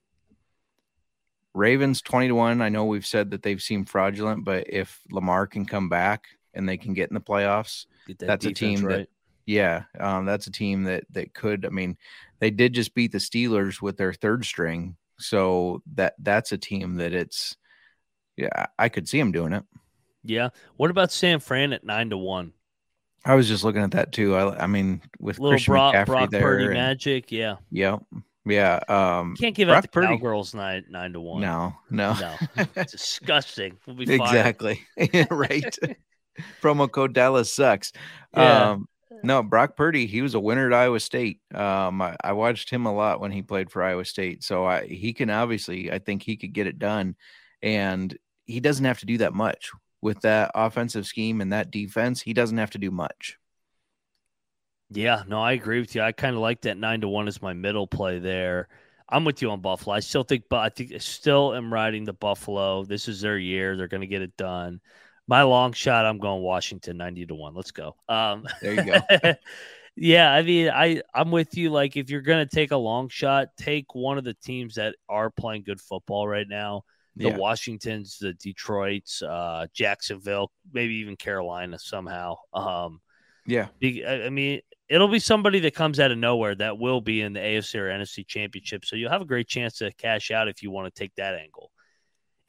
Ravens 1.54 2.00
20 2.00 2.28
to 2.28 2.34
1. 2.34 2.62
I 2.62 2.68
know 2.68 2.84
we've 2.84 3.04
said 3.04 3.30
that 3.32 3.42
they've 3.42 3.60
seemed 3.60 3.88
fraudulent, 3.88 4.44
but 4.44 4.66
if 4.68 5.00
Lamar 5.10 5.46
can 5.46 5.66
come 5.66 5.88
back 5.88 6.24
and 6.54 6.68
they 6.68 6.76
can 6.76 6.94
get 6.94 7.10
in 7.10 7.14
the 7.14 7.20
playoffs, 7.20 7.86
that 8.06 8.26
that's 8.26 8.46
a 8.46 8.52
team 8.54 8.80
that- 8.82 8.96
right. 8.98 9.08
yeah, 9.46 9.82
um, 10.00 10.24
that's 10.24 10.46
a 10.46 10.52
team 10.52 10.84
that 10.84 11.04
that 11.10 11.34
could. 11.34 11.66
I 11.66 11.70
mean, 11.70 11.98
they 12.38 12.50
did 12.50 12.72
just 12.72 12.94
beat 12.94 13.12
the 13.12 13.18
Steelers 13.18 13.82
with 13.82 13.96
their 13.96 14.12
third 14.12 14.44
string, 14.44 14.96
so 15.22 15.82
that 15.94 16.14
that's 16.18 16.52
a 16.52 16.58
team 16.58 16.96
that 16.96 17.12
it's. 17.14 17.56
Yeah, 18.36 18.66
I 18.78 18.88
could 18.88 19.08
see 19.08 19.18
them 19.18 19.30
doing 19.32 19.52
it. 19.52 19.62
Yeah. 20.24 20.48
What 20.76 20.90
about 20.90 21.12
San 21.12 21.38
Fran 21.40 21.72
at 21.72 21.84
nine 21.84 22.10
to 22.10 22.16
one? 22.16 22.52
I 23.24 23.34
was 23.34 23.46
just 23.46 23.62
looking 23.62 23.82
at 23.82 23.90
that 23.92 24.10
too. 24.12 24.34
I, 24.34 24.64
I 24.64 24.66
mean, 24.66 25.00
with 25.20 25.38
Little 25.38 25.52
Christian 25.52 25.72
Brock, 25.72 25.94
McCaffrey 25.94 26.06
Brock 26.06 26.30
there, 26.30 26.40
Purdy 26.42 26.64
and- 26.64 26.74
magic. 26.74 27.30
Yeah. 27.30 27.56
yeah, 27.70 27.98
yeah. 28.46 28.80
Um, 28.88 29.36
Can't 29.38 29.54
give 29.54 29.68
out 29.68 29.82
the 29.82 29.88
Brock 29.88 30.06
Purdy- 30.06 30.16
Cowgirls 30.18 30.54
nine 30.54 30.84
nine 30.88 31.12
to 31.12 31.20
one. 31.20 31.42
no, 31.42 31.74
no, 31.90 32.14
No. 32.14 32.64
It's 32.76 32.92
disgusting. 32.92 33.76
We'll 33.86 33.96
be 33.96 34.12
exactly 34.12 34.80
right. 35.30 35.78
Promo 36.62 36.90
code 36.90 37.12
Dallas 37.12 37.52
sucks. 37.52 37.92
Yeah. 38.34 38.70
Um, 38.70 38.88
no, 39.22 39.42
Brock 39.42 39.76
Purdy, 39.76 40.06
he 40.06 40.22
was 40.22 40.34
a 40.34 40.40
winner 40.40 40.66
at 40.66 40.72
Iowa 40.72 41.00
State. 41.00 41.40
Um, 41.54 42.00
I, 42.02 42.16
I 42.22 42.32
watched 42.32 42.70
him 42.70 42.86
a 42.86 42.94
lot 42.94 43.20
when 43.20 43.32
he 43.32 43.42
played 43.42 43.70
for 43.70 43.82
Iowa 43.82 44.04
State, 44.04 44.42
so 44.42 44.64
I 44.64 44.86
he 44.86 45.12
can 45.12 45.30
obviously, 45.30 45.92
I 45.92 45.98
think 45.98 46.22
he 46.22 46.36
could 46.36 46.52
get 46.52 46.66
it 46.66 46.78
done, 46.78 47.16
and 47.62 48.16
he 48.44 48.60
doesn't 48.60 48.84
have 48.84 49.00
to 49.00 49.06
do 49.06 49.18
that 49.18 49.34
much 49.34 49.70
with 50.00 50.20
that 50.22 50.50
offensive 50.54 51.06
scheme 51.06 51.40
and 51.40 51.52
that 51.52 51.70
defense. 51.70 52.20
He 52.20 52.34
doesn't 52.34 52.58
have 52.58 52.70
to 52.70 52.78
do 52.78 52.90
much. 52.90 53.38
Yeah, 54.90 55.22
no, 55.26 55.40
I 55.40 55.52
agree 55.52 55.80
with 55.80 55.94
you. 55.94 56.02
I 56.02 56.12
kind 56.12 56.34
of 56.34 56.42
like 56.42 56.62
that 56.62 56.76
nine 56.76 57.00
to 57.00 57.08
one 57.08 57.28
as 57.28 57.40
my 57.40 57.54
middle 57.54 57.86
play 57.86 58.18
there. 58.18 58.68
I'm 59.08 59.24
with 59.24 59.42
you 59.42 59.50
on 59.50 59.60
Buffalo. 59.60 59.94
I 59.94 60.00
still 60.00 60.22
think, 60.22 60.44
but 60.48 60.60
I 60.60 60.68
think 60.68 60.92
I 60.92 60.98
still 60.98 61.54
am 61.54 61.72
riding 61.72 62.04
the 62.04 62.12
Buffalo. 62.12 62.84
This 62.84 63.08
is 63.08 63.20
their 63.20 63.38
year. 63.38 63.76
They're 63.76 63.88
going 63.88 64.02
to 64.02 64.06
get 64.06 64.22
it 64.22 64.36
done. 64.36 64.80
My 65.28 65.42
long 65.42 65.72
shot, 65.72 66.04
I'm 66.04 66.18
going 66.18 66.42
Washington, 66.42 66.96
ninety 66.96 67.24
to 67.26 67.34
one. 67.34 67.54
Let's 67.54 67.70
go. 67.70 67.96
Um, 68.08 68.44
There 68.60 68.74
you 68.74 68.84
go. 68.84 69.34
yeah, 69.96 70.32
I 70.32 70.42
mean, 70.42 70.70
I 70.70 71.02
I'm 71.14 71.30
with 71.30 71.56
you. 71.56 71.70
Like, 71.70 71.96
if 71.96 72.10
you're 72.10 72.22
going 72.22 72.46
to 72.46 72.54
take 72.54 72.70
a 72.72 72.76
long 72.76 73.08
shot, 73.08 73.48
take 73.56 73.94
one 73.94 74.18
of 74.18 74.24
the 74.24 74.34
teams 74.34 74.74
that 74.76 74.94
are 75.08 75.30
playing 75.30 75.62
good 75.64 75.80
football 75.80 76.26
right 76.26 76.46
now. 76.48 76.84
The 77.16 77.28
Yeah. 77.28 77.36
Washingtons, 77.36 78.18
the 78.18 78.32
Detroits, 78.32 79.22
uh, 79.22 79.66
Jacksonville, 79.74 80.50
maybe 80.72 80.94
even 80.96 81.16
Carolina 81.16 81.78
somehow. 81.78 82.36
Um, 82.54 83.00
Yeah, 83.46 83.68
I 84.06 84.24
I 84.26 84.30
mean, 84.30 84.60
it'll 84.88 85.08
be 85.08 85.18
somebody 85.18 85.58
that 85.60 85.74
comes 85.74 85.98
out 85.98 86.10
of 86.10 86.18
nowhere 86.18 86.54
that 86.54 86.78
will 86.78 87.00
be 87.00 87.20
in 87.22 87.32
the 87.32 87.40
AFC 87.40 87.74
or 87.78 87.88
NFC 87.88 88.26
championship. 88.26 88.84
So 88.84 88.94
you'll 88.94 89.10
have 89.10 89.22
a 89.22 89.26
great 89.26 89.48
chance 89.48 89.78
to 89.78 89.92
cash 89.94 90.30
out 90.30 90.48
if 90.48 90.62
you 90.62 90.70
want 90.70 90.94
to 90.94 90.98
take 90.98 91.14
that 91.16 91.34
angle. 91.34 91.71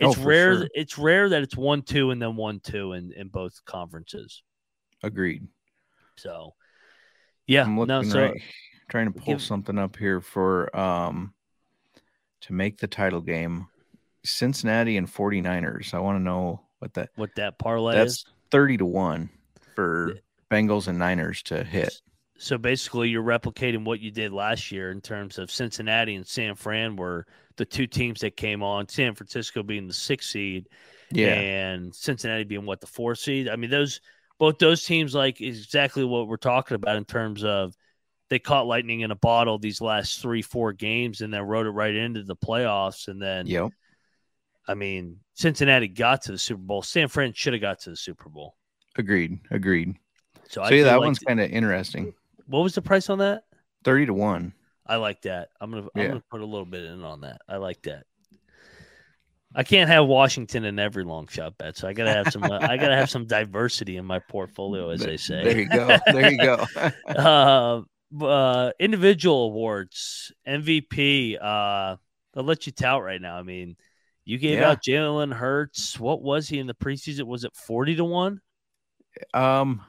Oh, 0.02 0.10
It's 0.10 0.20
for 0.20 0.28
rare. 0.28 0.56
sure. 0.58 0.68
It's 0.74 0.98
rare 0.98 1.30
that 1.30 1.44
it's 1.44 1.56
one 1.56 1.82
two 1.82 2.12
and 2.12 2.22
then 2.22 2.36
one 2.36 2.60
two 2.60 2.94
in 2.94 3.12
in 3.14 3.28
both 3.30 3.64
conferences. 3.66 4.44
agreed. 5.04 5.48
So, 6.16 6.54
yeah, 7.48 7.64
I'm 7.64 7.78
looking 7.80 7.88
no. 7.90 8.04
So 8.04 8.22
right, 8.22 8.42
trying 8.90 9.12
to 9.12 9.20
pull 9.20 9.34
give- 9.36 9.42
something 9.42 9.78
up 9.78 9.96
here 9.96 10.22
for 10.22 10.76
um 10.78 11.34
to 12.42 12.54
make 12.54 12.78
the 12.78 12.88
title 12.88 13.22
game. 13.22 13.68
Cincinnati 14.26 14.96
and 14.98 15.08
49ers. 15.08 15.94
I 15.94 16.00
want 16.00 16.18
to 16.18 16.24
know 16.24 16.62
what 16.80 16.94
that 16.94 17.10
what 17.16 17.36
that 17.36 17.60
parlay 17.60 17.96
That's 17.96 18.14
is. 18.14 18.26
30 18.52 18.78
to 18.78 18.86
1 18.86 19.30
for 19.76 20.14
Bengals 20.52 20.88
and 20.88 20.98
Niners 21.00 21.42
to 21.44 21.64
hit. 21.64 22.02
So 22.38 22.58
basically, 22.58 23.10
you're 23.10 23.24
replicating 23.24 23.86
what 23.86 24.00
you 24.00 24.12
did 24.12 24.34
last 24.34 24.72
year 24.72 24.92
in 24.92 25.02
terms 25.02 25.38
of 25.38 25.52
Cincinnati 25.52 26.16
and 26.16 26.26
San 26.28 26.56
Fran 26.56 26.96
were 26.96 27.26
the 27.58 27.66
two 27.66 27.88
teams 27.88 28.22
that 28.22 28.36
came 28.36 28.64
on. 28.64 28.88
San 28.88 29.14
Francisco 29.16 29.62
being 29.64 29.88
the 29.88 29.94
sixth 29.94 30.30
seed, 30.32 30.68
Yeah. 31.12 31.34
and 31.36 31.94
Cincinnati 31.94 32.44
being 32.44 32.66
what 32.66 32.82
the 32.82 32.88
four 32.88 33.16
seed. 33.16 33.48
I 33.48 33.56
mean, 33.56 33.70
those 33.70 34.02
both 34.40 34.58
those 34.58 34.84
teams 34.84 35.14
like 35.14 35.42
exactly 35.42 36.04
what 36.04 36.28
we're 36.28 36.38
talking 36.38 36.76
about 36.76 36.96
in 36.98 37.06
terms 37.06 37.44
of 37.44 37.76
they 38.30 38.40
caught 38.40 38.66
lightning 38.66 39.02
in 39.02 39.12
a 39.12 39.16
bottle 39.16 39.60
these 39.60 39.80
last 39.80 40.20
three 40.20 40.42
four 40.42 40.74
games 40.74 41.22
and 41.22 41.32
then 41.32 41.44
rode 41.44 41.68
it 41.68 41.72
right 41.72 41.94
into 41.96 42.24
the 42.24 42.36
playoffs. 42.36 43.08
And 43.08 43.22
then 43.22 43.46
Yep. 43.46 43.70
I 44.68 44.74
mean, 44.74 45.20
Cincinnati 45.36 45.88
got 45.88 46.24
to 46.24 46.32
the 46.32 46.38
Super 46.40 46.62
Bowl. 46.64 46.82
San 46.82 47.10
Fran 47.10 47.34
should 47.34 47.54
have 47.54 47.62
got 47.62 47.80
to 47.82 47.92
the 47.92 47.96
Super 47.98 48.30
Bowl. 48.30 48.56
Agreed. 48.96 49.38
Agreed. 49.52 49.96
So, 50.50 50.62
So 50.62 50.62
I 50.64 50.70
yeah, 50.72 50.84
that 50.86 50.96
like- 51.00 51.06
one's 51.06 51.20
kind 51.20 51.40
of 51.40 51.52
interesting. 51.52 52.14
What 52.54 52.62
was 52.62 52.76
the 52.76 52.84
price 52.84 53.10
on 53.10 53.18
that? 53.18 53.46
30 53.84 54.06
to 54.06 54.14
1. 54.14 54.54
I 54.86 54.98
like 54.98 55.24
that. 55.24 55.50
I'm 55.60 55.72
gonna 55.72 55.88
I'm 55.96 56.08
gonna 56.08 56.24
put 56.30 56.42
a 56.42 56.46
little 56.46 56.68
bit 56.68 56.84
in 56.84 57.04
on 57.04 57.22
that. 57.22 57.42
I 57.50 57.56
like 57.58 57.82
that. 57.84 58.04
I 59.56 59.64
can't 59.64 59.90
have 59.90 60.06
Washington 60.06 60.64
in 60.64 60.78
every 60.78 61.04
long 61.04 61.28
shot 61.28 61.58
bet, 61.58 61.78
so 61.78 61.88
I 61.88 61.94
gotta 61.94 62.12
have 62.12 62.32
some. 62.32 62.44
I 62.44 62.78
gotta 62.78 62.96
have 62.96 63.10
some 63.10 63.26
diversity 63.26 63.98
in 63.98 64.06
my 64.06 64.20
portfolio, 64.20 64.90
as 64.90 65.00
they 65.00 65.18
say. 65.18 65.44
There 65.44 65.60
you 65.60 65.70
go. 65.70 65.98
There 66.06 66.32
you 66.32 66.38
go. 66.38 66.66
uh, 67.08 68.24
uh, 68.24 68.72
individual 68.80 69.46
awards, 69.46 70.32
MVP. 70.48 71.38
Uh, 71.42 71.96
I'll 72.36 72.44
let 72.44 72.68
you 72.68 72.72
tout 72.72 73.02
right 73.04 73.22
now. 73.22 73.38
I 73.38 73.44
mean, 73.44 73.78
you 74.26 74.38
gave 74.38 74.60
Yeah. 74.60 74.72
out 74.72 74.84
Jalen 74.88 75.34
Hurts. 75.34 76.00
What 76.00 76.22
was 76.22 76.50
he 76.50 76.60
in 76.60 76.68
the 76.68 76.76
preseason? 76.76 77.24
Was 77.24 77.46
it 77.46 77.56
forty 77.56 77.96
to 77.96 78.04
one? 78.04 78.42
um 79.34 79.82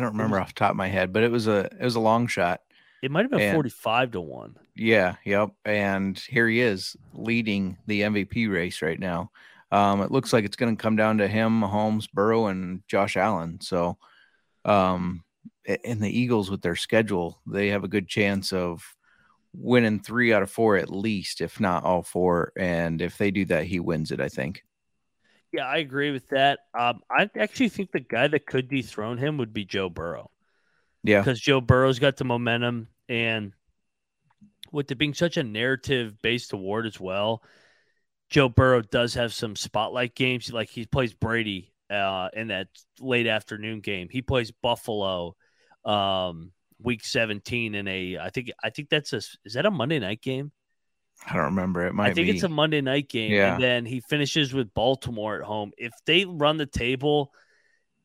I 0.00 0.04
don't 0.04 0.12
remember 0.12 0.40
off 0.40 0.54
the 0.54 0.58
top 0.58 0.70
of 0.70 0.76
my 0.76 0.88
head, 0.88 1.12
but 1.12 1.22
it 1.22 1.30
was 1.30 1.46
a 1.46 1.66
it 1.78 1.82
was 1.82 1.94
a 1.94 2.00
long 2.00 2.26
shot. 2.26 2.62
It 3.02 3.10
might 3.10 3.22
have 3.22 3.30
been 3.30 3.40
And- 3.40 3.54
forty-five 3.54 4.12
to 4.12 4.20
one. 4.20 4.56
Yeah, 4.74 5.16
yep. 5.26 5.50
And 5.66 6.18
here 6.18 6.48
he 6.48 6.60
is 6.60 6.96
leading 7.12 7.76
the 7.86 8.00
MVP 8.02 8.50
race 8.50 8.80
right 8.80 8.98
now. 8.98 9.30
Um, 9.70 10.00
it 10.00 10.10
looks 10.10 10.32
like 10.32 10.46
it's 10.46 10.56
going 10.56 10.74
to 10.74 10.82
come 10.82 10.96
down 10.96 11.18
to 11.18 11.28
him, 11.28 11.60
Mahomes, 11.60 12.10
Burrow, 12.10 12.46
and 12.46 12.82
Josh 12.88 13.16
Allen. 13.18 13.60
So, 13.60 13.98
um, 14.64 15.22
and 15.84 16.00
the 16.02 16.08
Eagles 16.18 16.50
with 16.50 16.62
their 16.62 16.76
schedule, 16.76 17.40
they 17.46 17.68
have 17.68 17.84
a 17.84 17.88
good 17.88 18.08
chance 18.08 18.52
of 18.54 18.82
winning 19.52 20.00
three 20.00 20.32
out 20.32 20.42
of 20.42 20.50
four 20.50 20.76
at 20.76 20.90
least, 20.90 21.40
if 21.42 21.60
not 21.60 21.84
all 21.84 22.02
four. 22.02 22.52
And 22.56 23.02
if 23.02 23.18
they 23.18 23.30
do 23.30 23.44
that, 23.46 23.64
he 23.66 23.80
wins 23.80 24.10
it. 24.12 24.20
I 24.20 24.28
think. 24.30 24.64
Yeah, 25.52 25.66
I 25.66 25.78
agree 25.78 26.12
with 26.12 26.28
that. 26.28 26.60
Um, 26.78 27.00
I 27.10 27.28
actually 27.36 27.70
think 27.70 27.90
the 27.90 28.00
guy 28.00 28.28
that 28.28 28.46
could 28.46 28.68
dethrone 28.68 29.18
him 29.18 29.36
would 29.38 29.52
be 29.52 29.64
Joe 29.64 29.88
Burrow. 29.88 30.30
Yeah, 31.02 31.20
because 31.20 31.40
Joe 31.40 31.60
Burrow's 31.60 31.98
got 31.98 32.16
the 32.16 32.24
momentum, 32.24 32.88
and 33.08 33.52
with 34.70 34.90
it 34.90 34.94
being 34.96 35.14
such 35.14 35.36
a 35.36 35.42
narrative-based 35.42 36.52
award 36.52 36.86
as 36.86 37.00
well, 37.00 37.42
Joe 38.28 38.48
Burrow 38.48 38.82
does 38.82 39.14
have 39.14 39.34
some 39.34 39.56
spotlight 39.56 40.14
games. 40.14 40.52
Like 40.52 40.68
he 40.68 40.86
plays 40.86 41.14
Brady 41.14 41.72
uh, 41.90 42.28
in 42.32 42.48
that 42.48 42.68
late 43.00 43.26
afternoon 43.26 43.80
game. 43.80 44.08
He 44.08 44.22
plays 44.22 44.52
Buffalo, 44.52 45.34
um, 45.84 46.52
week 46.80 47.04
seventeen 47.04 47.74
in 47.74 47.88
a. 47.88 48.18
I 48.18 48.30
think 48.30 48.52
I 48.62 48.70
think 48.70 48.88
that's 48.88 49.12
a. 49.12 49.16
Is 49.16 49.54
that 49.54 49.66
a 49.66 49.70
Monday 49.70 49.98
night 49.98 50.22
game? 50.22 50.52
I 51.28 51.34
don't 51.34 51.44
remember. 51.46 51.86
It 51.86 51.94
might 51.94 52.10
I 52.10 52.14
think 52.14 52.26
be. 52.28 52.30
it's 52.32 52.42
a 52.44 52.48
Monday 52.48 52.80
night 52.80 53.08
game, 53.08 53.32
Yeah. 53.32 53.54
and 53.54 53.62
then 53.62 53.86
he 53.86 54.00
finishes 54.00 54.52
with 54.54 54.72
Baltimore 54.74 55.36
at 55.36 55.42
home. 55.42 55.72
If 55.78 55.92
they 56.06 56.24
run 56.24 56.56
the 56.56 56.66
table 56.66 57.32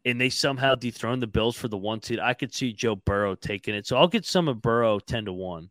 and 0.03 0.19
they 0.19 0.29
somehow 0.29 0.75
dethrone 0.75 1.19
the 1.19 1.27
Bills 1.27 1.55
for 1.55 1.67
the 1.67 1.77
one 1.77 2.01
seed, 2.03 2.19
I 2.19 2.33
could 2.33 2.53
see 2.53 2.73
Joe 2.73 2.95
Burrow 2.95 3.35
taking 3.35 3.73
it. 3.73 3.87
So 3.87 3.97
I'll 3.97 4.07
get 4.07 4.25
some 4.25 4.47
of 4.47 4.61
Burrow 4.61 4.99
ten 4.99 5.25
to 5.25 5.33
one. 5.33 5.69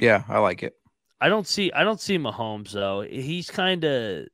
yeah, 0.00 0.24
I 0.28 0.38
like 0.38 0.62
it. 0.62 0.74
I 1.20 1.28
don't 1.28 1.46
see 1.46 1.72
I 1.72 1.82
don't 1.84 2.00
see 2.00 2.18
Mahomes 2.18 2.70
though. 2.72 3.00
He's 3.02 3.50
kind 3.50 3.84
of 3.84 4.26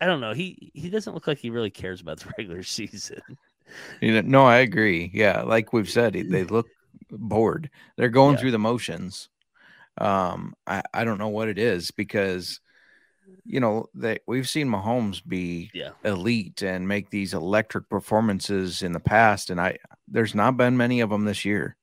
I 0.00 0.06
don't 0.06 0.20
know. 0.20 0.32
He 0.32 0.70
he 0.74 0.88
doesn't 0.90 1.12
look 1.14 1.26
like 1.26 1.38
he 1.38 1.50
really 1.50 1.70
cares 1.70 2.00
about 2.00 2.20
the 2.20 2.32
regular 2.38 2.62
season. 2.62 3.20
You 4.00 4.14
know, 4.14 4.20
no, 4.22 4.46
I 4.46 4.58
agree. 4.58 5.10
Yeah, 5.14 5.42
like 5.42 5.72
we've 5.72 5.88
said, 5.88 6.14
they 6.14 6.44
look 6.44 6.66
bored. 7.10 7.70
They're 7.96 8.08
going 8.08 8.34
Yeah. 8.34 8.40
through 8.40 8.50
the 8.52 8.58
motions. 8.58 9.28
Um, 10.00 10.54
I, 10.66 10.82
I 10.94 11.04
don't 11.04 11.18
know 11.18 11.28
what 11.28 11.48
it 11.48 11.58
is 11.58 11.90
because 11.90 12.60
you 13.44 13.60
know 13.60 13.86
that 13.94 14.22
we've 14.26 14.48
seen 14.48 14.68
Mahomes 14.68 15.22
be 15.26 15.70
Yeah. 15.74 15.90
elite 16.04 16.62
and 16.62 16.86
make 16.88 17.10
these 17.10 17.34
electric 17.34 17.88
performances 17.88 18.82
in 18.82 18.92
the 18.92 19.00
past, 19.00 19.50
and 19.50 19.60
I 19.60 19.78
there's 20.08 20.34
not 20.34 20.56
been 20.56 20.76
many 20.76 21.00
of 21.00 21.10
them 21.10 21.24
this 21.24 21.44
year. 21.44 21.76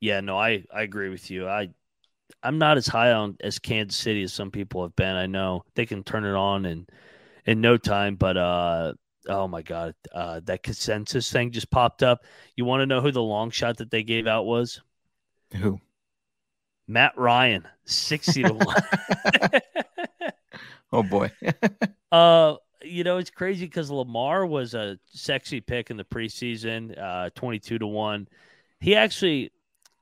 Yeah, 0.00 0.20
no, 0.20 0.38
I 0.38 0.64
I 0.72 0.82
agree 0.82 1.08
with 1.08 1.30
you. 1.30 1.48
I 1.48 1.70
I'm 2.42 2.58
not 2.58 2.76
as 2.76 2.86
high 2.86 3.12
on 3.12 3.36
as 3.40 3.58
Kansas 3.58 3.98
City 4.00 4.22
as 4.22 4.32
some 4.32 4.50
people 4.50 4.82
have 4.82 4.96
been. 4.96 5.16
I 5.16 5.26
know 5.26 5.64
they 5.74 5.86
can 5.86 6.04
turn 6.04 6.24
it 6.24 6.34
on 6.34 6.66
in 6.66 6.86
in 7.46 7.60
no 7.60 7.76
time, 7.76 8.16
but 8.16 8.36
uh 8.36 8.94
oh 9.28 9.48
my 9.48 9.62
god, 9.62 9.94
uh 10.12 10.40
that 10.44 10.62
consensus 10.62 11.30
thing 11.32 11.52
just 11.52 11.70
popped 11.70 12.02
up. 12.02 12.24
You 12.56 12.64
want 12.64 12.82
to 12.82 12.86
know 12.86 13.00
who 13.00 13.12
the 13.12 13.22
long 13.22 13.50
shot 13.50 13.78
that 13.78 13.90
they 13.90 14.02
gave 14.02 14.26
out 14.26 14.44
was? 14.46 14.80
Who? 15.54 15.80
Matt 16.86 17.16
Ryan, 17.16 17.66
60 17.84 18.42
to 18.44 18.52
1. 18.54 18.76
Oh 20.92 21.02
boy. 21.02 21.30
Uh, 22.12 22.54
you 22.80 23.02
know, 23.02 23.16
it's 23.16 23.30
crazy 23.30 23.64
because 23.66 23.90
Lamar 23.90 24.46
was 24.46 24.74
a 24.74 24.96
sexy 25.06 25.60
pick 25.60 25.90
in 25.90 25.96
the 25.96 26.04
preseason, 26.04 26.96
uh, 26.96 27.28
22 27.34 27.80
to 27.80 27.86
1. 27.88 28.28
He 28.78 28.94
actually, 28.94 29.50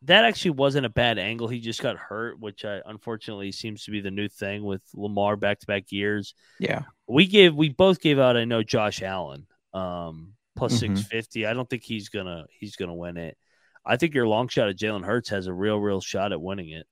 that 0.03 0.27
actually 0.27 0.51
wasn't 0.51 0.85
a 0.85 0.91
bad 0.91 1.17
angle. 1.19 1.49
He 1.49 1.59
just 1.61 1.81
got 1.81 1.97
hurt, 1.97 2.39
which 2.39 2.67
uh, 2.67 2.81
unfortunately 2.85 3.51
seems 3.51 3.85
to 3.85 3.93
be 3.93 4.03
the 4.03 4.11
new 4.11 4.29
thing 4.29 4.63
with 4.63 4.83
Lamar 4.95 5.37
back 5.37 5.61
to 5.61 5.67
back 5.67 5.91
years. 5.91 6.35
yeah. 6.61 6.83
We 7.09 7.27
gave, 7.27 7.55
we 7.55 7.71
both 7.71 7.99
gave 8.03 8.19
out, 8.19 8.37
I 8.37 8.45
know, 8.45 8.63
Josh 8.63 9.01
Allen, 9.01 9.47
um, 9.73 10.35
plus 10.55 10.75
Mhm. 10.75 10.81
650. 10.99 11.47
I 11.47 11.55
don't 11.55 11.71
think 11.71 11.85
he's 11.85 12.11
gonna, 12.11 12.45
he's 12.51 12.77
gonna 12.77 12.95
win 12.95 13.17
it. 13.17 13.39
I 13.85 13.97
think 13.97 14.15
your 14.15 14.27
long 14.29 14.49
shot 14.49 14.69
at 14.69 14.77
Jalen 14.77 15.05
Hurts 15.05 15.29
has 15.31 15.47
a 15.47 15.53
real, 15.53 15.79
real 15.79 16.01
shot 16.01 16.33
at 16.33 16.41
winning 16.41 16.71
it. 16.71 16.87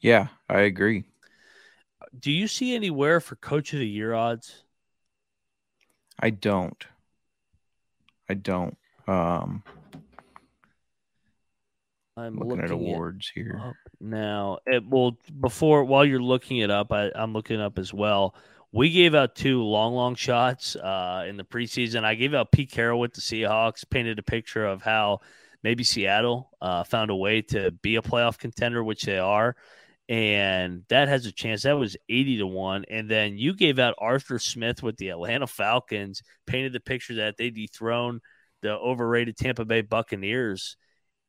Yeah, 0.00 0.28
I 0.48 0.60
agree. 0.62 1.04
Do 2.18 2.30
you 2.30 2.46
see 2.48 2.74
anywhere 2.74 3.20
for 3.20 3.36
coach 3.36 3.72
of 3.72 3.78
the 3.78 3.88
year 3.88 4.12
odds? 4.12 4.62
I 6.20 6.30
don't. 6.30 6.84
I 8.28 8.34
don't. 8.34 8.76
Um 9.06 9.62
I'm 12.16 12.38
looking, 12.38 12.60
at 12.60 12.66
at- 12.66 12.70
awards 12.70 13.30
here. 13.34 13.74
now. 14.00 14.58
It 14.66 14.86
well 14.86 15.16
before 15.40 15.84
while 15.84 16.04
you're 16.04 16.22
looking 16.22 16.58
it 16.58 16.70
up, 16.70 16.92
I, 16.92 17.10
I'm 17.14 17.32
looking 17.32 17.60
up 17.60 17.78
as 17.78 17.92
well. 17.92 18.34
We 18.70 18.90
gave 18.90 19.14
out 19.14 19.34
two 19.36 19.62
long, 19.62 19.94
long 19.94 20.14
shots 20.16 20.74
uh, 20.76 21.24
in 21.28 21.36
the 21.36 21.44
preseason. 21.44 22.02
I 22.04 22.14
gave 22.16 22.34
out 22.34 22.50
Pete 22.52 22.70
Carroll 22.72 22.98
with 23.00 23.14
the 23.14 23.20
Seahawks, 23.20 23.88
painted 23.88 24.18
a 24.18 24.22
picture 24.22 24.66
of 24.66 24.82
how 24.82 25.20
maybe 25.64 25.82
Seattle 25.82 26.50
uh, 26.60 26.84
found 26.84 27.10
a 27.10 27.16
way 27.16 27.42
to 27.42 27.72
be 27.72 27.96
a 27.96 28.02
playoff 28.02 28.38
contender, 28.38 28.84
which 28.84 29.02
they 29.02 29.18
are. 29.18 29.56
And 30.06 30.82
that 30.90 31.08
has 31.08 31.24
a 31.24 31.32
chance. 31.32 31.62
That 31.62 31.78
was 31.78 31.96
80 32.10 32.38
to 32.38 32.46
1. 32.46 32.84
And 32.90 33.10
then 33.10 33.38
you 33.38 33.54
gave 33.54 33.78
out 33.78 33.94
Arthur 33.98 34.38
Smith 34.38 34.82
with 34.82 34.98
the 34.98 35.08
Atlanta 35.08 35.46
Falcons, 35.46 36.22
painted 36.46 36.74
the 36.74 36.80
picture 36.80 37.14
that 37.14 37.38
they 37.38 37.48
dethrone 37.48 38.20
the 38.60 38.72
overrated 38.72 39.38
Tampa 39.38 39.64
Bay 39.64 39.80
Buccaneers. 39.80 40.76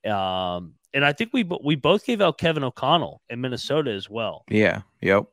Um, 0.06 0.74
and 0.94 1.04
I 1.04 1.14
think 1.14 1.32
we 1.34 1.44
we 1.64 1.76
both 1.76 2.06
gave 2.06 2.22
out 2.22 2.38
Kevin 2.38 2.64
O'Connell 2.64 3.22
in 3.30 3.42
Minnesota 3.42 3.92
as 3.92 4.10
well. 4.10 4.44
Yeah. 4.50 4.82
Yep. 5.02 5.26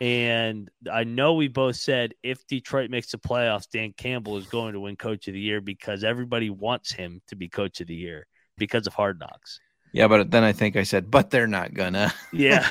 And 0.00 0.70
I 0.90 1.04
know 1.04 1.34
we 1.34 1.48
both 1.48 1.76
said 1.76 2.14
if 2.22 2.46
Detroit 2.46 2.90
makes 2.90 3.10
the 3.10 3.18
playoffs, 3.18 3.68
Dan 3.68 3.92
Campbell 3.96 4.36
is 4.38 4.46
going 4.46 4.72
to 4.74 4.80
win 4.80 4.96
Coach 4.96 5.26
of 5.28 5.34
the 5.34 5.40
Year 5.40 5.60
because 5.60 6.04
everybody 6.04 6.48
wants 6.48 6.92
him 6.92 7.20
to 7.28 7.36
be 7.36 7.48
Coach 7.48 7.80
of 7.80 7.86
the 7.86 7.94
Year 7.94 8.26
because 8.60 8.86
of 8.86 8.94
Hard 8.94 9.18
Knocks. 9.18 9.58
Yeah, 9.92 10.06
but 10.06 10.30
then 10.30 10.44
I 10.44 10.52
think 10.52 10.76
I 10.76 10.84
said, 10.84 11.10
but 11.10 11.30
they're 11.30 11.48
not 11.48 11.74
gonna. 11.74 12.14
Yeah, 12.32 12.68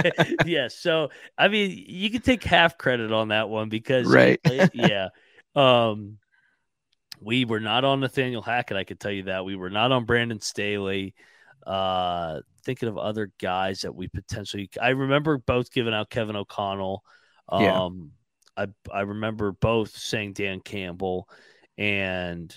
yeah. 0.46 0.68
So 0.68 1.10
I 1.36 1.48
mean, 1.48 1.84
you 1.88 2.10
can 2.10 2.20
take 2.20 2.44
half 2.44 2.78
credit 2.78 3.10
on 3.10 3.28
that 3.28 3.48
one 3.48 3.68
because 3.68 4.06
Right. 4.06 4.38
yeah. 4.72 5.08
Um, 5.56 6.18
we 7.20 7.44
were 7.44 7.58
not 7.58 7.84
on 7.84 7.98
Nathaniel 7.98 8.40
Hackett. 8.40 8.76
I 8.76 8.84
could 8.84 9.00
tell 9.00 9.10
you 9.10 9.24
that 9.24 9.44
we 9.44 9.56
were 9.56 9.68
not 9.68 9.90
on 9.90 10.04
Brandon 10.04 10.40
Staley. 10.40 11.14
Uh, 11.66 12.40
thinking 12.64 12.88
of 12.88 12.96
other 12.98 13.32
guys 13.40 13.80
that 13.80 13.94
we 13.94 14.06
potentially. 14.06 14.70
I 14.80 14.90
remember 14.90 15.38
both 15.38 15.72
giving 15.72 15.92
out 15.92 16.08
Kevin 16.08 16.36
O'Connell. 16.36 17.02
Um, 17.48 17.62
Yeah. 17.62 17.88
I 18.56 18.66
I 18.92 19.00
remember 19.00 19.52
both 19.52 19.96
saying 19.96 20.34
Dan 20.34 20.60
Campbell, 20.60 21.28
and 21.76 22.54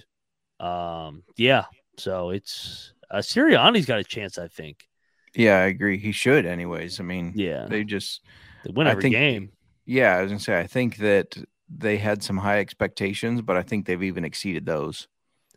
um, 0.59 1.23
yeah. 1.35 1.65
So 1.97 2.29
it's 2.31 2.93
uh, 3.11 3.17
Sirianni's 3.17 3.85
got 3.85 3.99
a 3.99 4.03
chance. 4.03 4.37
I 4.37 4.47
think. 4.47 4.87
Yeah, 5.35 5.57
I 5.59 5.65
agree. 5.65 5.97
He 5.97 6.11
should, 6.11 6.45
anyways. 6.45 6.99
I 6.99 7.03
mean, 7.03 7.33
Yeah, 7.35 7.65
they 7.67 7.83
just, 7.83 8.21
they 8.63 8.71
win 8.71 8.85
I 8.87 8.91
every 8.91 9.01
think- 9.03 9.15
game. 9.15 9.51
yeah, 9.85 10.15
I 10.15 10.21
was 10.21 10.29
gonna 10.31 10.39
say, 10.39 10.59
I 10.59 10.67
think 10.67 10.97
that 10.97 11.35
they 11.75 11.97
had 11.97 12.21
some 12.21 12.37
high 12.37 12.59
expectations, 12.59 13.41
but 13.41 13.57
I 13.57 13.63
think 13.63 13.85
they've 13.85 14.03
even 14.03 14.25
exceeded 14.25 14.65
those. 14.65 15.07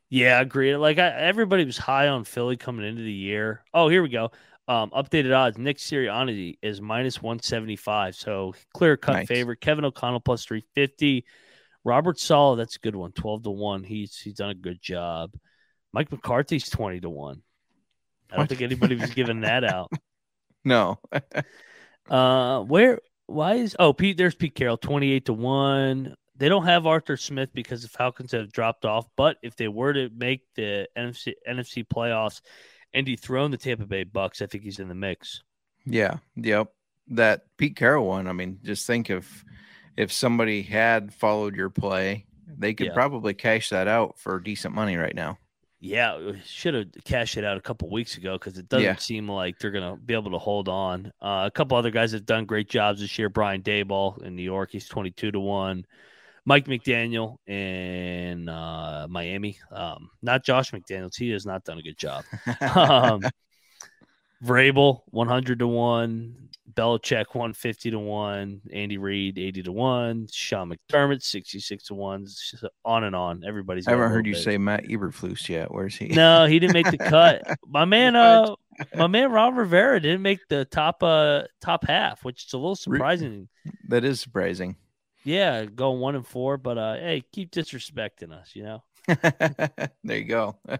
Yeah, 0.09 0.41
agreed. 0.41 0.76
Like 0.76 0.99
I, 0.99 1.09
everybody 1.11 1.64
was 1.64 1.76
high 1.76 2.09
on 2.09 2.24
Philly 2.24 2.57
coming 2.57 2.87
into 2.87 3.03
the 3.03 3.12
year. 3.12 3.64
Oh, 3.74 3.89
here 3.89 4.03
we 4.03 4.09
go. 4.09 4.30
Um, 4.68 4.91
updated 4.91 5.37
odds: 5.37 5.59
Nick 5.59 5.76
Sirianni 5.78 6.59
is 6.62 6.80
minus 6.80 7.20
one 7.20 7.41
seventy 7.41 7.76
five, 7.76 8.14
so 8.16 8.55
clear 8.72 8.97
cut 8.97 9.12
Nice. 9.12 9.28
favorite. 9.28 9.61
Kevin 9.61 9.84
O'Connell 9.84 10.20
plus 10.20 10.45
three 10.45 10.64
fifty. 10.74 11.24
Robert 11.84 12.18
Saleh, 12.18 12.57
that's 12.57 12.76
a 12.76 12.80
good 12.80 12.97
one, 12.97 13.12
twelve 13.12 13.43
to 13.45 13.51
one. 13.51 13.84
He's 13.84 14.16
he's 14.18 14.34
done 14.34 14.51
a 14.51 14.55
good 14.55 14.80
job. 14.80 15.32
Mike 15.97 16.13
McCarthy's 16.13 16.69
twenty 16.69 17.01
to 17.01 17.09
one. 17.09 17.41
I 18.31 18.37
don't 18.37 18.47
think 18.47 18.61
anybody 18.61 18.97
was 18.97 19.15
giving 19.15 19.41
that 19.41 19.65
out. 19.65 19.91
No. 20.65 20.99
Uh, 22.09 22.61
where? 22.63 23.01
Why 23.27 23.55
is? 23.55 23.75
Oh, 23.79 23.93
Pete. 23.93 24.17
There's 24.17 24.35
Pete 24.35 24.55
Carroll, 24.55 24.77
twenty-eight 24.77 25.25
to 25.27 25.33
one. 25.33 26.15
They 26.37 26.49
don't 26.49 26.67
have 26.67 26.87
Arthur 26.87 27.17
Smith 27.17 27.51
because 27.55 27.83
the 27.83 27.89
Falcons 27.89 28.33
have 28.33 28.53
dropped 28.53 28.85
off. 28.85 29.07
But 29.17 29.39
if 29.43 29.57
they 29.57 29.69
were 29.69 29.93
to 29.93 30.09
make 30.15 30.43
the 30.55 30.87
NFC 30.97 31.33
NFC 31.49 31.85
playoffs 31.85 32.43
and 32.93 33.07
dethrone 33.07 33.51
the 33.51 33.57
Tampa 33.57 33.87
Bay 33.87 34.05
Bucks, 34.05 34.41
I 34.43 34.47
think 34.47 34.63
he's 34.65 34.79
in 34.79 34.89
the 34.89 34.95
mix. 34.95 35.43
Yeah. 35.85 36.19
Yep. 36.37 36.73
That 37.09 37.43
Pete 37.57 37.75
Carroll 37.77 38.07
one. 38.07 38.29
I 38.29 38.33
mean, 38.33 38.59
just 38.63 38.87
think 38.87 39.11
if 39.11 39.45
if 39.97 40.13
somebody 40.13 40.63
had 40.63 41.13
followed 41.15 41.57
your 41.57 41.71
play, 41.71 42.27
they 42.47 42.75
could 42.75 42.89
Yeah. 42.89 42.95
probably 42.95 43.35
cash 43.35 43.71
that 43.71 43.89
out 43.89 44.19
for 44.19 44.39
decent 44.39 44.75
money 44.75 44.97
right 44.97 45.15
now. 45.15 45.39
Yeah, 45.79 46.33
should 46.45 46.74
have 46.74 46.87
cashed 47.05 47.37
it 47.37 47.45
out 47.45 47.57
a 47.59 47.61
couple 47.61 47.91
weeks 47.91 48.16
ago 48.16 48.33
because 48.39 48.57
it 48.59 48.68
doesn't 48.68 48.85
Yeah. 48.85 48.97
seem 48.97 49.29
like 49.29 49.59
they're 49.59 49.70
gonna 49.70 49.97
be 49.97 50.14
able 50.14 50.31
to 50.31 50.39
hold 50.39 50.68
on. 50.68 51.12
Uh, 51.20 51.45
a 51.47 51.51
couple 51.51 51.77
other 51.77 51.91
guys 51.91 52.12
have 52.12 52.24
done 52.24 52.47
great 52.47 52.68
jobs 52.68 53.01
this 53.01 53.18
year. 53.18 53.29
Brian 53.29 53.62
Daboll 53.62 54.20
in 54.22 54.35
New 54.37 54.43
York, 54.43 54.70
he's 54.72 54.89
twenty-two 54.89 55.33
to 55.33 55.41
one. 55.41 55.87
Mike 56.47 56.66
McDaniel 56.66 57.39
in 57.49 58.49
uh, 58.49 59.07
Miami, 59.11 59.59
um, 59.72 60.11
not 60.22 60.45
Josh 60.45 60.70
McDaniels. 60.70 61.16
He 61.16 61.31
has 61.31 61.45
not 61.45 61.64
done 61.64 61.79
a 61.79 61.83
good 61.83 61.99
job. 61.99 62.24
um, 62.77 63.20
Vrabel, 64.45 65.01
100 65.07 65.59
to 65.59 65.66
1. 65.66 66.49
Belichick, 66.75 67.27
150 67.33 67.91
to 67.93 67.99
1. 67.99 68.61
Andy 68.73 68.99
Reid, 68.99 69.39
80 69.39 69.62
to 69.64 69.73
1. 69.73 70.29
Sean 70.33 70.73
McDermott, 70.73 71.23
66 71.23 71.85
to 71.85 71.95
1. 71.95 72.27
On 72.85 73.05
and 73.05 73.17
on. 73.17 73.45
Everybody's 73.45 73.87
I 73.87 73.93
haven't 73.93 74.11
heard 74.11 74.27
you 74.27 74.35
bit. 74.35 74.43
say 74.43 74.59
Matt 74.59 74.85
Eberflus 74.85 75.49
yet. 75.49 75.73
Where's 75.73 75.97
he? 75.97 76.09
No, 76.09 76.47
he 76.47 76.59
didn't 76.59 76.75
make 76.75 76.91
the 76.91 76.99
cut. 76.99 77.43
My 77.67 77.85
man, 77.85 78.17
uh, 78.17 78.55
my 78.95 79.07
man 79.07 79.31
Ron 79.31 79.55
Rivera 79.55 80.01
didn't 80.01 80.23
make 80.23 80.41
the 80.49 80.64
top 80.64 81.03
uh 81.03 81.43
top 81.61 81.87
half, 81.87 82.25
which 82.25 82.47
is 82.47 82.53
a 82.53 82.59
little 82.59 82.77
surprising. 82.77 83.49
That 83.89 84.05
is 84.05 84.21
surprising. 84.21 84.77
Yeah, 85.25 85.64
going 85.64 86.01
one 86.01 86.14
and 86.14 86.27
four, 86.27 86.57
but 86.57 86.79
uh, 86.79 86.95
hey, 86.95 87.25
keep 87.33 87.51
disrespecting 87.51 88.31
us, 88.31 88.53
you 88.55 88.62
know. 88.62 88.83
there 90.05 90.19
you 90.19 90.25
go. 90.25 90.57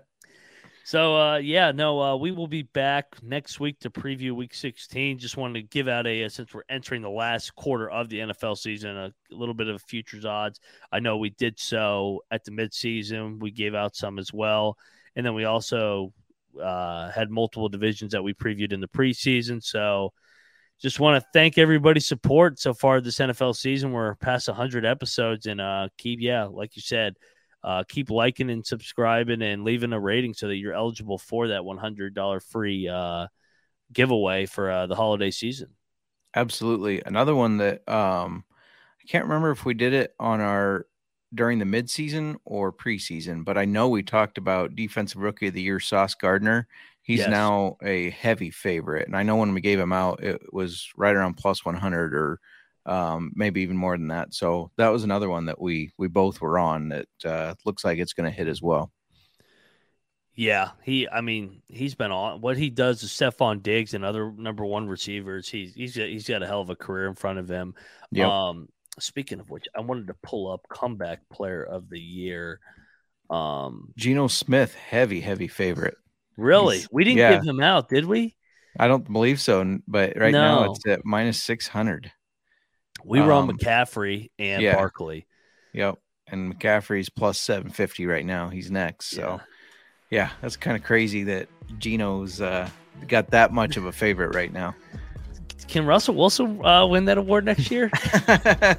So 0.87 1.16
uh 1.16 1.37
yeah, 1.39 1.72
no, 1.72 2.01
uh 2.01 2.14
we 2.14 2.30
will 2.30 2.47
be 2.47 2.62
back 2.62 3.16
next 3.20 3.59
week 3.59 3.80
to 3.80 3.91
preview 3.91 4.30
week 4.30 4.55
16. 4.55 5.18
Just 5.18 5.37
wanted 5.37 5.61
to 5.61 5.66
give 5.66 5.89
out 5.89 6.07
a 6.07 6.22
uh, 6.22 6.28
since 6.28 6.55
we're 6.55 6.62
entering 6.68 7.03
the 7.03 7.11
last 7.11 7.57
quarter 7.57 7.91
of 7.91 8.09
the 8.09 8.20
NFL 8.20 8.57
season, 8.57 8.97
a 8.97 9.12
little 9.32 9.53
bit 9.53 9.66
of 9.66 9.82
futures 9.82 10.24
odds. 10.24 10.61
I 10.93 11.01
know 11.01 11.16
we 11.16 11.30
did 11.30 11.59
so 11.59 12.22
at 12.30 12.45
the 12.45 12.53
midseason. 12.53 13.41
We 13.41 13.51
gave 13.51 13.74
out 13.74 13.97
some 13.97 14.20
as 14.20 14.32
well. 14.32 14.78
And 15.16 15.26
then 15.26 15.34
we 15.34 15.45
also 15.45 16.12
uh 16.62 17.11
had 17.11 17.30
multiple 17.30 17.68
divisions 17.68 18.12
that 18.12 18.22
we 18.22 18.32
previewed 18.32 18.72
in 18.72 18.78
the 18.78 18.87
preseason. 18.87 19.61
So 19.64 20.12
just 20.80 21.01
want 21.01 21.20
to 21.20 21.28
thank 21.32 21.59
everybody's 21.59 22.07
support 22.07 22.61
so 22.61 22.72
far 22.72 23.01
this 23.01 23.18
NFL 23.18 23.57
season. 23.57 23.91
We're 23.91 24.14
past 24.14 24.47
100 24.47 24.87
episodes 24.87 25.47
and 25.47 25.61
uh 25.61 25.89
keep 25.99 26.20
yeah, 26.20 26.45
like 26.45 26.76
you 26.76 26.82
said, 26.82 27.16
uh, 27.64 27.84
keep 27.88 28.11
liking 28.11 28.50
and 28.50 28.66
subscribing 28.66 29.42
and 29.42 29.64
leaving 29.64 29.92
a 29.92 30.00
rating 30.00 30.34
so 30.34 30.48
that 30.48 30.57
you're 30.57 30.74
eligible 30.74 31.18
for 31.18 31.48
that 31.48 31.64
$100 31.64 32.40
free 32.40 32.88
uh, 32.88 33.26
giveaway 33.92 34.46
for 34.46 34.70
uh, 34.70 34.86
the 34.86 34.96
holiday 34.96 35.30
season. 35.30 35.70
Absolutely. 36.34 37.02
Another 37.04 37.34
one 37.34 37.57
that 37.59 37.88
um 37.88 38.44
I 39.02 39.07
can't 39.09 39.24
remember 39.24 39.50
if 39.50 39.64
we 39.64 39.74
did 39.74 39.92
it 39.92 40.14
on 40.20 40.40
our 40.40 40.86
during 41.34 41.59
the 41.59 41.64
midseason 41.64 42.36
or 42.44 42.72
preseason, 42.72 43.44
but 43.44 43.59
I 43.59 43.64
know 43.64 43.88
we 43.88 44.02
talked 44.02 44.38
about 44.38 44.76
defensive 44.76 45.20
rookie 45.22 45.48
of 45.48 45.54
the 45.54 45.62
year 45.62 45.80
Sauce 45.80 46.14
Gardner. 46.14 46.68
He's 47.02 47.26
Yes. 47.26 47.28
now 47.28 47.76
a 47.82 48.11
heavy 48.11 48.50
favorite. 48.50 49.07
And 49.07 49.16
I 49.16 49.22
know 49.22 49.36
when 49.36 49.54
we 49.54 49.61
gave 49.61 49.78
him 49.80 49.92
out, 49.92 50.22
it 50.24 50.42
was 50.52 50.88
right 50.96 51.14
around 51.14 51.34
plus 51.36 51.64
100 51.64 52.14
or 52.14 52.40
um, 52.87 53.32
maybe 53.34 53.61
even 53.62 53.76
more 53.76 53.97
than 53.99 54.09
that. 54.09 54.32
So 54.32 54.70
that 54.78 54.89
was 54.89 55.05
another 55.05 55.28
one 55.28 55.47
that 55.47 55.61
we 55.61 55.91
we 55.99 56.09
both 56.09 56.41
were 56.41 56.59
on 56.59 56.89
that 56.91 57.09
uh, 57.24 57.55
looks 57.64 57.84
like 57.84 57.99
it's 57.99 58.12
going 58.14 58.30
to 58.30 58.37
hit 58.37 58.49
as 58.49 58.62
well. 58.62 58.91
Yeah, 60.34 60.70
he. 60.82 61.09
I 61.09 61.22
mean, 61.22 61.62
he's 61.66 61.95
been 61.95 62.12
on 62.12 62.41
what 62.41 62.59
he 62.59 62.68
does 62.70 63.03
is 63.03 63.11
Stefon 63.11 63.62
Diggs 63.62 63.95
and 63.95 64.05
other 64.05 64.30
number 64.32 64.64
one 64.64 64.87
receivers. 64.87 65.49
He's 65.49 65.74
he's 65.74 65.95
he's 65.95 66.28
got 66.28 66.43
a 66.43 66.47
hell 66.47 66.61
of 66.61 66.70
a 66.70 66.76
career 66.76 67.07
in 67.09 67.14
front 67.14 67.39
of 67.39 67.49
him. 67.49 67.74
Yep. 68.12 68.28
Um, 68.28 68.68
speaking 69.01 69.41
of 69.41 69.49
which, 69.51 69.66
I 69.74 69.80
wanted 69.80 70.09
to 70.09 70.14
pull 70.22 70.53
up 70.53 70.61
comeback 70.68 71.20
player 71.32 71.62
of 71.62 71.89
the 71.89 72.01
year. 72.01 72.61
Um, 73.30 73.93
Geno 73.97 74.28
Smith, 74.28 74.74
heavy, 74.74 75.20
heavy 75.20 75.49
favorite. 75.49 75.97
really, 76.37 76.76
He's- 76.76 76.89
we 76.93 77.03
didn't 77.05 77.18
yeah. 77.18 77.34
give 77.34 77.45
him 77.45 77.61
out, 77.61 77.89
did 77.89 78.05
we? 78.05 78.37
I 78.78 78.89
don't 78.89 79.11
believe 79.11 79.41
so, 79.41 79.78
but 79.89 80.18
right 80.18 80.32
now 80.32 80.70
it's 80.70 80.87
at 80.87 81.05
minus 81.05 81.43
600. 81.43 82.12
We 83.05 83.20
were 83.20 83.32
on 83.32 83.49
Um, 83.49 83.57
McCaffrey 83.57 84.30
and 84.38 84.62
yeah. 84.62 84.74
Barkley. 84.74 85.26
Yep. 85.72 85.99
And 86.28 86.53
McCaffrey's 86.59 87.09
plus 87.09 87.38
750 87.38 88.07
right 88.07 88.26
now. 88.26 88.49
He's 88.49 88.70
next. 88.70 89.11
So, 89.11 89.40
Yeah. 90.11 90.24
yeah, 90.24 90.30
that's 90.40 90.57
kind 90.57 90.76
of 90.76 90.82
crazy 90.82 91.22
that 91.24 91.49
Geno's 91.78 92.40
uh, 92.40 92.68
got 93.07 93.30
that 93.30 93.53
much 93.53 93.76
of 93.76 93.84
a 93.84 93.92
favorite 93.92 94.34
right 94.34 94.53
now. 94.53 94.74
Can 95.68 95.84
Russell 95.84 96.14
Wilson 96.14 96.64
uh, 96.64 96.86
win 96.86 97.07
that 97.07 97.18
award 97.18 97.44
next 97.44 97.70
year? 97.72 97.90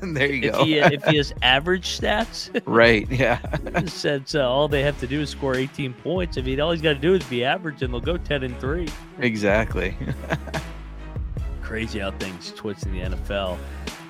there 0.02 0.32
you 0.32 0.48
if 0.50 0.54
go. 0.54 0.64
he 0.64 0.76
if 0.80 1.04
he 1.04 1.18
has 1.18 1.34
average 1.42 2.00
stats, 2.00 2.50
right. 2.66 3.06
Yeah. 3.12 3.40
since 3.88 4.36
uh, 4.36 4.50
all 4.50 4.68
they 4.70 4.84
have 4.84 4.98
to 5.02 5.08
do 5.08 5.20
is 5.22 5.30
score 5.30 5.56
18 5.56 5.94
points. 5.96 6.38
I 6.38 6.42
mean, 6.42 6.62
all 6.62 6.72
he's 6.72 6.82
got 6.82 6.94
to 6.94 7.00
do 7.00 7.14
is 7.14 7.24
be 7.26 7.44
average, 7.44 7.82
and 7.82 7.94
they'll 7.94 8.00
go 8.00 8.16
10 8.16 8.44
and 8.44 8.58
three. 8.60 8.88
exactly. 9.20 9.98
Crazy 11.62 12.00
how 12.00 12.12
things 12.12 12.54
twist 12.56 12.86
in 12.86 12.94
the 12.94 13.02
NFL. 13.02 13.58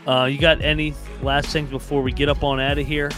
Uh, 0.07 0.25
you 0.25 0.37
got 0.37 0.61
any 0.61 0.93
last 1.21 1.49
things 1.49 1.69
before 1.69 2.01
we 2.01 2.11
get 2.11 2.29
up 2.29 2.43
on 2.43 2.59
out 2.59 2.77
of 2.77 2.87
here? 2.87 3.11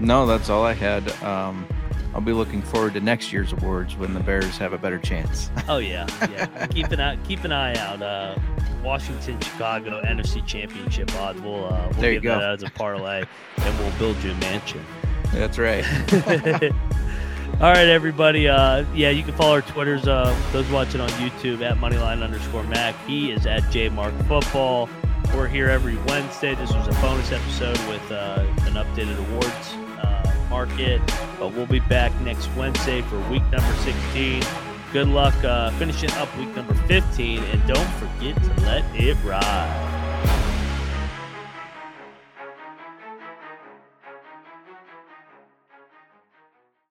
no, 0.00 0.26
that's 0.26 0.48
all 0.48 0.64
I 0.64 0.74
had. 0.74 1.10
Um, 1.24 1.66
I'll 2.14 2.20
be 2.20 2.32
looking 2.32 2.62
forward 2.62 2.94
to 2.94 3.00
next 3.00 3.32
year's 3.32 3.52
awards 3.52 3.96
when 3.96 4.14
the 4.14 4.20
Bears 4.20 4.56
have 4.58 4.72
a 4.72 4.78
better 4.78 4.98
chance. 4.98 5.50
Oh 5.68 5.78
yeah, 5.78 6.06
yeah. 6.30 6.66
keep 6.68 6.86
an 6.92 7.00
eye 7.00 7.18
keep 7.28 7.44
an 7.44 7.52
eye 7.52 7.74
out. 7.76 8.00
Uh, 8.00 8.38
Washington, 8.82 9.38
Chicago, 9.40 10.00
NFC 10.02 10.44
Championship 10.46 11.12
odds. 11.16 11.40
We'll 11.42 11.66
uh, 11.66 11.88
we'll 11.90 12.00
There 12.00 12.12
you 12.12 12.20
give 12.20 12.32
that 12.38 12.42
as 12.54 12.62
a 12.62 12.70
parlay, 12.70 13.24
and 13.58 13.78
we'll 13.78 13.92
build 13.98 14.16
you 14.24 14.30
a 14.30 14.34
mansion. 14.36 14.82
that's 15.32 15.58
right. 15.58 15.84
All 17.60 17.72
right, 17.72 17.88
everybody. 17.88 18.48
Uh, 18.48 18.84
yeah, 18.94 19.10
you 19.10 19.22
can 19.24 19.34
follow 19.34 19.54
our 19.54 19.62
Twitters. 19.62 20.06
Uh, 20.06 20.34
those 20.52 20.68
watching 20.70 21.00
on 21.00 21.08
YouTube 21.10 21.60
at 21.60 21.76
Moneyline 21.78 22.22
underscore 22.22 22.62
Mac. 22.64 22.94
He 23.06 23.30
is 23.32 23.46
at 23.46 23.62
JMark 23.64 24.16
Football. 24.28 24.88
We're 25.34 25.46
here 25.46 25.68
every 25.68 25.96
Wednesday. 26.06 26.54
This 26.54 26.72
was 26.72 26.88
a 26.88 27.00
bonus 27.00 27.32
episode 27.32 27.78
with 27.88 28.10
uh, 28.10 28.44
an 28.62 28.74
updated 28.74 29.18
awards 29.28 29.72
uh, 29.98 30.46
market, 30.50 31.00
but 31.38 31.52
we'll 31.52 31.66
be 31.66 31.80
back 31.80 32.12
next 32.22 32.48
Wednesday 32.56 33.02
for 33.02 33.18
week 33.30 33.42
number 33.50 33.72
16. 33.82 34.42
Good 34.92 35.08
luck 35.08 35.34
uh, 35.44 35.70
finishing 35.72 36.10
up 36.12 36.34
week 36.38 36.54
number 36.56 36.74
15, 36.74 37.38
and 37.40 37.68
don't 37.68 37.90
forget 37.94 38.42
to 38.42 38.60
let 38.62 38.84
it 38.94 39.16
ride. 39.22 40.07